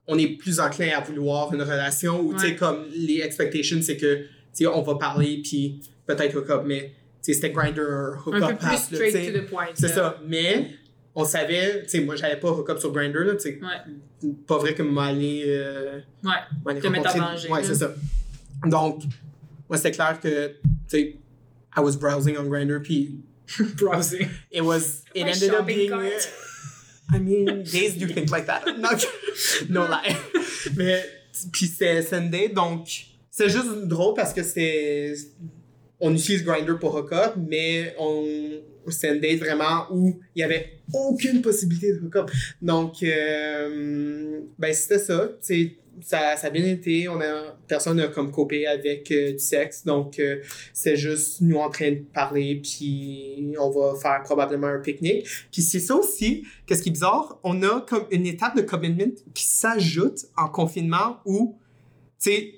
on 0.08 0.18
est 0.18 0.36
plus 0.36 0.58
enclin 0.58 0.88
à 0.96 1.00
vouloir 1.00 1.54
une 1.54 1.62
relation 1.62 2.20
ou 2.20 2.34
tu 2.34 2.40
sais 2.40 2.56
comme 2.56 2.86
les 2.92 3.20
expectations 3.20 3.78
c'est 3.82 3.96
que 3.96 4.16
tu 4.16 4.26
sais 4.52 4.66
on 4.66 4.82
va 4.82 4.96
parler 4.96 5.40
puis 5.44 5.80
peut-être 6.06 6.36
hook 6.36 6.50
up 6.50 6.62
mais 6.66 6.92
tu 7.22 7.32
sais 7.32 7.34
c'était 7.34 7.50
grinder 7.50 7.82
hook 8.26 8.34
Un 8.34 8.42
up 8.42 8.50
peu 8.50 8.56
plus 8.56 8.66
là, 8.70 8.76
straight 8.78 9.32
to 9.32 9.38
the 9.40 9.46
point. 9.46 9.66
C'est 9.74 9.88
ça. 9.88 10.18
Mais 10.26 10.70
on 11.14 11.24
savait, 11.24 11.82
tu 11.82 11.88
sais, 11.88 12.00
moi, 12.00 12.16
j'allais 12.16 12.36
pas 12.38 12.50
hook 12.50 12.68
up 12.70 12.78
sur 12.78 12.92
Grindr, 12.92 13.20
là, 13.20 13.34
tu 13.34 13.40
sais. 13.40 13.60
Ouais. 13.60 14.30
Pas 14.46 14.58
vrai 14.58 14.74
que 14.74 14.82
m'aller. 14.82 15.44
Euh, 15.46 16.00
Ouais. 16.22 16.80
Te 16.80 16.86
mettre 16.88 17.08
rencontrer- 17.10 17.18
danger, 17.18 17.48
Ouais, 17.48 17.62
c'est 17.64 17.74
ça. 17.74 17.92
Donc, 18.66 19.02
moi, 19.68 19.76
c'était 19.78 19.90
clair 19.92 20.18
que, 20.20 20.48
tu 20.48 20.54
sais, 20.88 21.16
I 21.76 21.80
was 21.80 21.96
browsing 21.96 22.36
on 22.38 22.44
Grindr, 22.44 22.80
puis 22.82 23.20
Browsing. 23.78 24.28
it 24.52 24.60
was, 24.62 25.02
it 25.14 25.24
My 25.24 25.32
ended 25.32 25.54
up 25.54 25.66
being. 25.66 25.90
I 27.12 27.18
mean, 27.18 27.64
days 27.64 27.96
do 27.98 28.06
think 28.06 28.30
like 28.30 28.46
that. 28.46 28.62
No, 28.78 28.90
no 29.68 29.88
lie. 29.88 30.14
Mais, 30.76 31.02
puis 31.52 31.66
c'était 31.66 32.02
Sunday, 32.02 32.48
donc, 32.48 32.86
c'est 33.30 33.48
juste 33.48 33.86
drôle 33.88 34.14
parce 34.14 34.32
que 34.32 34.42
c'est. 34.44 35.14
On 35.98 36.14
utilise 36.14 36.44
Grindr 36.44 36.78
pour 36.78 36.94
hook-up, 36.94 37.34
mais 37.36 37.94
on. 37.98 38.24
Date 38.86 39.38
vraiment 39.38 39.86
où 39.90 40.20
il 40.34 40.40
y 40.40 40.42
avait 40.42 40.80
aucune 40.92 41.42
possibilité 41.42 41.92
de 41.92 42.00
hook-up. 42.00 42.30
Donc, 42.60 43.02
euh, 43.02 44.40
ben, 44.58 44.72
c'était 44.72 44.98
ça. 44.98 45.30
Ça, 46.02 46.36
ça 46.36 46.46
a 46.46 46.50
bien 46.50 46.64
été. 46.64 47.08
On 47.08 47.20
a, 47.20 47.58
personne 47.68 47.98
n'a 47.98 48.08
comme 48.08 48.30
copé 48.30 48.66
avec 48.66 49.10
euh, 49.10 49.32
du 49.32 49.38
sexe. 49.38 49.84
Donc, 49.84 50.18
euh, 50.18 50.40
c'est 50.72 50.96
juste 50.96 51.40
nous 51.42 51.58
en 51.58 51.68
train 51.68 51.90
de 51.90 52.02
parler, 52.14 52.60
puis 52.62 53.54
on 53.58 53.70
va 53.70 53.98
faire 54.00 54.22
probablement 54.22 54.68
un 54.68 54.78
pique-nique. 54.78 55.26
Puis 55.52 55.62
c'est 55.62 55.80
ça 55.80 55.96
aussi, 55.96 56.46
qu'est-ce 56.64 56.82
qui 56.82 56.88
est 56.88 56.92
bizarre, 56.92 57.38
on 57.44 57.62
a 57.62 57.82
comme 57.82 58.06
une 58.10 58.26
étape 58.26 58.56
de 58.56 58.62
commitment 58.62 59.14
qui 59.34 59.44
s'ajoute 59.44 60.26
en 60.38 60.48
confinement 60.48 61.18
où, 61.26 61.58
tu 62.18 62.30
sais, 62.30 62.54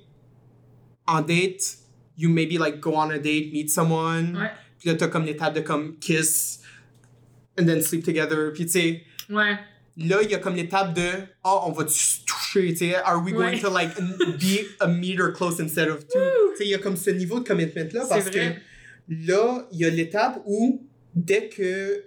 en 1.08 1.20
date, 1.20 1.78
you 2.16 2.30
maybe 2.30 2.58
like 2.58 2.80
go 2.80 2.92
on 2.94 3.11
a 3.11 3.18
date, 3.18 3.52
meet 3.52 3.70
someone. 3.70 4.38
Puis 4.83 4.90
là 4.90 4.97
t'as 4.97 5.07
comme 5.07 5.25
l'étape 5.25 5.55
de 5.55 5.61
comme 5.61 5.97
kiss, 6.01 6.61
and 7.59 7.66
then 7.66 7.81
sleep 7.81 8.05
together, 8.05 8.53
puis 8.53 8.66
tu 8.66 8.73
sais, 8.73 9.03
Ouais. 9.31 9.57
là 9.97 10.18
il 10.23 10.31
y 10.31 10.35
a 10.35 10.38
comme 10.38 10.57
l'étape 10.57 10.92
de, 10.95 11.09
oh, 11.45 11.61
on 11.66 11.71
va 11.73 11.87
se 11.87 12.25
toucher, 12.27 12.73
tu 12.73 12.77
sais, 12.79 12.95
are 12.97 13.23
we 13.25 13.33
going 13.33 13.61
to 13.61 13.71
like 13.71 13.95
be 14.40 14.66
a 14.81 14.88
meter 14.88 15.33
close 15.33 15.61
instead 15.61 15.88
of 15.88 16.01
two? 16.09 16.18
Tu 16.53 16.57
sais, 16.59 16.64
il 16.64 16.71
y 16.71 16.75
a 16.75 16.79
comme 16.79 16.97
ce 16.97 17.11
niveau 17.11 17.38
de 17.40 17.47
commitment-là 17.49 18.07
parce 18.09 18.29
que 18.29 18.38
là, 19.09 19.68
il 19.73 19.79
y 19.79 19.85
a 19.85 19.90
l'étape 19.90 20.42
où, 20.47 20.85
dès 21.14 21.49
que 21.49 22.05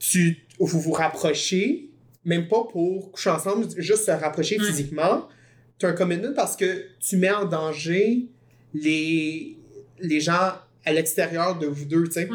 tu 0.00 0.36
vous 0.58 0.80
vous 0.80 0.92
rapprochez, 0.92 1.90
même 2.24 2.48
pas 2.48 2.64
pour 2.64 3.12
coucher 3.12 3.30
ensemble, 3.30 3.66
juste 3.76 4.06
se 4.06 4.10
rapprocher 4.10 4.58
physiquement, 4.58 5.28
tu 5.78 5.86
as 5.86 5.90
un 5.90 5.92
commitment 5.92 6.32
parce 6.34 6.56
que 6.56 6.86
tu 6.98 7.16
mets 7.16 7.30
en 7.30 7.44
danger 7.44 8.26
les, 8.74 9.56
les 10.00 10.20
gens 10.20 10.52
à 10.84 10.92
l'extérieur 10.92 11.58
de 11.58 11.66
vous 11.66 11.84
deux, 11.84 12.04
tu 12.04 12.12
sais. 12.12 12.28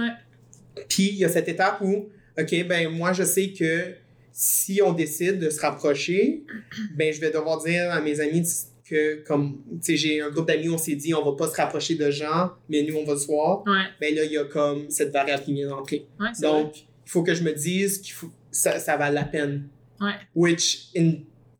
Puis 0.89 1.10
il 1.10 1.15
y 1.15 1.25
a 1.25 1.29
cette 1.29 1.47
étape 1.47 1.82
où, 1.82 2.10
OK, 2.39 2.67
ben 2.67 2.89
moi, 2.89 3.13
je 3.13 3.23
sais 3.23 3.51
que 3.51 3.93
si 4.32 4.82
on 4.84 4.93
décide 4.93 5.39
de 5.39 5.49
se 5.49 5.62
rapprocher, 5.62 6.43
ben 6.97 7.13
je 7.13 7.21
vais 7.21 7.32
devoir 7.32 7.63
dire 7.63 7.91
à 7.91 8.01
mes 8.01 8.19
amis 8.19 8.43
que, 8.89 9.23
comme, 9.25 9.62
tu 9.71 9.77
sais, 9.82 9.97
j'ai 9.97 10.21
un 10.21 10.29
groupe 10.29 10.47
d'amis, 10.47 10.69
on 10.69 10.77
s'est 10.77 10.95
dit, 10.95 11.13
on 11.13 11.23
va 11.23 11.38
pas 11.38 11.49
se 11.49 11.56
rapprocher 11.56 11.95
de 11.95 12.12
gens, 12.12 12.51
mais 12.67 12.84
nous, 12.84 12.95
on 12.97 13.06
va 13.06 13.17
se 13.17 13.27
voir. 13.27 13.63
Ouais. 13.65 13.86
Ben 14.01 14.13
là, 14.13 14.23
il 14.25 14.32
y 14.32 14.38
a 14.38 14.45
comme 14.45 14.89
cette 14.89 15.12
variable 15.12 15.43
qui 15.43 15.53
vient 15.53 15.69
d'entrer. 15.69 16.06
Ouais. 16.19 16.27
Donc, 16.41 16.79
il 16.79 17.10
faut 17.10 17.23
que 17.23 17.34
je 17.34 17.43
me 17.43 17.53
dise 17.53 17.99
qu'il 17.99 18.13
faut, 18.13 18.29
ça, 18.51 18.79
ça 18.79 18.97
va 18.97 19.10
la 19.10 19.23
peine. 19.23 19.67
Ouais. 20.01 20.13
Which 20.36 20.89
in, 20.97 21.13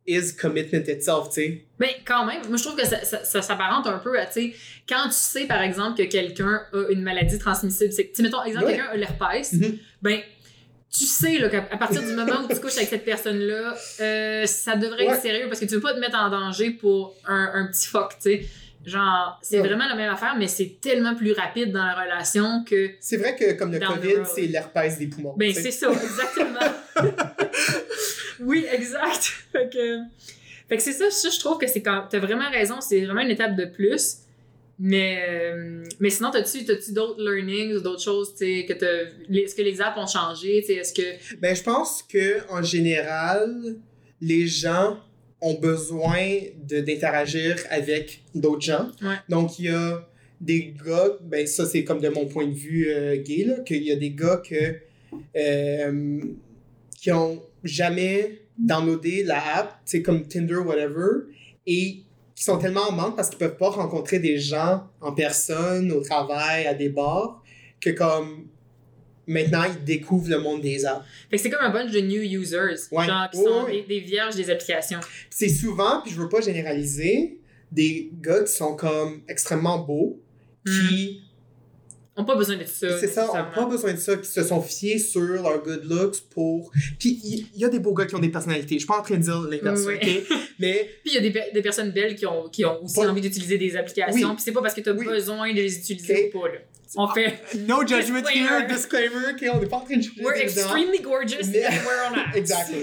is 0.06 0.34
commitment 0.36 0.84
itself, 0.88 1.28
tu 1.30 1.34
sais. 1.42 1.64
Ben, 1.78 1.88
quand 2.04 2.26
même, 2.26 2.40
moi, 2.48 2.56
je 2.58 2.62
trouve 2.62 2.76
que 2.76 2.86
ça, 2.86 3.02
ça, 3.04 3.24
ça 3.24 3.40
s'apparente 3.42 3.86
un 3.86 3.98
peu 3.98 4.18
à, 4.18 4.26
tu 4.26 4.32
sais, 4.32 4.54
quand 4.88 5.06
tu 5.06 5.14
sais, 5.14 5.46
par 5.46 5.62
exemple, 5.62 5.96
que 5.96 6.08
quelqu'un 6.08 6.60
a 6.72 6.90
une 6.90 7.02
maladie 7.02 7.38
transmissible, 7.38 7.90
tu 7.94 8.04
sais, 8.12 8.22
mettons, 8.22 8.42
exemple, 8.44 8.66
Ouais. 8.66 8.76
quelqu'un 8.76 8.90
a 8.90 8.96
l'herpès, 8.96 9.52
Mhm. 9.54 9.78
ben, 10.02 10.20
tu 10.96 11.04
sais, 11.06 11.38
là, 11.38 11.48
qu'à 11.48 11.62
partir 11.76 12.02
du 12.02 12.12
moment 12.12 12.42
où 12.44 12.52
tu 12.52 12.60
couches 12.60 12.76
avec 12.76 12.88
cette 12.88 13.04
personne-là, 13.04 13.74
euh, 14.00 14.46
ça 14.46 14.76
devrait 14.76 15.06
Ouais. 15.08 15.14
être 15.14 15.22
sérieux 15.22 15.46
parce 15.48 15.58
que 15.58 15.64
tu 15.64 15.74
veux 15.74 15.80
pas 15.80 15.94
te 15.94 15.98
mettre 15.98 16.16
en 16.18 16.28
danger 16.30 16.70
pour 16.70 17.16
un, 17.26 17.50
un 17.54 17.66
petit 17.66 17.88
fuck, 17.88 18.10
tu 18.16 18.30
sais. 18.30 18.46
Genre, 18.86 19.38
c'est 19.42 19.60
Ouais. 19.60 19.66
vraiment 19.66 19.88
la 19.88 19.94
même 19.96 20.12
affaire, 20.12 20.36
mais 20.38 20.46
c'est 20.46 20.78
tellement 20.80 21.14
plus 21.14 21.32
rapide 21.32 21.72
dans 21.72 21.84
la 21.86 21.94
relation 21.94 22.62
que. 22.64 22.90
C'est 23.00 23.16
vrai 23.16 23.34
que 23.34 23.52
comme 23.54 23.72
le 23.72 23.80
COVID, 23.80 24.26
c'est 24.26 24.42
l'herpès 24.42 24.98
des 24.98 25.06
poumons. 25.06 25.34
Ben, 25.38 25.54
c'est 25.54 25.70
ça, 25.70 25.88
exactement. 25.90 26.60
oui, 28.40 28.66
exact. 28.72 29.22
Fait 29.52 29.70
que, 29.72 29.98
fait 30.68 30.76
que 30.76 30.82
c'est 30.82 30.92
ça, 30.92 31.10
ça, 31.10 31.28
je 31.30 31.38
trouve 31.38 31.58
que 31.58 31.66
c'est 31.66 31.82
quand. 31.82 32.06
T'as 32.10 32.18
vraiment 32.18 32.50
raison, 32.50 32.80
c'est 32.80 33.04
vraiment 33.04 33.20
une 33.20 33.30
étape 33.30 33.54
de 33.54 33.66
plus. 33.66 34.18
Mais, 34.78 35.24
euh, 35.28 35.84
mais 36.00 36.10
sinon, 36.10 36.30
t'as-tu, 36.32 36.64
t'as-tu 36.64 36.92
d'autres 36.92 37.22
learnings 37.22 37.80
d'autres 37.80 38.02
choses, 38.02 38.34
que 38.34 38.44
Est-ce 38.44 39.54
que 39.54 39.62
les 39.62 39.80
apps 39.80 39.96
ont 39.96 40.06
changé, 40.06 40.58
est-ce 40.58 40.92
que. 40.92 41.36
Ben, 41.38 41.54
je 41.54 41.62
pense 41.62 42.02
que 42.02 42.40
en 42.50 42.62
général, 42.62 43.76
les 44.20 44.46
gens 44.46 44.98
ont 45.40 45.54
besoin 45.54 46.40
de 46.64 46.80
d'interagir 46.80 47.56
avec 47.70 48.22
d'autres 48.34 48.62
gens. 48.62 48.88
Ouais. 49.02 49.16
Donc, 49.28 49.58
il 49.58 49.66
y 49.66 49.68
a 49.68 50.08
des 50.40 50.74
gars, 50.84 51.10
ben 51.22 51.46
ça 51.46 51.64
c'est 51.64 51.84
comme 51.84 52.00
de 52.00 52.08
mon 52.08 52.26
point 52.26 52.46
de 52.46 52.54
vue 52.54 52.88
euh, 52.90 53.16
gay, 53.16 53.44
là, 53.44 53.60
qu'il 53.60 53.82
y 53.82 53.92
a 53.92 53.96
des 53.96 54.10
gars 54.10 54.42
que, 54.46 54.76
euh, 55.36 56.20
qui 57.00 57.12
ont 57.12 57.42
jamais 57.64 58.40
downloadé 58.58 59.24
la 59.24 59.56
app, 59.56 59.68
tu 59.84 59.92
sais, 59.98 60.02
comme 60.02 60.26
Tinder, 60.28 60.56
whatever, 60.56 61.24
et 61.66 62.02
qui 62.34 62.44
sont 62.44 62.58
tellement 62.58 62.88
en 62.88 62.92
manque 62.92 63.16
parce 63.16 63.28
qu'ils 63.30 63.38
peuvent 63.38 63.56
pas 63.56 63.70
rencontrer 63.70 64.18
des 64.18 64.38
gens 64.38 64.88
en 65.00 65.12
personne, 65.12 65.90
au 65.92 66.00
travail, 66.02 66.66
à 66.66 66.74
des 66.74 66.88
bars, 66.88 67.42
que 67.80 67.90
comme 67.90 68.46
maintenant 69.26 69.62
ils 69.64 69.84
découvrent 69.84 70.28
le 70.30 70.38
monde 70.40 70.60
des 70.60 70.84
apps. 70.84 71.04
Fait 71.30 71.36
que 71.36 71.42
c'est 71.42 71.50
comme 71.50 71.64
un 71.64 71.70
bunch 71.70 71.90
de 71.92 72.00
new 72.00 72.20
users, 72.22 72.88
Ouais. 72.92 73.06
genre 73.06 73.30
qui 73.30 73.38
sont 73.38 73.64
ouais. 73.64 73.82
des, 73.88 74.00
des 74.00 74.00
vierges 74.00 74.36
des 74.36 74.50
applications. 74.50 75.00
C'est 75.30 75.48
souvent, 75.48 76.00
puis 76.02 76.12
je 76.12 76.20
veux 76.20 76.28
pas 76.28 76.40
généraliser, 76.40 77.38
des 77.72 78.10
gars 78.20 78.42
qui 78.44 78.52
sont 78.52 78.76
comme 78.76 79.22
extrêmement 79.28 79.78
beaux, 79.78 80.20
qui, 80.66 81.22
On 81.32 81.33
n'a 82.22 82.26
pas 82.26 82.36
besoin 82.36 82.56
de 82.56 82.64
ça. 82.64 82.98
c'est 83.00 83.08
ça, 83.08 83.22
ont 83.24 83.34
nécessairement. 83.34 83.50
pas 83.54 83.64
besoin 83.66 83.92
de 83.92 83.98
ça, 83.98 84.16
qui 84.16 84.30
se 84.30 84.42
sont 84.44 84.62
fiés 84.62 84.98
sur 84.98 85.20
leur 85.20 85.62
good 85.62 85.84
looks 85.84 86.20
pour... 86.30 86.70
Puis 86.98 87.20
il 87.24 87.46
y, 87.60 87.64
a 87.64 87.68
des 87.68 87.80
beaux 87.80 87.92
gars 87.94 88.06
qui 88.06 88.14
ont 88.14 88.20
des 88.20 88.28
personnalités, 88.30 88.74
je 88.74 88.78
suis 88.80 88.86
pas 88.86 88.98
en 88.98 89.02
train 89.02 89.16
de 89.16 89.22
dire 89.22 89.40
l'inverse, 89.40 89.82
Oui. 89.86 89.94
ok? 89.96 90.38
Mais 90.60 90.88
Puis 91.04 91.12
il 91.12 91.14
y 91.14 91.18
a 91.18 91.20
des, 91.20 91.30
pe- 91.32 91.52
des 91.52 91.62
personnes 91.62 91.90
belles 91.90 92.14
qui 92.14 92.26
ont, 92.26 92.48
qui 92.48 92.64
ont 92.64 92.84
aussi 92.84 93.00
envie 93.00 93.20
d'utiliser 93.20 93.58
des 93.58 93.76
applications. 93.76 94.28
Oui. 94.28 94.34
Puis 94.36 94.44
c'est 94.44 94.52
pas 94.52 94.62
parce 94.62 94.74
que 94.74 94.80
tu 94.80 94.88
as 94.90 94.92
Oui. 94.92 95.04
besoin 95.04 95.50
de 95.50 95.56
les 95.56 95.76
utiliser 95.76 96.30
ou 96.32 96.40
pas. 96.40 96.48
Là. 96.48 96.58
On 96.96 97.08
fait. 97.08 97.34
no 97.66 97.80
judgment 97.86 98.20
Disclaimer. 98.20 98.46
here, 98.48 98.66
disclaimer, 98.68 99.16
ok? 99.32 99.44
On 99.54 99.60
n'est 99.60 99.66
pas 99.66 99.76
en 99.78 99.80
train 99.80 99.96
de 99.96 100.02
juger 100.02 100.22
We're 100.22 100.36
extremely 100.40 101.00
gorgeous 101.00 101.48
Mais- 101.50 101.58
everywhere 101.58 102.12
on 102.12 102.14
acts. 102.18 102.36
Exactly. 102.36 102.76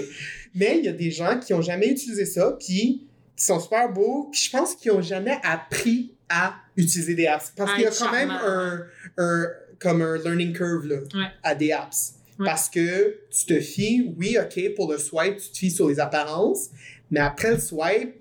Mais 0.54 0.76
il 0.78 0.84
y 0.84 0.88
a 0.88 0.92
des 0.92 1.10
gens 1.10 1.40
qui 1.40 1.54
ont 1.54 1.62
jamais 1.62 1.88
utilisé 1.88 2.26
ça, 2.26 2.54
puis 2.58 3.06
qui 3.34 3.44
sont 3.46 3.58
super 3.58 3.90
beaux, 3.90 4.28
puis 4.30 4.38
je 4.42 4.50
pense 4.50 4.74
qu'ils 4.74 4.92
ont 4.92 5.00
jamais 5.00 5.38
appris 5.42 6.12
à 6.32 6.54
utiliser 6.76 7.14
des 7.14 7.26
apps. 7.26 7.52
Parce 7.56 7.74
qu'il 7.74 7.82
y 7.82 7.86
a 7.86 7.90
quand 7.90 8.12
même 8.12 8.30
un, 8.30 8.84
un, 9.18 9.46
comme 9.78 10.00
un 10.02 10.16
learning 10.16 10.52
curve 10.52 10.86
là, 10.86 10.96
Ouais. 11.14 11.26
à 11.42 11.54
des 11.54 11.72
apps. 11.72 12.14
Ouais. 12.38 12.46
Parce 12.46 12.68
que 12.70 13.18
tu 13.30 13.44
te 13.46 13.60
fies, 13.60 14.14
oui, 14.16 14.36
ok, 14.40 14.74
pour 14.74 14.90
le 14.90 14.98
swipe, 14.98 15.36
tu 15.36 15.50
te 15.50 15.58
fies 15.58 15.70
sur 15.70 15.88
les 15.88 16.00
apparences, 16.00 16.70
mais 17.10 17.20
après 17.20 17.52
le 17.52 17.58
swipe, 17.60 18.14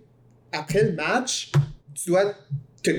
après 0.52 0.84
le 0.84 0.92
match, 0.94 1.52
tu 1.96 2.10
dois 2.10 2.36
te, 2.84 2.92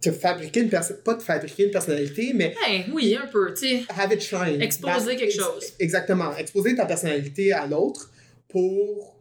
te 0.00 0.10
fabriquer 0.10 0.60
une 0.60 0.70
personne, 0.70 0.96
pas 1.04 1.14
te 1.16 1.22
fabriquer 1.22 1.64
une 1.66 1.70
personnalité, 1.70 2.32
mais 2.34 2.54
oui, 2.92 3.14
un 3.22 3.26
peu, 3.26 3.52
tu 3.52 3.66
sais. 3.68 3.82
have 3.90 4.10
it 4.12 4.22
shine. 4.22 4.60
Exposer 4.62 5.16
quelque 5.16 5.34
chose. 5.34 5.74
Exactement. 5.78 6.34
Exposer 6.36 6.74
ta 6.74 6.86
personnalité 6.86 7.52
à 7.52 7.66
l'autre 7.66 8.10
pour 8.48 9.16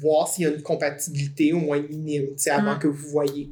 voir 0.00 0.26
s'il 0.28 0.44
y 0.44 0.46
a 0.46 0.50
une 0.50 0.62
compatibilité 0.62 1.52
au 1.52 1.58
moins 1.60 1.80
minime, 1.80 2.28
tu 2.32 2.38
sais, 2.38 2.50
avant 2.50 2.78
que 2.78 2.88
vous 2.88 3.08
voyez. 3.08 3.50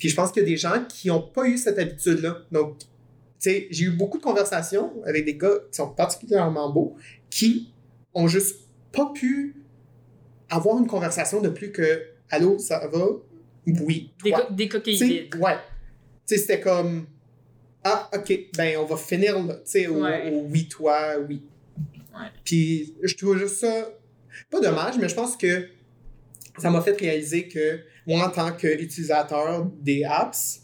Puis 0.00 0.08
je 0.08 0.16
pense 0.16 0.32
qu'il 0.32 0.42
y 0.42 0.46
a 0.46 0.48
des 0.48 0.56
gens 0.56 0.82
qui 0.88 1.06
n'ont 1.08 1.22
pas 1.22 1.46
eu 1.46 1.56
cette 1.58 1.78
habitude-là. 1.78 2.38
Donc, 2.50 2.78
tu 2.78 2.86
sais, 3.38 3.68
j'ai 3.70 3.84
eu 3.84 3.90
beaucoup 3.90 4.18
de 4.18 4.22
conversations 4.22 4.90
avec 5.04 5.24
des 5.26 5.36
gars 5.36 5.54
qui 5.70 5.76
sont 5.76 5.90
particulièrement 5.90 6.70
beaux 6.72 6.96
qui 7.30 7.72
ont 8.14 8.26
juste 8.26 8.56
pas 8.92 9.12
pu 9.14 9.54
avoir 10.48 10.78
une 10.78 10.86
conversation 10.88 11.40
de 11.40 11.48
plus 11.50 11.70
que 11.70 12.02
Allô, 12.30 12.58
ça 12.58 12.86
va? 12.88 13.06
Oui. 13.66 14.12
Des, 14.24 14.30
toi. 14.30 14.46
co- 14.48 14.54
des 14.54 14.68
coquilles 14.68 14.96
vides. 14.96 15.34
Ouais. 15.36 15.56
Tu 16.26 16.34
sais, 16.34 16.38
c'était 16.38 16.60
comme. 16.60 17.06
Ah, 17.84 18.08
ok, 18.14 18.32
ben 18.56 18.78
on 18.78 18.84
va 18.84 18.96
finir 18.96 19.38
là, 19.42 19.54
tu 19.54 19.60
sais, 19.64 19.86
au, 19.86 20.02
oui, 20.50 20.68
toi, 20.68 21.16
oui. 21.28 21.42
Ouais. 22.14 22.26
Puis 22.44 22.94
je 23.02 23.14
trouve 23.16 23.38
juste 23.38 23.56
ça. 23.56 23.88
Pas 24.50 24.60
dommage, 24.60 24.96
mais 24.98 25.08
je 25.08 25.14
pense 25.14 25.36
que 25.36 25.66
ça 26.58 26.70
m'a 26.70 26.80
fait 26.82 26.98
réaliser 26.98 27.48
que 27.48 27.80
moi, 28.06 28.26
en 28.26 28.30
tant 28.30 28.52
qu'utilisateur 28.52 29.66
des 29.80 30.04
apps, 30.04 30.60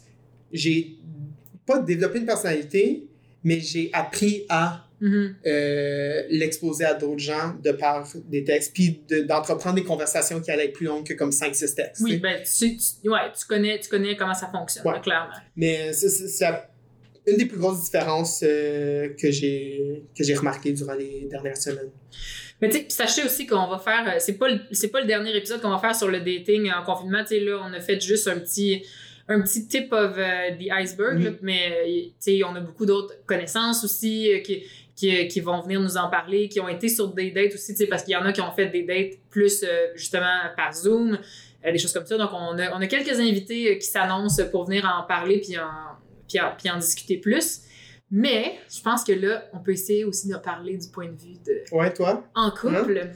j'ai 0.51 0.95
pas 1.65 1.79
développé 1.79 2.19
une 2.19 2.25
personnalité, 2.25 3.07
mais 3.43 3.59
j'ai 3.59 3.89
appris 3.93 4.45
à 4.49 4.83
Mhm. 4.99 5.35
euh, 5.45 6.23
l'exposer 6.29 6.83
à 6.85 6.95
d'autres 6.95 7.19
gens 7.19 7.55
de 7.63 7.71
par 7.71 8.07
des 8.29 8.43
textes, 8.43 8.73
puis 8.73 9.01
de- 9.07 9.19
d'entreprendre 9.21 9.75
des 9.75 9.83
conversations 9.83 10.41
qui 10.41 10.49
allaient 10.49 10.65
être 10.65 10.73
plus 10.73 10.87
longues 10.87 11.05
que 11.05 11.13
comme 11.13 11.31
5-6 11.31 11.75
textes. 11.75 12.01
Oui, 12.03 12.17
ben, 12.17 12.41
tu, 12.41 12.75
tu- 12.77 13.07
ouais, 13.09 13.19
tu, 13.39 13.45
connais, 13.45 13.79
tu 13.79 13.89
connais 13.89 14.15
comment 14.17 14.33
ça 14.33 14.49
fonctionne, 14.51 14.87
Ouais. 14.87 14.93
là, 14.93 14.99
clairement. 14.99 15.33
Mais 15.55 15.93
c'est- 15.93 16.45
une 17.27 17.35
des 17.37 17.45
plus 17.45 17.59
grosses 17.59 17.83
différences 17.83 18.41
euh, 18.43 19.09
que 19.21 19.29
j'ai 19.29 20.03
que 20.17 20.23
j'ai 20.23 20.33
remarqué 20.33 20.71
durant 20.71 20.93
les 20.93 21.27
dernières 21.29 21.57
semaines. 21.57 21.91
Mais 22.61 22.69
tu 22.69 22.77
sais, 22.77 22.85
sachez 22.89 23.23
aussi 23.23 23.45
qu'on 23.45 23.67
va 23.67 23.77
faire, 23.77 24.03
euh, 24.07 24.15
c'est 24.19 24.37
pas 24.37 24.49
le, 24.49 24.59
c'est 24.71 24.89
pas 24.89 24.99
le 25.01 25.07
dernier 25.07 25.35
épisode 25.35 25.61
qu'on 25.61 25.69
va 25.69 25.77
faire 25.79 25.95
sur 25.95 26.07
le 26.07 26.19
dating 26.19 26.71
en 26.71 26.83
confinement. 26.83 27.21
Tu 27.21 27.29
sais, 27.29 27.39
là, 27.39 27.61
on 27.63 27.71
a 27.73 27.79
fait 27.79 27.99
juste 28.01 28.27
un 28.27 28.39
petit, 28.39 28.83
un 29.27 29.41
petit 29.41 29.67
tip 29.67 29.91
of 29.93 30.15
euh, 30.17 30.51
the 30.59 30.71
iceberg, 30.71 31.17
Mhm. 31.19 31.23
là, 31.25 31.31
mais 31.41 31.71
euh, 31.71 31.85
tu 31.85 32.13
sais, 32.19 32.43
on 32.43 32.55
a 32.55 32.59
beaucoup 32.59 32.85
d'autres 32.85 33.13
connaissances 33.27 33.83
aussi 33.83 34.33
euh, 34.33 34.39
qui, 34.39 34.63
qui, 34.95 35.27
qui 35.27 35.39
vont 35.41 35.61
venir 35.61 35.79
nous 35.79 35.97
en 35.97 36.09
parler, 36.09 36.49
qui 36.49 36.59
ont 36.59 36.67
été 36.69 36.89
sur 36.89 37.09
des 37.09 37.29
dates 37.29 37.53
aussi, 37.53 37.73
tu 37.73 37.79
sais, 37.83 37.85
parce 37.87 38.03
qu'il 38.03 38.13
y 38.13 38.15
en 38.15 38.25
a 38.25 38.33
qui 38.33 38.41
ont 38.41 38.51
fait 38.51 38.67
des 38.67 38.81
dates 38.83 39.19
plus 39.29 39.63
euh, 39.63 39.87
justement 39.95 40.25
par 40.55 40.73
Zoom, 40.73 41.19
euh, 41.65 41.71
des 41.71 41.77
choses 41.77 41.93
comme 41.93 42.05
ça. 42.07 42.17
Donc, 42.17 42.31
on 42.33 42.57
a, 42.57 42.75
on 42.75 42.81
a 42.81 42.87
quelques 42.87 43.19
invités 43.19 43.77
qui 43.77 43.85
s'annoncent 43.87 44.43
pour 44.49 44.65
venir 44.65 44.83
en 44.85 45.05
parler 45.05 45.39
puis 45.41 45.55
en, 45.59 45.69
puis 46.27 46.39
en, 46.39 46.51
puis 46.57 46.69
en 46.71 46.77
discuter 46.77 47.17
plus. 47.17 47.59
Mais 48.09 48.57
je 48.73 48.81
pense 48.81 49.03
que 49.03 49.11
là, 49.11 49.43
on 49.53 49.59
peut 49.59 49.71
essayer 49.71 50.05
aussi 50.05 50.27
de 50.29 50.35
parler 50.37 50.77
du 50.77 50.87
point 50.87 51.07
de 51.07 51.17
vue 51.21 51.35
de 51.45 51.75
Ouais, 51.75 51.91
toi? 51.93 52.25
en 52.35 52.51
couple. 52.51 53.09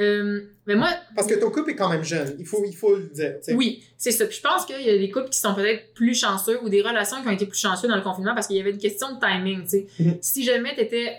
Euh, 0.00 0.40
mais 0.66 0.74
moi, 0.74 0.88
Parce 1.14 1.28
que 1.28 1.34
ton 1.34 1.50
couple 1.52 1.70
est 1.70 1.76
quand 1.76 1.88
même 1.88 2.02
jeune, 2.02 2.34
il 2.40 2.44
faut, 2.46 2.64
il 2.66 2.74
faut 2.74 2.96
le 2.96 3.04
dire. 3.14 3.34
oui, 3.56 3.84
c'est 3.96 4.10
ça. 4.10 4.26
Puis 4.26 4.38
je 4.38 4.42
pense 4.42 4.66
qu'il 4.66 4.80
y 4.80 4.90
a 4.90 4.98
des 4.98 5.08
couples 5.08 5.28
qui 5.28 5.38
sont 5.38 5.54
peut-être 5.54 5.94
plus 5.94 6.18
chanceux 6.18 6.60
ou 6.64 6.68
des 6.68 6.82
relations 6.82 7.22
qui 7.22 7.28
ont 7.28 7.30
été 7.30 7.46
plus 7.46 7.60
chanceux 7.60 7.86
dans 7.86 7.94
le 7.94 8.02
confinement 8.02 8.34
parce 8.34 8.48
qu'il 8.48 8.56
y 8.56 8.60
avait 8.60 8.72
une 8.72 8.78
question 8.78 9.14
de 9.14 9.20
timing. 9.20 9.62
Mhm. 10.00 10.18
Si 10.20 10.42
jamais 10.44 10.74
tu 10.74 10.80
étais 10.80 11.16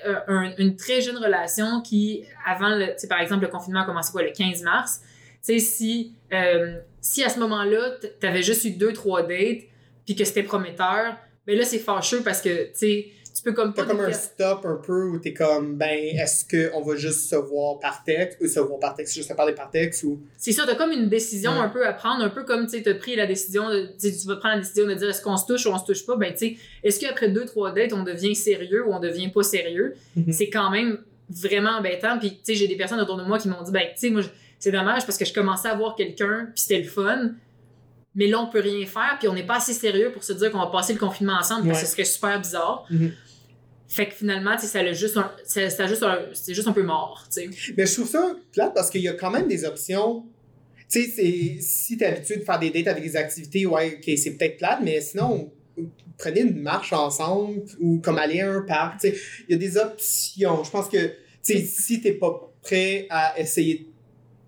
une 0.58 0.76
très 0.76 1.00
jeune 1.00 1.18
relation 1.18 1.82
qui, 1.82 2.26
avant, 2.46 2.76
le, 2.76 3.08
par 3.08 3.22
exemple, 3.22 3.44
le 3.46 3.50
confinement 3.50 3.84
a 3.84 3.86
commencé 3.86 4.12
quoi, 4.12 4.24
le 4.24 4.32
15 4.32 4.64
mars, 4.64 5.00
si, 5.42 6.14
euh, 6.34 6.78
si 7.00 7.24
à 7.24 7.30
ce 7.30 7.40
moment-là, 7.40 7.92
tu 8.20 8.28
avais 8.28 8.44
juste 8.44 8.66
eu 8.66 8.72
deux, 8.72 8.92
trois 8.92 9.22
dates 9.22 9.62
puis 10.06 10.16
que 10.16 10.26
c'était 10.26 10.44
prometteur, 10.44 11.16
ben 11.48 11.58
là, 11.58 11.66
c'est 11.66 11.80
fâcheux 11.80 12.22
parce 12.24 12.42
que, 12.42 12.66
tu 12.66 12.70
sais, 12.74 13.08
tu 13.36 13.44
peux 13.44 13.52
comme 13.52 13.74
T'as 13.74 13.84
comme 13.84 14.00
un 14.00 14.14
stop 14.14 14.66
un 14.66 14.78
peu 14.78 15.10
où 15.10 15.20
t'es 15.20 15.34
comme, 15.34 15.76
ben, 15.76 16.00
est-ce 16.00 16.46
qu'on 16.72 16.82
va 16.82 16.96
juste 16.96 17.30
se 17.30 17.36
voir 17.36 17.80
par 17.80 18.02
texte 18.06 18.38
ou 18.42 18.48
se 18.48 18.60
voir 18.62 18.80
par 18.80 18.96
texte, 18.96 19.14
juste 19.14 19.28
se 19.30 19.34
parler 19.34 19.54
par 19.54 19.70
texte 19.70 20.04
ou? 20.04 20.22
C'est 20.38 20.54
ça, 20.54 20.64
t'as 20.66 20.76
comme 20.76 20.92
une 20.94 21.10
décision 21.10 21.52
Ouais. 21.52 21.60
un 21.60 21.68
peu 21.70 21.86
à 21.86 21.92
prendre, 21.92 22.24
un 22.24 22.30
peu 22.30 22.44
comme 22.44 22.66
tu 22.66 22.78
sais, 22.78 22.82
t'as 22.84 22.94
pris 22.96 23.16
la 23.18 23.28
décision, 23.28 23.70
de, 23.70 23.90
tu 24.00 24.10
vas 24.28 24.38
prendre 24.38 24.56
la 24.56 24.62
décision 24.62 24.88
de 24.88 24.94
dire 24.94 25.10
est-ce 25.10 25.22
qu'on 25.22 25.36
se 25.36 25.46
touche 25.46 25.66
ou 25.66 25.70
on 25.70 25.78
se 25.78 25.86
touche 25.86 26.06
pas, 26.06 26.16
ben 26.16 26.32
tu 26.32 26.40
sais, 26.40 26.58
est-ce 26.84 27.00
qu'après 27.00 27.28
deux, 27.28 27.46
trois 27.46 27.74
dates, 27.74 27.92
on 27.92 28.04
devient 28.04 28.36
sérieux 28.36 28.88
ou 28.88 28.94
on 28.94 29.00
devient 29.02 29.28
pas 29.30 29.44
sérieux? 29.44 29.96
Mhm. 30.16 30.32
C'est 30.32 30.50
quand 30.50 30.70
même 30.72 31.00
vraiment 31.30 31.72
embêtant. 31.72 32.18
Puis 32.20 32.32
tu 32.32 32.38
sais, 32.44 32.56
j'ai 32.56 32.68
des 32.70 32.78
personnes 32.78 33.02
autour 33.02 33.18
de 33.18 33.24
moi 33.24 33.38
qui 33.38 33.50
m'ont 33.50 33.62
dit, 33.64 33.72
ben 33.72 33.84
tu 33.94 33.98
sais, 34.00 34.10
moi, 34.12 34.22
c'est 34.60 34.72
dommage 34.72 35.06
parce 35.06 35.18
que 35.18 35.26
je 35.26 35.34
commençais 35.34 35.68
à 35.68 35.76
voir 35.76 35.96
quelqu'un, 35.96 36.48
puis 36.56 36.62
c'était 36.62 36.82
le 36.82 36.88
fun. 36.88 37.32
Mais 38.16 38.28
là, 38.28 38.40
on 38.42 38.48
peut 38.50 38.62
rien 38.62 38.86
faire, 38.86 39.18
puis 39.20 39.28
on 39.28 39.34
n'est 39.34 39.46
pas 39.46 39.58
assez 39.58 39.74
sérieux 39.74 40.12
pour 40.12 40.24
se 40.24 40.34
dire 40.34 40.52
qu'on 40.52 40.60
va 40.60 40.68
passer 40.68 40.94
le 40.94 41.00
confinement 41.00 41.34
ensemble, 41.38 41.68
parce 41.68 41.80
que 41.80 41.84
Ouais. 41.84 41.90
ce 41.90 41.92
serait 41.92 42.06
super 42.06 42.40
bizarre. 42.40 42.86
Mhm. 42.90 43.12
Fait 43.88 44.08
que 44.08 44.14
finalement, 44.16 44.58
ça 44.58 44.82
l'a 44.82 44.94
juste 44.94 45.16
un, 45.18 45.32
ça, 45.46 45.70
ça 45.70 45.84
a 45.84 45.88
juste 45.88 46.02
un- 46.04 46.20
c'est 46.34 46.54
juste 46.54 46.68
un 46.68 46.72
peu 46.74 46.82
mort, 46.84 47.28
tu 47.32 47.42
sais. 47.42 47.74
Mais 47.78 47.86
je 47.86 47.94
trouve 47.94 48.08
ça 48.10 48.36
plate 48.52 48.74
parce 48.74 48.90
qu'il 48.90 49.02
y 49.02 49.08
a 49.08 49.14
quand 49.14 49.30
même 49.32 49.48
des 49.48 49.64
options. 49.66 50.26
Tu 50.92 51.04
sais, 51.04 51.58
si 51.62 51.98
t'es 51.98 52.06
habitué 52.06 52.38
de 52.38 52.44
faire 52.44 52.60
des 52.60 52.70
dates 52.72 52.88
avec 52.88 53.04
des 53.04 53.16
activités, 53.16 53.66
ouais, 53.66 53.98
ok, 53.98 54.18
c'est 54.18 54.32
peut-être 54.32 54.58
plate, 54.58 54.80
mais 54.84 55.02
sinon, 55.02 55.52
prenez 56.18 56.42
une 56.42 56.62
marche 56.62 56.94
ensemble 56.94 57.64
ou 57.80 58.00
comme 58.00 58.18
aller 58.18 58.42
à 58.42 58.52
un 58.52 58.62
parc. 58.62 59.02
Tu 59.02 59.10
sais, 59.10 59.18
il 59.50 59.52
y 59.52 59.56
a 59.56 59.58
des 59.58 59.78
options. 59.78 60.64
Je 60.64 60.72
pense 60.72 60.88
que, 60.90 61.08
tu 61.08 61.14
sais, 61.54 61.60
si 61.66 62.02
t'es 62.02 62.14
pas 62.14 62.52
prêt 62.62 63.08
à 63.10 63.40
essayer 63.40 63.80
de 63.80 63.86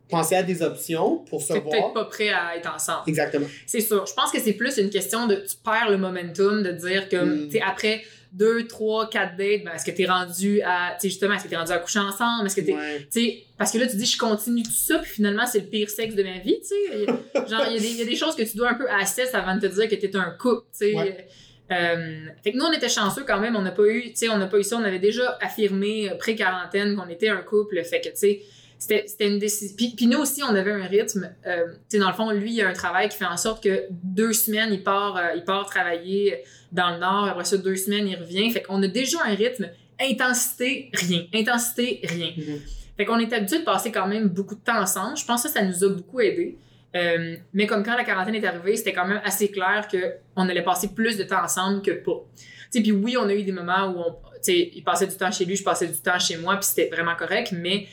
penser 0.10 0.36
à 0.36 0.44
des 0.44 0.62
options 0.62 1.18
pour 1.30 1.42
se 1.42 1.54
T'es 1.54 1.62
peut-être 1.62 1.80
voir. 1.80 1.94
pas 1.94 2.06
prêt 2.06 2.30
à 2.30 2.56
être 2.56 2.74
ensemble. 2.74 3.02
Exactement. 3.08 3.48
C'est 3.66 3.82
sûr. 3.82 4.06
Je 4.06 4.14
pense 4.14 4.32
que 4.32 4.40
c'est 4.40 4.54
plus 4.54 4.78
une 4.78 4.90
question 4.90 5.28
de 5.28 5.36
tu 5.36 5.56
perds 5.64 5.90
le 5.90 5.98
momentum 5.98 6.64
de 6.64 6.72
dire 6.72 7.10
que 7.10 7.18
Mm. 7.18 7.46
tu 7.48 7.52
sais, 7.58 7.62
après 7.62 8.04
deux, 8.34 8.68
trois, 8.68 9.10
quatre 9.10 9.38
dates, 9.38 9.64
ben, 9.64 9.72
est-ce 9.74 9.86
que 9.86 9.92
t'es 9.92 10.06
rendu 10.06 10.62
à 10.62 10.92
tu 10.96 11.04
sais 11.04 11.10
justement 11.10 11.34
est-ce 11.36 11.46
que 11.46 11.50
t'es 11.50 11.56
rendu 11.56 11.72
à 11.72 11.78
coucher 11.80 12.00
ensemble, 12.00 12.46
est-ce 12.46 12.56
que 12.58 12.62
t'es 12.62 12.74
Ouais. 12.74 13.00
tu 13.12 13.22
sais 13.22 13.44
parce 13.58 13.72
que 13.72 13.78
là 13.78 13.88
tu 13.88 13.96
dis 13.96 14.06
je 14.06 14.18
continue 14.18 14.64
tout 14.64 14.70
ça 14.72 15.00
puis 15.00 15.10
finalement 15.10 15.46
c'est 15.48 15.60
le 15.62 15.66
pire 15.68 15.90
sexe 15.90 16.14
de 16.14 16.24
ma 16.24 16.38
vie, 16.40 16.60
tu 16.62 16.68
sais. 16.68 17.06
Genre 17.50 17.64
il 17.70 17.74
y, 17.74 17.78
a 17.78 17.80
des- 17.80 17.88
il 17.88 17.96
y 17.98 18.02
a 18.02 18.06
des 18.06 18.16
choses 18.18 18.36
que 18.36 18.44
tu 18.44 18.58
dois 18.58 18.70
un 18.72 18.74
peu 18.76 18.86
assess 18.92 19.34
avant 19.34 19.56
de 19.56 19.62
te 19.62 19.74
dire 19.74 19.88
que 19.90 19.96
t'es 19.96 20.14
un 20.16 20.32
couple, 20.32 20.68
tu 20.78 20.90
sais. 20.90 20.94
Ouais. 20.94 21.28
Euh, 21.72 22.26
fait 22.44 22.52
que 22.54 22.58
nous 22.58 22.64
on 22.66 22.72
était 22.72 22.90
chanceux 22.90 23.24
quand 23.28 23.40
même, 23.40 23.56
on 23.56 23.62
n'a 23.62 23.72
pas 23.72 23.86
eu, 23.88 24.04
tu 24.10 24.16
sais, 24.16 24.30
on 24.30 24.38
n'a 24.38 24.48
pas 24.48 24.58
eu 24.60 24.64
ça, 24.64 24.78
on 24.78 24.84
avait 24.84 25.00
déjà 25.00 25.38
affirmé 25.42 26.10
euh, 26.10 26.16
pré-quarantaine 26.16 26.96
qu'on 26.96 27.10
était 27.10 27.28
un 27.30 27.42
couple, 27.42 27.84
fait 27.84 28.00
que 28.02 28.10
tu 28.10 28.16
sais 28.16 28.42
c'était 28.80 29.06
c'était 29.08 29.28
une 29.28 29.40
décision. 29.40 29.76
Puis, 29.76 29.94
puis 29.96 30.08
nous 30.08 30.20
aussi, 30.20 30.44
on 30.44 30.54
avait 30.54 30.72
un 30.72 30.86
rythme. 30.86 31.32
Euh, 31.46 31.66
tu 31.74 31.80
sais, 31.90 32.00
dans 32.00 32.10
le 32.10 32.14
fond, 32.14 32.32
lui, 32.32 32.54
il 32.54 32.62
a 32.62 32.68
un 32.68 32.74
travail 32.74 33.10
qui 33.10 33.18
fait 33.18 33.26
en 33.26 33.38
sorte 33.38 33.64
que 33.64 33.86
deux 33.90 34.34
semaines, 34.34 34.72
il 34.72 34.84
part, 34.84 35.18
euh, 35.18 35.36
il 35.36 35.44
part 35.44 35.66
travailler 35.68 36.44
dans 36.72 36.92
le 36.92 37.00
Nord. 37.00 37.26
Après 37.26 37.46
ça, 37.46 37.58
deux 37.58 37.76
semaines, 37.76 38.08
il 38.08 38.16
revient. 38.16 38.50
Fait 38.52 38.62
qu'on 38.62 38.82
a 38.84 38.88
déjà 38.88 39.20
un 39.26 39.36
rythme. 39.36 39.70
Intensité, 40.00 40.92
rien. 40.94 41.26
Intensité, 41.34 42.02
rien. 42.04 42.32
Mhm. 42.38 42.60
Fait 42.98 43.06
qu'on 43.06 43.20
est 43.20 43.32
habitué 43.34 43.60
de 43.60 43.64
passer 43.64 43.92
quand 43.92 44.08
même 44.08 44.28
beaucoup 44.28 44.56
de 44.56 44.62
temps 44.62 44.80
ensemble. 44.80 45.18
Je 45.18 45.26
pense 45.26 45.44
que 45.44 45.50
ça, 45.50 45.60
ça 45.60 45.66
nous 45.66 45.84
a 45.84 45.90
beaucoup 45.90 46.20
aidé. 46.20 46.58
Euh, 46.96 47.36
mais 47.54 47.68
comme 47.68 47.84
quand 47.84 47.96
la 47.96 48.04
quarantaine 48.04 48.36
est 48.36 48.46
arrivée, 48.46 48.76
c'était 48.76 48.94
quand 48.94 49.06
même 49.06 49.22
assez 49.24 49.52
clair 49.52 49.88
qu'on 49.88 50.50
allait 50.50 50.64
passer 50.64 50.90
plus 50.90 51.18
de 51.18 51.24
temps 51.24 51.44
ensemble 51.44 51.82
que 51.82 51.92
pas. 51.92 52.24
Tu 52.36 52.44
sais, 52.72 52.82
puis 52.82 52.92
oui, 52.92 53.16
on 53.18 53.28
a 53.28 53.34
eu 53.34 53.44
des 53.44 53.52
moments 53.52 53.88
où 53.88 54.00
on, 54.00 54.16
il 54.48 54.84
passait 54.84 55.08
du 55.08 55.16
temps 55.16 55.32
chez 55.32 55.46
lui, 55.46 55.56
je 55.56 55.64
passais 55.64 55.88
du 55.88 55.98
temps 56.00 56.20
chez 56.20 56.38
moi, 56.38 56.56
puis 56.56 56.66
c'était 56.66 56.90
vraiment 56.90 57.16
correct, 57.16 57.52
mais 57.52 57.88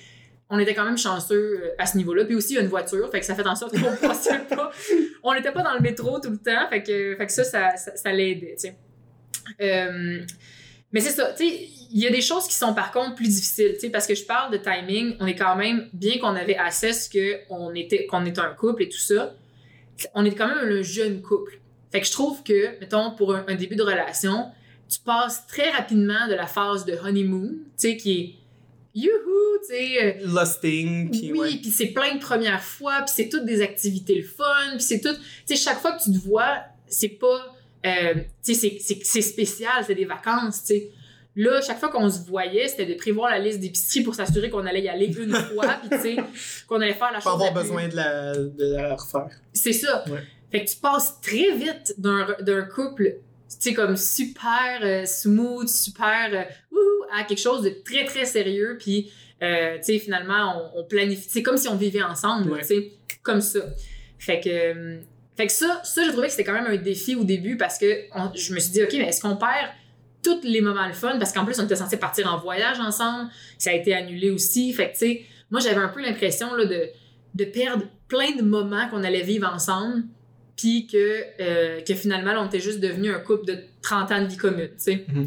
on 0.51 0.59
était 0.59 0.75
quand 0.75 0.85
même 0.85 0.99
chanceux 0.99 1.61
euh, 1.63 1.75
à 1.79 1.87
ce 1.87 1.97
niveau-là. 1.97 2.25
Puis 2.25 2.35
aussi, 2.35 2.53
il 2.53 2.57
y 2.57 2.59
a 2.59 2.63
une 2.63 2.69
voiture, 2.69 3.11
fait 3.11 3.21
que 3.21 3.27
ça 3.27 3.35
fait 3.35 3.47
en 3.47 3.57
sorte 3.57 3.73
qu'on 3.79 3.97
passait 4.07 4.41
pas. 4.41 4.71
On 5.23 5.35
n'était 5.35 5.53
pas 5.53 5.63
dans 5.63 5.75
le 5.75 5.81
métro 5.81 6.21
tout 6.21 6.31
le 6.31 6.39
temps, 6.39 6.69
fait 6.69 6.83
que, 6.83 7.17
fait 7.17 7.27
que 7.27 7.33
ça, 7.33 7.45
ça, 7.45 7.77
ça, 7.77 7.97
ça 7.97 8.13
l'aidait. 8.13 8.57
Euh, 9.61 10.21
mais 10.93 11.01
c'est 11.01 11.11
ça, 11.11 11.35
il 11.41 12.01
y 12.01 12.07
a 12.07 12.11
des 12.11 12.21
choses 12.21 12.47
qui 12.47 12.55
sont 12.55 12.73
par 12.73 12.93
contre 12.93 13.17
plus 13.17 13.29
difficiles, 13.29 13.91
parce 13.93 14.07
que 14.07 14.15
je 14.15 14.25
parle 14.25 14.53
de 14.53 14.59
timing, 14.59 15.17
on 15.19 15.27
est 15.27 15.35
quand 15.35 15.57
même, 15.57 15.89
bien 15.93 16.19
qu'on 16.19 16.37
avait 16.37 16.57
assess 16.57 17.11
qu'on 17.49 17.75
était, 17.75 18.07
qu'on 18.07 18.25
était 18.27 18.41
un 18.41 18.55
couple 18.55 18.85
et 18.85 18.89
tout 18.89 18.99
ça, 18.99 19.35
on 20.15 20.25
est 20.25 20.35
quand 20.35 20.49
même 20.49 20.59
un 20.59 20.83
jeune 20.83 21.21
couple. 21.21 21.59
Fait 21.91 22.01
que 22.01 22.07
je 22.07 22.13
trouve 22.13 22.43
que, 22.43 22.79
mettons, 22.81 23.13
pour 23.13 23.35
un, 23.35 23.55
début 23.55 23.77
de 23.77 23.83
relation, 23.83 24.51
tu 24.89 25.01
passes 25.01 25.47
très 25.47 25.71
rapidement 25.71 26.29
de 26.29 26.35
la 26.35 26.47
phase 26.47 26.85
de 26.85 26.95
honeymoon, 26.95 27.55
qui 27.77 28.13
est 28.13 28.35
youhou, 28.95 29.59
tu 29.69 29.75
sais. 29.75 30.05
euh, 30.23 30.41
Lusting, 30.41 31.11
puis 31.11 31.33
oui, 31.33 31.39
ouais. 31.39 31.51
puis 31.61 31.71
c'est 31.71 31.89
plein 31.89 32.15
de 32.15 32.21
premières 32.21 32.63
fois, 32.63 33.03
puis 33.05 33.13
c'est 33.17 33.29
toutes 33.29 33.45
des 33.45 33.61
activités 33.63 34.15
le 34.17 34.23
fun, 34.25 34.45
puis 34.77 34.83
c'est 34.83 35.01
tout. 35.01 35.15
Tu 35.47 35.57
sais, 35.57 35.57
chaque 35.57 35.81
fois 35.81 35.93
que 35.93 36.03
tu 36.05 36.13
te 36.13 36.19
vois, 36.27 36.59
c'est 36.87 37.09
pas. 37.09 37.55
euh, 37.87 38.15
tu 38.43 38.55
sais, 38.55 38.79
c'est- 38.81 39.21
spécial, 39.23 39.85
c'est 39.87 39.95
des 39.95 40.05
vacances, 40.07 40.61
tu 40.65 40.75
sais. 40.75 40.91
Là, 41.37 41.61
chaque 41.61 41.81
fois 41.81 41.89
qu'on 41.89 42.09
se 42.09 42.21
voyait, 42.29 42.69
c'était 42.69 42.87
de 42.87 42.95
prévoir 42.95 43.29
la 43.31 43.41
liste 43.41 43.59
d'épicerie 43.59 44.03
pour 44.05 44.15
s'assurer 44.15 44.49
qu'on 44.51 44.65
allait 44.65 44.83
y 44.83 44.89
aller 44.89 45.07
une 45.07 45.35
fois, 45.53 45.67
puis 45.81 45.91
tu 45.91 46.01
sais, 46.01 46.17
qu'on 46.69 46.81
allait 46.81 46.95
faire 46.95 47.11
la 47.13 47.19
Pas 47.19 47.25
chose. 47.25 47.33
avoir 47.33 47.53
la 47.53 47.61
plus- 47.61 47.63
besoin 47.69 47.89
de 47.89 47.97
la, 47.97 48.35
de 48.37 48.73
la 48.75 48.95
refaire. 48.95 49.29
C'est 49.53 49.73
ça. 49.73 50.05
Ouais. 50.09 50.21
Fait 50.53 50.65
que 50.65 50.71
tu 50.71 50.77
passes 50.77 51.21
très 51.21 51.51
vite 51.57 51.95
d'un 51.99 52.63
couple, 52.73 53.17
tu 53.51 53.57
sais, 53.59 53.75
comme 53.75 53.97
super 53.97 54.79
euh, 54.83 55.05
smooth, 55.05 55.67
super 55.69 56.29
euh, 56.33 56.43
à 57.13 57.25
quelque 57.25 57.41
chose 57.41 57.63
de 57.63 57.71
très, 57.85 58.05
très 58.05 58.25
sérieux. 58.25 58.77
Puis, 58.81 59.11
euh, 59.43 59.77
tu 59.79 59.85
sais, 59.85 59.99
finalement, 59.99 60.71
on, 60.75 60.81
on 60.81 60.85
planifie. 60.85 61.29
C'est 61.29 61.43
comme 61.43 61.57
si 61.57 61.69
on 61.69 61.77
vivait 61.77 62.03
ensemble, 62.03 62.51
Ouais. 62.53 62.61
tu 62.61 62.67
sais, 62.67 62.93
comme 63.23 63.41
ça. 63.41 63.61
Fait 64.19 64.41
que, 64.41 64.49
euh, 64.49 64.99
fait 65.37 65.47
que 65.47 65.53
ça, 65.53 65.81
ça, 65.85 66.05
je 66.05 66.11
trouvais 66.11 66.27
que 66.29 66.33
c'était 66.33 66.45
quand 66.45 66.53
même 66.55 66.67
un 66.67 66.77
défi 66.77 67.15
au 67.17 67.25
début 67.25 67.57
parce 67.57 67.79
que 67.79 68.05
on- 68.15 68.33
je 68.35 68.55
me 68.55 68.61
suis 68.61 68.71
dit, 68.73 68.83
OK, 68.83 68.93
mais 68.93 69.09
est-ce 69.09 69.21
qu'on 69.21 69.37
perd 69.37 69.71
tous 70.23 70.41
les 70.45 70.61
moments 70.61 70.87
le 70.87 70.93
fun? 70.95 71.19
Parce 71.19 71.33
qu'en 71.33 71.45
plus, 71.45 71.59
on 71.61 71.65
était 71.65 71.77
censé 71.77 71.97
partir 71.99 72.33
en 72.33 72.39
voyage 72.39 72.79
ensemble. 72.81 73.29
Ça 73.59 73.71
a 73.71 73.73
été 73.75 73.95
annulé 73.95 74.31
aussi. 74.31 74.73
Fait 74.73 74.87
que, 74.87 74.93
tu 74.93 74.99
sais, 74.99 75.23
moi, 75.51 75.61
j'avais 75.61 75.81
un 75.81 75.89
peu 75.89 76.01
l'impression 76.01 76.55
là, 76.55 76.65
de, 76.65 76.89
de 77.35 77.45
perdre 77.45 77.85
plein 78.09 78.31
de 78.37 78.43
moments 78.43 78.89
qu'on 78.89 79.03
allait 79.05 79.23
vivre 79.23 79.51
ensemble 79.53 80.05
puis 80.57 80.87
que, 80.87 81.23
euh, 81.41 81.81
que 81.81 81.95
finalement, 81.95 82.33
on 82.39 82.47
était 82.47 82.61
juste 82.61 82.79
devenu 82.81 83.11
un 83.11 83.19
couple 83.19 83.45
de 83.47 83.59
30 83.83 84.13
ans 84.13 84.23
de 84.23 84.29
vie 84.29 84.37
commune, 84.37 84.69
tu 84.69 84.75
sais. 84.79 85.05
Mhm. 85.13 85.27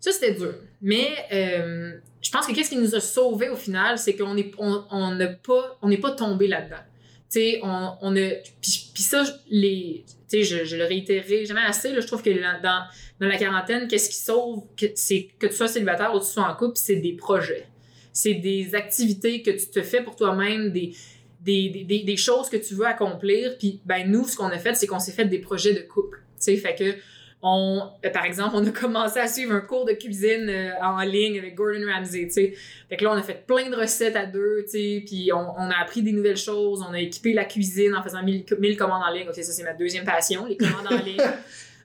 Ça, 0.00 0.12
c'était 0.12 0.34
dur. 0.34 0.54
Mais 0.80 1.08
euh, 1.30 1.92
je 2.22 2.30
pense 2.30 2.46
que 2.46 2.52
qu'est-ce 2.52 2.70
qui 2.70 2.78
nous 2.78 2.94
a 2.94 3.00
sauvés 3.00 3.50
au 3.50 3.56
final, 3.56 3.98
c'est 3.98 4.16
qu'on 4.16 4.34
n'est 4.34 4.50
on, 4.58 5.18
pas, 5.42 5.78
pas 6.00 6.10
tombé 6.12 6.48
là-dedans. 6.48 6.82
Tu 7.30 7.38
sais, 7.38 7.60
on, 7.62 7.96
on 8.00 8.16
a... 8.16 8.30
Puis, 8.60 8.90
puis 8.92 9.02
ça, 9.02 9.22
les... 9.48 10.04
Tu 10.28 10.44
sais, 10.44 10.64
je, 10.64 10.76
le 10.76 10.84
réitérerai 10.84 11.44
jamais 11.44 11.60
assez, 11.60 11.92
là, 11.92 12.00
je 12.00 12.06
trouve 12.06 12.22
que 12.22 12.30
dans, 12.30 12.62
dans, 12.62 13.28
la 13.28 13.36
quarantaine, 13.36 13.88
qu'est-ce 13.88 14.08
qui 14.08 14.16
sauve, 14.16 14.64
c'est 14.94 15.28
que 15.38 15.46
tu 15.46 15.54
sois 15.54 15.68
célibataire 15.68 16.14
ou 16.14 16.18
que 16.18 16.24
tu 16.24 16.30
sois 16.30 16.48
en 16.48 16.54
couple, 16.54 16.76
c'est 16.76 16.96
des 16.96 17.12
projets. 17.12 17.66
C'est 18.12 18.34
des 18.34 18.74
activités 18.74 19.42
que 19.42 19.50
tu 19.50 19.66
te 19.66 19.82
fais 19.82 20.02
pour 20.02 20.16
toi-même, 20.16 20.70
des, 20.70 20.92
des, 21.40 21.68
des, 21.68 21.84
des, 21.84 22.04
des 22.04 22.16
choses 22.16 22.48
que 22.48 22.56
tu 22.56 22.74
veux 22.74 22.86
accomplir. 22.86 23.58
Puis, 23.58 23.80
ben, 23.84 24.10
nous, 24.10 24.26
ce 24.26 24.36
qu'on 24.36 24.46
a 24.46 24.58
fait, 24.58 24.74
c'est 24.74 24.86
qu'on 24.86 24.98
s'est 24.98 25.12
fait 25.12 25.26
des 25.26 25.38
projets 25.40 25.74
de 25.74 25.80
couple. 25.80 26.18
Tu 26.38 26.44
sais, 26.44 26.56
fait 26.56 26.74
que, 26.74 26.96
on, 27.42 27.88
euh, 28.04 28.10
par 28.10 28.24
exemple, 28.24 28.54
on 28.54 28.66
a 28.66 28.70
commencé 28.70 29.18
à 29.18 29.26
suivre 29.26 29.54
un 29.54 29.60
cours 29.60 29.86
de 29.86 29.92
cuisine 29.92 30.48
euh, 30.48 30.72
en 30.82 31.00
ligne 31.00 31.38
avec 31.38 31.54
Gordon 31.54 31.86
Ramsay, 31.86 32.26
tu 32.26 32.30
sais. 32.30 32.54
Fait 32.88 32.96
que 32.96 33.04
là, 33.04 33.12
on 33.12 33.16
a 33.16 33.22
fait 33.22 33.46
plein 33.46 33.70
de 33.70 33.76
recettes 33.76 34.16
à 34.16 34.26
deux, 34.26 34.64
tu 34.64 34.72
sais, 34.72 35.02
puis 35.06 35.30
on, 35.32 35.54
on 35.56 35.70
a 35.70 35.76
appris 35.80 36.02
des 36.02 36.12
nouvelles 36.12 36.36
choses, 36.36 36.84
on 36.86 36.92
a 36.92 37.00
équipé 37.00 37.32
la 37.32 37.44
cuisine 37.44 37.94
en 37.94 38.02
faisant 38.02 38.22
mille, 38.22 38.44
mille 38.58 38.76
commandes 38.76 39.02
en 39.02 39.10
ligne. 39.10 39.28
Ok, 39.28 39.36
ça, 39.36 39.52
c'est 39.52 39.62
ma 39.62 39.72
deuxième 39.72 40.04
passion, 40.04 40.46
les 40.46 40.56
commandes 40.56 40.86
en 40.90 41.02
ligne. 41.02 41.20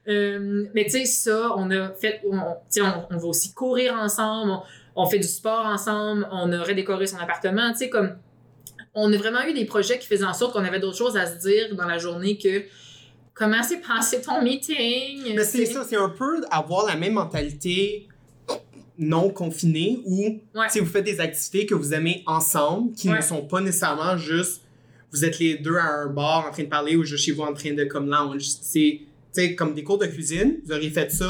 Euh, 0.08 0.66
mais 0.76 0.84
tu 0.84 0.92
sais, 0.92 1.06
ça, 1.06 1.54
on 1.58 1.72
a 1.72 1.90
fait, 1.94 2.22
on, 2.30 2.38
tu 2.38 2.44
sais, 2.70 2.82
on, 2.82 3.08
on 3.10 3.18
va 3.18 3.26
aussi 3.26 3.56
courir 3.56 3.96
ensemble, 3.96 4.52
on, 4.52 4.62
on 4.96 5.08
fait 5.08 5.18
du 5.18 5.28
sport 5.28 5.66
ensemble, 5.66 6.28
on 6.32 6.52
a 6.52 6.62
redécoré 6.62 7.08
son 7.08 7.18
appartement, 7.18 7.72
tu 7.72 7.80
sais, 7.80 7.90
comme, 7.90 8.16
on 8.94 9.12
a 9.12 9.18
vraiment 9.18 9.44
eu 9.48 9.54
des 9.54 9.66
projets 9.66 9.98
qui 9.98 10.06
faisaient 10.06 10.26
en 10.26 10.34
sorte 10.36 10.54
qu'on 10.54 10.64
avait 10.64 10.80
d'autres 10.80 10.98
choses 10.98 11.18
à 11.18 11.26
se 11.26 11.40
dire 11.40 11.76
dans 11.76 11.88
la 11.88 11.98
journée 11.98 12.38
que 12.38 12.66
comment 13.36 13.62
s'est 13.62 13.82
passé 13.82 14.22
ton 14.22 14.42
meeting? 14.42 15.36
Mais 15.36 15.44
c'est 15.44 15.66
ça, 15.68 15.84
c'est 15.88 15.96
un 15.98 16.10
peu 16.10 16.42
avoir 16.50 16.88
la 16.88 16.96
même 16.96 17.14
mentalité 17.14 18.08
non 18.98 19.30
confinée 19.30 20.00
où 20.06 20.40
Ouais. 20.56 20.70
si 20.70 20.80
vous 20.80 20.86
faites 20.86 21.04
des 21.04 21.20
activités 21.20 21.66
que 21.66 21.76
vous 21.76 21.94
aimez 21.94 22.24
ensemble, 22.26 22.94
qui 22.94 23.10
Ouais. 23.10 23.18
ne 23.18 23.22
sont 23.22 23.46
pas 23.46 23.62
nécessairement 23.62 24.18
juste 24.18 24.62
vous 25.12 25.24
êtes 25.24 25.40
les 25.40 25.56
deux 25.58 25.76
à 25.78 25.86
un 26.02 26.08
bar 26.08 26.46
en 26.48 26.52
train 26.52 26.64
de 26.64 26.68
parler 26.70 26.96
ou 26.98 27.04
juste 27.06 27.24
chez 27.24 27.32
vous 27.32 27.44
en 27.44 27.54
train 27.54 27.72
de 27.74 27.86
comme 27.86 28.10
lounge. 28.10 28.44
C'est 28.62 29.00
tu 29.34 29.42
sais, 29.42 29.56
comme 29.56 29.74
des 29.74 29.84
cours 29.84 29.98
de 29.98 30.06
cuisine, 30.08 30.58
vous 30.66 30.72
auriez 30.74 30.90
fait 30.90 31.10
ça. 31.12 31.30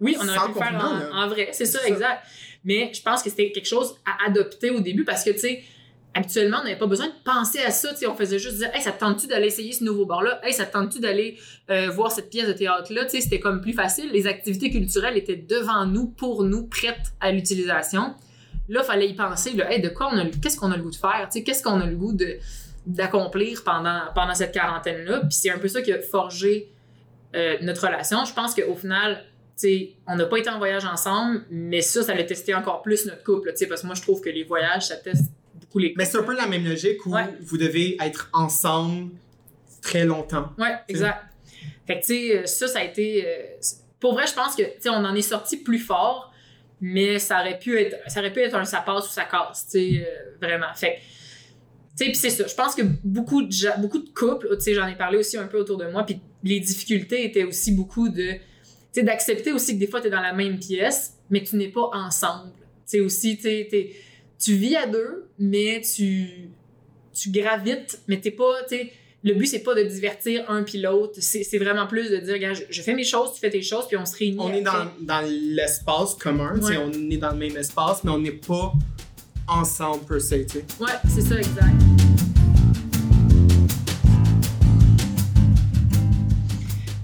Oui, 0.00 0.16
on 0.20 0.26
aurait 0.28 0.38
pu 0.48 0.54
le 0.54 0.54
faire 0.54 1.10
en, 1.12 1.16
en 1.24 1.28
vrai, 1.28 1.48
c'est 1.52 1.64
ça, 1.64 1.78
C'est 1.80 1.88
ça. 1.88 1.94
exact. 1.94 2.22
Mais 2.64 2.90
je 2.94 3.02
pense 3.02 3.22
que 3.22 3.30
c'était 3.30 3.50
quelque 3.52 3.66
chose 3.68 3.96
à 4.06 4.28
adopter 4.28 4.70
au 4.70 4.80
début 4.80 5.04
parce 5.04 5.22
que, 5.24 5.30
tu 5.30 5.38
sais, 5.38 5.62
habituellement, 6.14 6.58
on 6.60 6.64
n'avait 6.64 6.78
pas 6.78 6.86
besoin 6.86 7.06
de 7.06 7.14
penser 7.24 7.60
à 7.60 7.70
ça. 7.70 7.90
On 8.08 8.14
faisait 8.14 8.38
juste 8.38 8.56
dire, 8.56 8.70
hey, 8.74 8.82
ça 8.82 8.92
te 8.92 9.00
tente-tu 9.00 9.26
d'aller 9.26 9.46
essayer 9.46 9.72
ce 9.72 9.84
nouveau 9.84 10.06
bar-là? 10.06 10.40
Hey, 10.42 10.52
ça 10.52 10.66
te 10.66 10.72
tente-tu 10.72 11.00
d'aller 11.00 11.38
euh, 11.70 11.90
voir 11.90 12.10
cette 12.10 12.30
pièce 12.30 12.48
de 12.48 12.52
théâtre-là? 12.52 13.08
C'était 13.08 13.40
comme 13.40 13.60
plus 13.60 13.72
facile. 13.72 14.10
Les 14.12 14.26
activités 14.26 14.70
culturelles 14.70 15.16
étaient 15.16 15.36
devant 15.36 15.86
nous, 15.86 16.08
pour 16.08 16.42
nous, 16.44 16.66
prêtes 16.66 17.12
à 17.20 17.30
l'utilisation. 17.30 18.14
Là, 18.68 18.80
il 18.82 18.86
fallait 18.86 19.08
y 19.08 19.14
penser, 19.14 19.52
là, 19.52 19.72
hey, 19.72 19.80
de 19.80 19.88
quoi 19.88 20.10
on 20.12 20.18
a, 20.18 20.24
qu'est-ce 20.26 20.56
qu'on 20.56 20.70
a 20.70 20.76
le 20.76 20.82
goût 20.82 20.90
de 20.90 20.96
faire? 20.96 21.28
Qu'est-ce 21.32 21.62
qu'on 21.62 21.80
a 21.80 21.86
le 21.86 21.96
goût 21.96 22.12
de, 22.12 22.38
d'accomplir 22.86 23.62
pendant, 23.64 24.02
pendant 24.14 24.34
cette 24.34 24.52
quarantaine-là? 24.52 25.20
Puis 25.20 25.32
c'est 25.32 25.50
un 25.50 25.58
peu 25.58 25.68
ça 25.68 25.82
qui 25.82 25.92
a 25.92 26.00
forgé 26.00 26.72
euh, 27.34 27.56
notre 27.62 27.86
relation. 27.86 28.24
Je 28.24 28.32
pense 28.32 28.54
qu'au 28.54 28.74
final, 28.74 29.24
on 30.06 30.16
n'a 30.16 30.26
pas 30.26 30.38
été 30.38 30.48
en 30.50 30.58
voyage 30.58 30.84
ensemble, 30.84 31.44
mais 31.50 31.80
ça, 31.82 32.02
ça 32.02 32.14
l'a 32.14 32.24
testé 32.24 32.54
encore 32.54 32.82
plus 32.82 33.06
notre 33.06 33.22
couple, 33.22 33.52
parce 33.68 33.82
que 33.82 33.86
moi, 33.86 33.94
je 33.94 34.02
trouve 34.02 34.20
que 34.20 34.30
les 34.30 34.44
voyages, 34.44 34.86
ça 34.86 34.96
teste 34.96 35.30
les 35.78 35.94
Mais 35.96 36.04
c'est 36.04 36.18
un 36.18 36.22
peu 36.22 36.34
la 36.36 36.46
même 36.46 36.64
logique 36.64 37.04
où 37.06 37.14
Ouais. 37.14 37.26
vous 37.42 37.56
devez 37.58 37.96
être 38.02 38.28
ensemble 38.32 39.10
très 39.82 40.04
longtemps. 40.04 40.50
Ouais, 40.58 40.74
exact. 40.88 41.24
Fait 41.86 42.00
que, 42.00 42.06
tu 42.06 42.06
sais, 42.06 42.36
euh, 42.38 42.46
ça, 42.46 42.66
ça 42.68 42.80
a 42.80 42.84
été. 42.84 43.24
euh, 43.26 43.42
pour 43.98 44.14
vrai, 44.14 44.26
je 44.26 44.34
pense 44.34 44.54
que, 44.56 44.62
tu 44.62 44.70
sais, 44.80 44.88
on 44.90 44.94
en 45.04 45.14
est 45.14 45.22
sorti 45.22 45.56
plus 45.58 45.78
fort, 45.78 46.32
mais 46.80 47.18
ça 47.18 47.40
aurait 47.40 47.58
pu 47.58 47.78
être, 47.78 47.96
ça 48.10 48.20
aurait 48.20 48.32
pu 48.32 48.40
être 48.40 48.54
un 48.54 48.64
ça 48.64 48.80
passe 48.80 49.06
ou 49.06 49.12
ça 49.12 49.24
casse, 49.24 49.66
tu 49.70 49.70
sais, 49.72 50.06
euh, 50.06 50.36
vraiment. 50.40 50.72
Fait 50.74 50.94
que, 50.94 50.98
tu 51.00 51.04
sais, 51.96 52.04
puis 52.06 52.14
c'est 52.16 52.30
ça. 52.30 52.46
Je 52.46 52.54
pense 52.54 52.74
que 52.74 52.82
beaucoup 53.04 53.42
de, 53.42 53.52
gens- 53.52 53.78
beaucoup 53.78 53.98
de 53.98 54.08
couples, 54.10 54.48
tu 54.56 54.62
sais, 54.62 54.74
j'en 54.74 54.86
ai 54.86 54.96
parlé 54.96 55.18
aussi 55.18 55.36
un 55.36 55.46
peu 55.46 55.58
autour 55.58 55.76
de 55.76 55.86
moi, 55.88 56.04
puis 56.04 56.20
les 56.42 56.60
difficultés 56.60 57.24
étaient 57.24 57.44
aussi 57.44 57.72
beaucoup 57.72 58.08
de, 58.08 58.32
tu 58.32 58.40
sais, 58.92 59.02
d'accepter 59.02 59.52
aussi 59.52 59.74
que 59.74 59.80
des 59.80 59.86
fois, 59.86 60.00
tu 60.00 60.06
es 60.06 60.10
dans 60.10 60.20
la 60.22 60.32
même 60.32 60.58
pièce, 60.58 61.14
mais 61.28 61.42
tu 61.42 61.56
n'es 61.56 61.68
pas 61.68 61.90
ensemble. 61.92 62.52
Tu 62.54 62.62
sais, 62.86 63.00
aussi, 63.00 63.36
tu 63.36 63.42
sais, 63.42 63.90
tu 64.40 64.54
vis 64.54 64.74
à 64.76 64.86
deux, 64.86 65.28
mais 65.38 65.80
tu, 65.82 66.48
tu 67.12 67.30
gravites, 67.30 68.00
mais 68.08 68.20
t'es 68.20 68.30
pas, 68.30 68.62
tu 68.68 68.76
le 69.22 69.34
but, 69.34 69.44
c'est 69.46 69.58
pas 69.62 69.74
de 69.74 69.82
divertir 69.82 70.44
un 70.48 70.62
puis 70.62 70.80
l'autre. 70.80 71.12
C'est 71.20 71.58
vraiment 71.58 71.86
plus 71.86 72.08
de 72.10 72.16
dire, 72.16 72.54
je, 72.54 72.62
je 72.70 72.80
fais 72.82 72.94
mes 72.94 73.04
choses, 73.04 73.34
tu 73.34 73.40
fais 73.40 73.50
tes 73.50 73.60
choses, 73.60 73.86
puis 73.86 73.98
on 73.98 74.06
se 74.06 74.16
réunit. 74.16 74.38
On 74.40 74.50
est 74.52 74.62
dans, 74.62 74.86
dans 75.02 75.20
l'espace 75.28 76.14
commun, 76.14 76.58
Ouais. 76.58 76.78
on 76.78 76.90
est 77.10 77.18
dans 77.18 77.32
le 77.32 77.36
même 77.36 77.56
espace, 77.58 78.02
mais 78.02 78.10
on 78.12 78.18
n'est 78.18 78.30
pas 78.32 78.72
ensemble 79.46 80.04
per 80.06 80.20
se, 80.20 80.36
tu. 80.36 80.58
Ouais, 80.82 80.92
c'est 81.06 81.20
ça, 81.20 81.36
exact. 81.36 82.09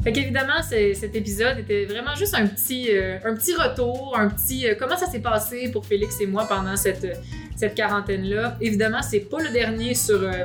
Fait 0.07 0.13
qu'évidemment, 0.13 0.63
cet 0.63 1.17
épisode 1.17 1.59
était 1.59 1.85
vraiment 1.85 2.15
juste 2.15 2.37
un 2.37 2.47
petit, 2.47 2.91
euh, 2.91 3.19
un 3.25 3.35
petit 3.35 3.57
retour, 3.57 4.17
un 4.17 4.29
petit. 4.29 4.69
euh, 4.69 4.77
comment 4.79 4.97
ça 4.97 5.07
s'est 5.07 5.19
passé 5.19 5.69
pour 5.73 5.85
Félix 5.85 6.21
et 6.21 6.29
moi 6.29 6.45
pendant 6.45 6.77
cette, 6.77 7.19
cette 7.57 7.75
quarantaine-là. 7.75 8.57
Évidemment, 8.61 9.03
c'est 9.03 9.29
pas 9.29 9.43
le 9.43 9.49
dernier 9.51 9.95
sur, 9.95 10.23
euh, 10.23 10.45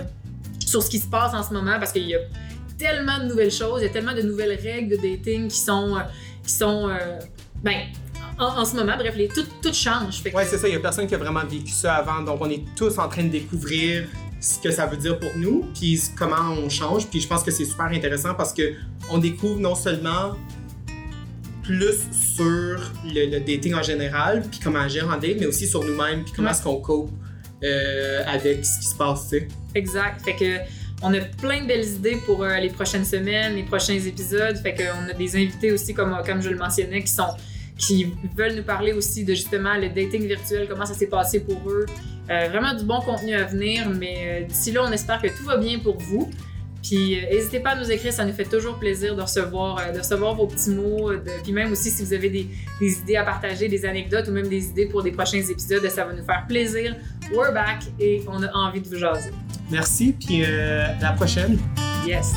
sur 0.65 0.81
ce 0.81 0.89
qui 0.89 0.97
se 0.97 1.05
passe 1.05 1.35
en 1.35 1.43
ce 1.43 1.53
moment 1.53 1.77
parce 1.77 1.91
qu'il 1.91 2.07
y 2.07 2.15
a 2.15 2.21
tellement 2.79 3.19
de 3.19 3.25
nouvelles 3.25 3.51
choses, 3.51 3.81
il 3.81 3.85
y 3.85 3.89
a 3.89 3.93
tellement 3.93 4.15
de 4.15 4.23
nouvelles 4.23 4.57
règles 4.59 4.89
de 4.89 4.95
dating 4.95 5.47
qui 5.47 5.59
sont. 5.59 5.95
qui 6.43 6.53
sont 6.53 6.89
ben, 7.63 7.81
en, 8.39 8.65
ce 8.65 8.75
moment, 8.75 8.97
bref, 8.97 9.13
les, 9.15 9.27
tout, 9.27 9.45
tout 9.61 9.73
change. 9.73 10.23
Ouais, 10.33 10.43
c'est 10.45 10.57
ça, 10.57 10.67
il 10.67 10.73
y 10.73 10.75
a 10.75 10.79
personne 10.79 11.05
qui 11.05 11.13
a 11.13 11.19
vraiment 11.19 11.45
vécu 11.45 11.71
ça 11.71 11.97
avant, 11.97 12.23
donc 12.23 12.41
on 12.41 12.49
est 12.49 12.63
tous 12.75 12.97
en 12.97 13.07
train 13.07 13.25
de 13.25 13.29
découvrir 13.29 14.07
ce 14.41 14.57
que 14.57 14.71
ça 14.71 14.87
veut 14.87 14.97
dire 14.97 15.19
pour 15.19 15.29
nous, 15.37 15.65
puis 15.79 16.01
comment 16.17 16.49
on 16.49 16.67
change, 16.67 17.05
puis 17.05 17.21
je 17.21 17.27
pense 17.27 17.43
que 17.43 17.51
c'est 17.51 17.65
super 17.65 17.85
intéressant 17.85 18.33
parce 18.33 18.51
que 18.51 18.73
on 19.11 19.17
découvre 19.17 19.59
non 19.59 19.75
seulement 19.75 20.35
plus 21.63 21.99
sur 22.11 22.43
le, 23.05 23.29
le 23.31 23.39
dating 23.39 23.73
en 23.75 23.83
général, 23.83 24.41
puis 24.49 24.59
comment 24.63 24.79
agir 24.79 25.05
en 25.07 25.17
date, 25.17 25.37
mais 25.39 25.45
aussi 25.45 25.67
sur 25.67 25.83
nous-mêmes, 25.83 26.23
puis 26.23 26.33
comment 26.35 26.47
Ouais. 26.47 26.53
est-ce 26.55 26.63
qu'on 26.63 26.77
cope 26.77 27.09
euh, 27.63 28.23
avec 28.25 28.65
ce 28.65 28.79
qui 28.79 28.85
se 28.87 28.95
passe. 28.95 29.33
Exact. 29.75 30.21
Fait 30.25 30.35
que 30.35 30.57
on 31.03 31.13
a 31.13 31.19
plein 31.19 31.61
de 31.61 31.67
belles 31.67 31.87
idées 31.87 32.17
pour 32.25 32.43
euh, 32.43 32.57
les 32.57 32.69
prochaines 32.69 33.05
semaines, 33.05 33.55
les 33.55 33.63
prochains 33.63 33.93
épisodes. 33.99 34.57
Fait 34.57 34.73
qu'on 34.73 35.09
a 35.09 35.13
des 35.13 35.35
invités 35.35 35.71
aussi, 35.71 35.93
comme, 35.93 36.15
comme 36.25 36.41
je 36.41 36.49
le 36.49 36.57
mentionnais, 36.57 37.03
qui 37.03 37.11
sont, 37.11 37.29
qui 37.77 38.07
veulent 38.35 38.55
nous 38.55 38.63
parler 38.63 38.93
aussi 38.93 39.23
de 39.23 39.33
justement 39.33 39.75
le 39.75 39.89
dating 39.89 40.25
virtuel, 40.27 40.67
comment 40.69 40.85
ça 40.85 40.93
s'est 40.95 41.07
passé 41.07 41.39
pour 41.41 41.59
eux. 41.69 41.85
Euh, 42.29 42.47
vraiment 42.49 42.73
du 42.73 42.83
bon 42.85 42.99
contenu 43.01 43.33
à 43.35 43.43
venir, 43.45 43.89
mais 43.89 44.45
d'ici 44.47 44.71
là, 44.71 44.83
on 44.87 44.91
espère 44.91 45.21
que 45.21 45.27
tout 45.27 45.43
va 45.45 45.57
bien 45.57 45.79
pour 45.79 45.97
vous. 45.99 46.29
Puis 46.81 47.17
euh, 47.17 47.29
n'hésitez 47.29 47.59
pas 47.59 47.71
à 47.71 47.75
nous 47.75 47.91
écrire, 47.91 48.11
ça 48.11 48.25
nous 48.25 48.33
fait 48.33 48.45
toujours 48.45 48.77
plaisir 48.77 49.15
de 49.15 49.21
recevoir, 49.21 49.79
euh, 49.79 49.91
de 49.91 49.99
recevoir 49.99 50.35
vos 50.35 50.47
petits 50.47 50.71
mots. 50.71 51.11
De, 51.11 51.21
puis 51.43 51.51
même 51.51 51.71
aussi 51.71 51.89
si 51.89 52.03
vous 52.03 52.13
avez 52.13 52.29
des, 52.29 52.47
des, 52.79 52.99
idées 52.99 53.15
à 53.15 53.23
partager, 53.23 53.67
des 53.67 53.85
anecdotes 53.85 54.27
ou 54.27 54.31
même 54.31 54.47
des 54.47 54.69
idées 54.69 54.87
pour 54.87 55.03
des 55.03 55.11
prochains 55.11 55.41
épisodes, 55.41 55.87
ça 55.89 56.05
va 56.05 56.13
nous 56.13 56.23
faire 56.23 56.45
plaisir. 56.47 56.95
We're 57.33 57.53
back 57.53 57.83
et 57.99 58.23
on 58.27 58.41
a 58.43 58.51
envie 58.53 58.81
de 58.81 58.87
vous 58.87 58.97
jaser. 58.97 59.31
Merci, 59.69 60.13
puis 60.13 60.43
euh, 60.43 60.85
à 60.99 61.01
la 61.01 61.11
prochaine. 61.13 61.57
Yes. 62.05 62.33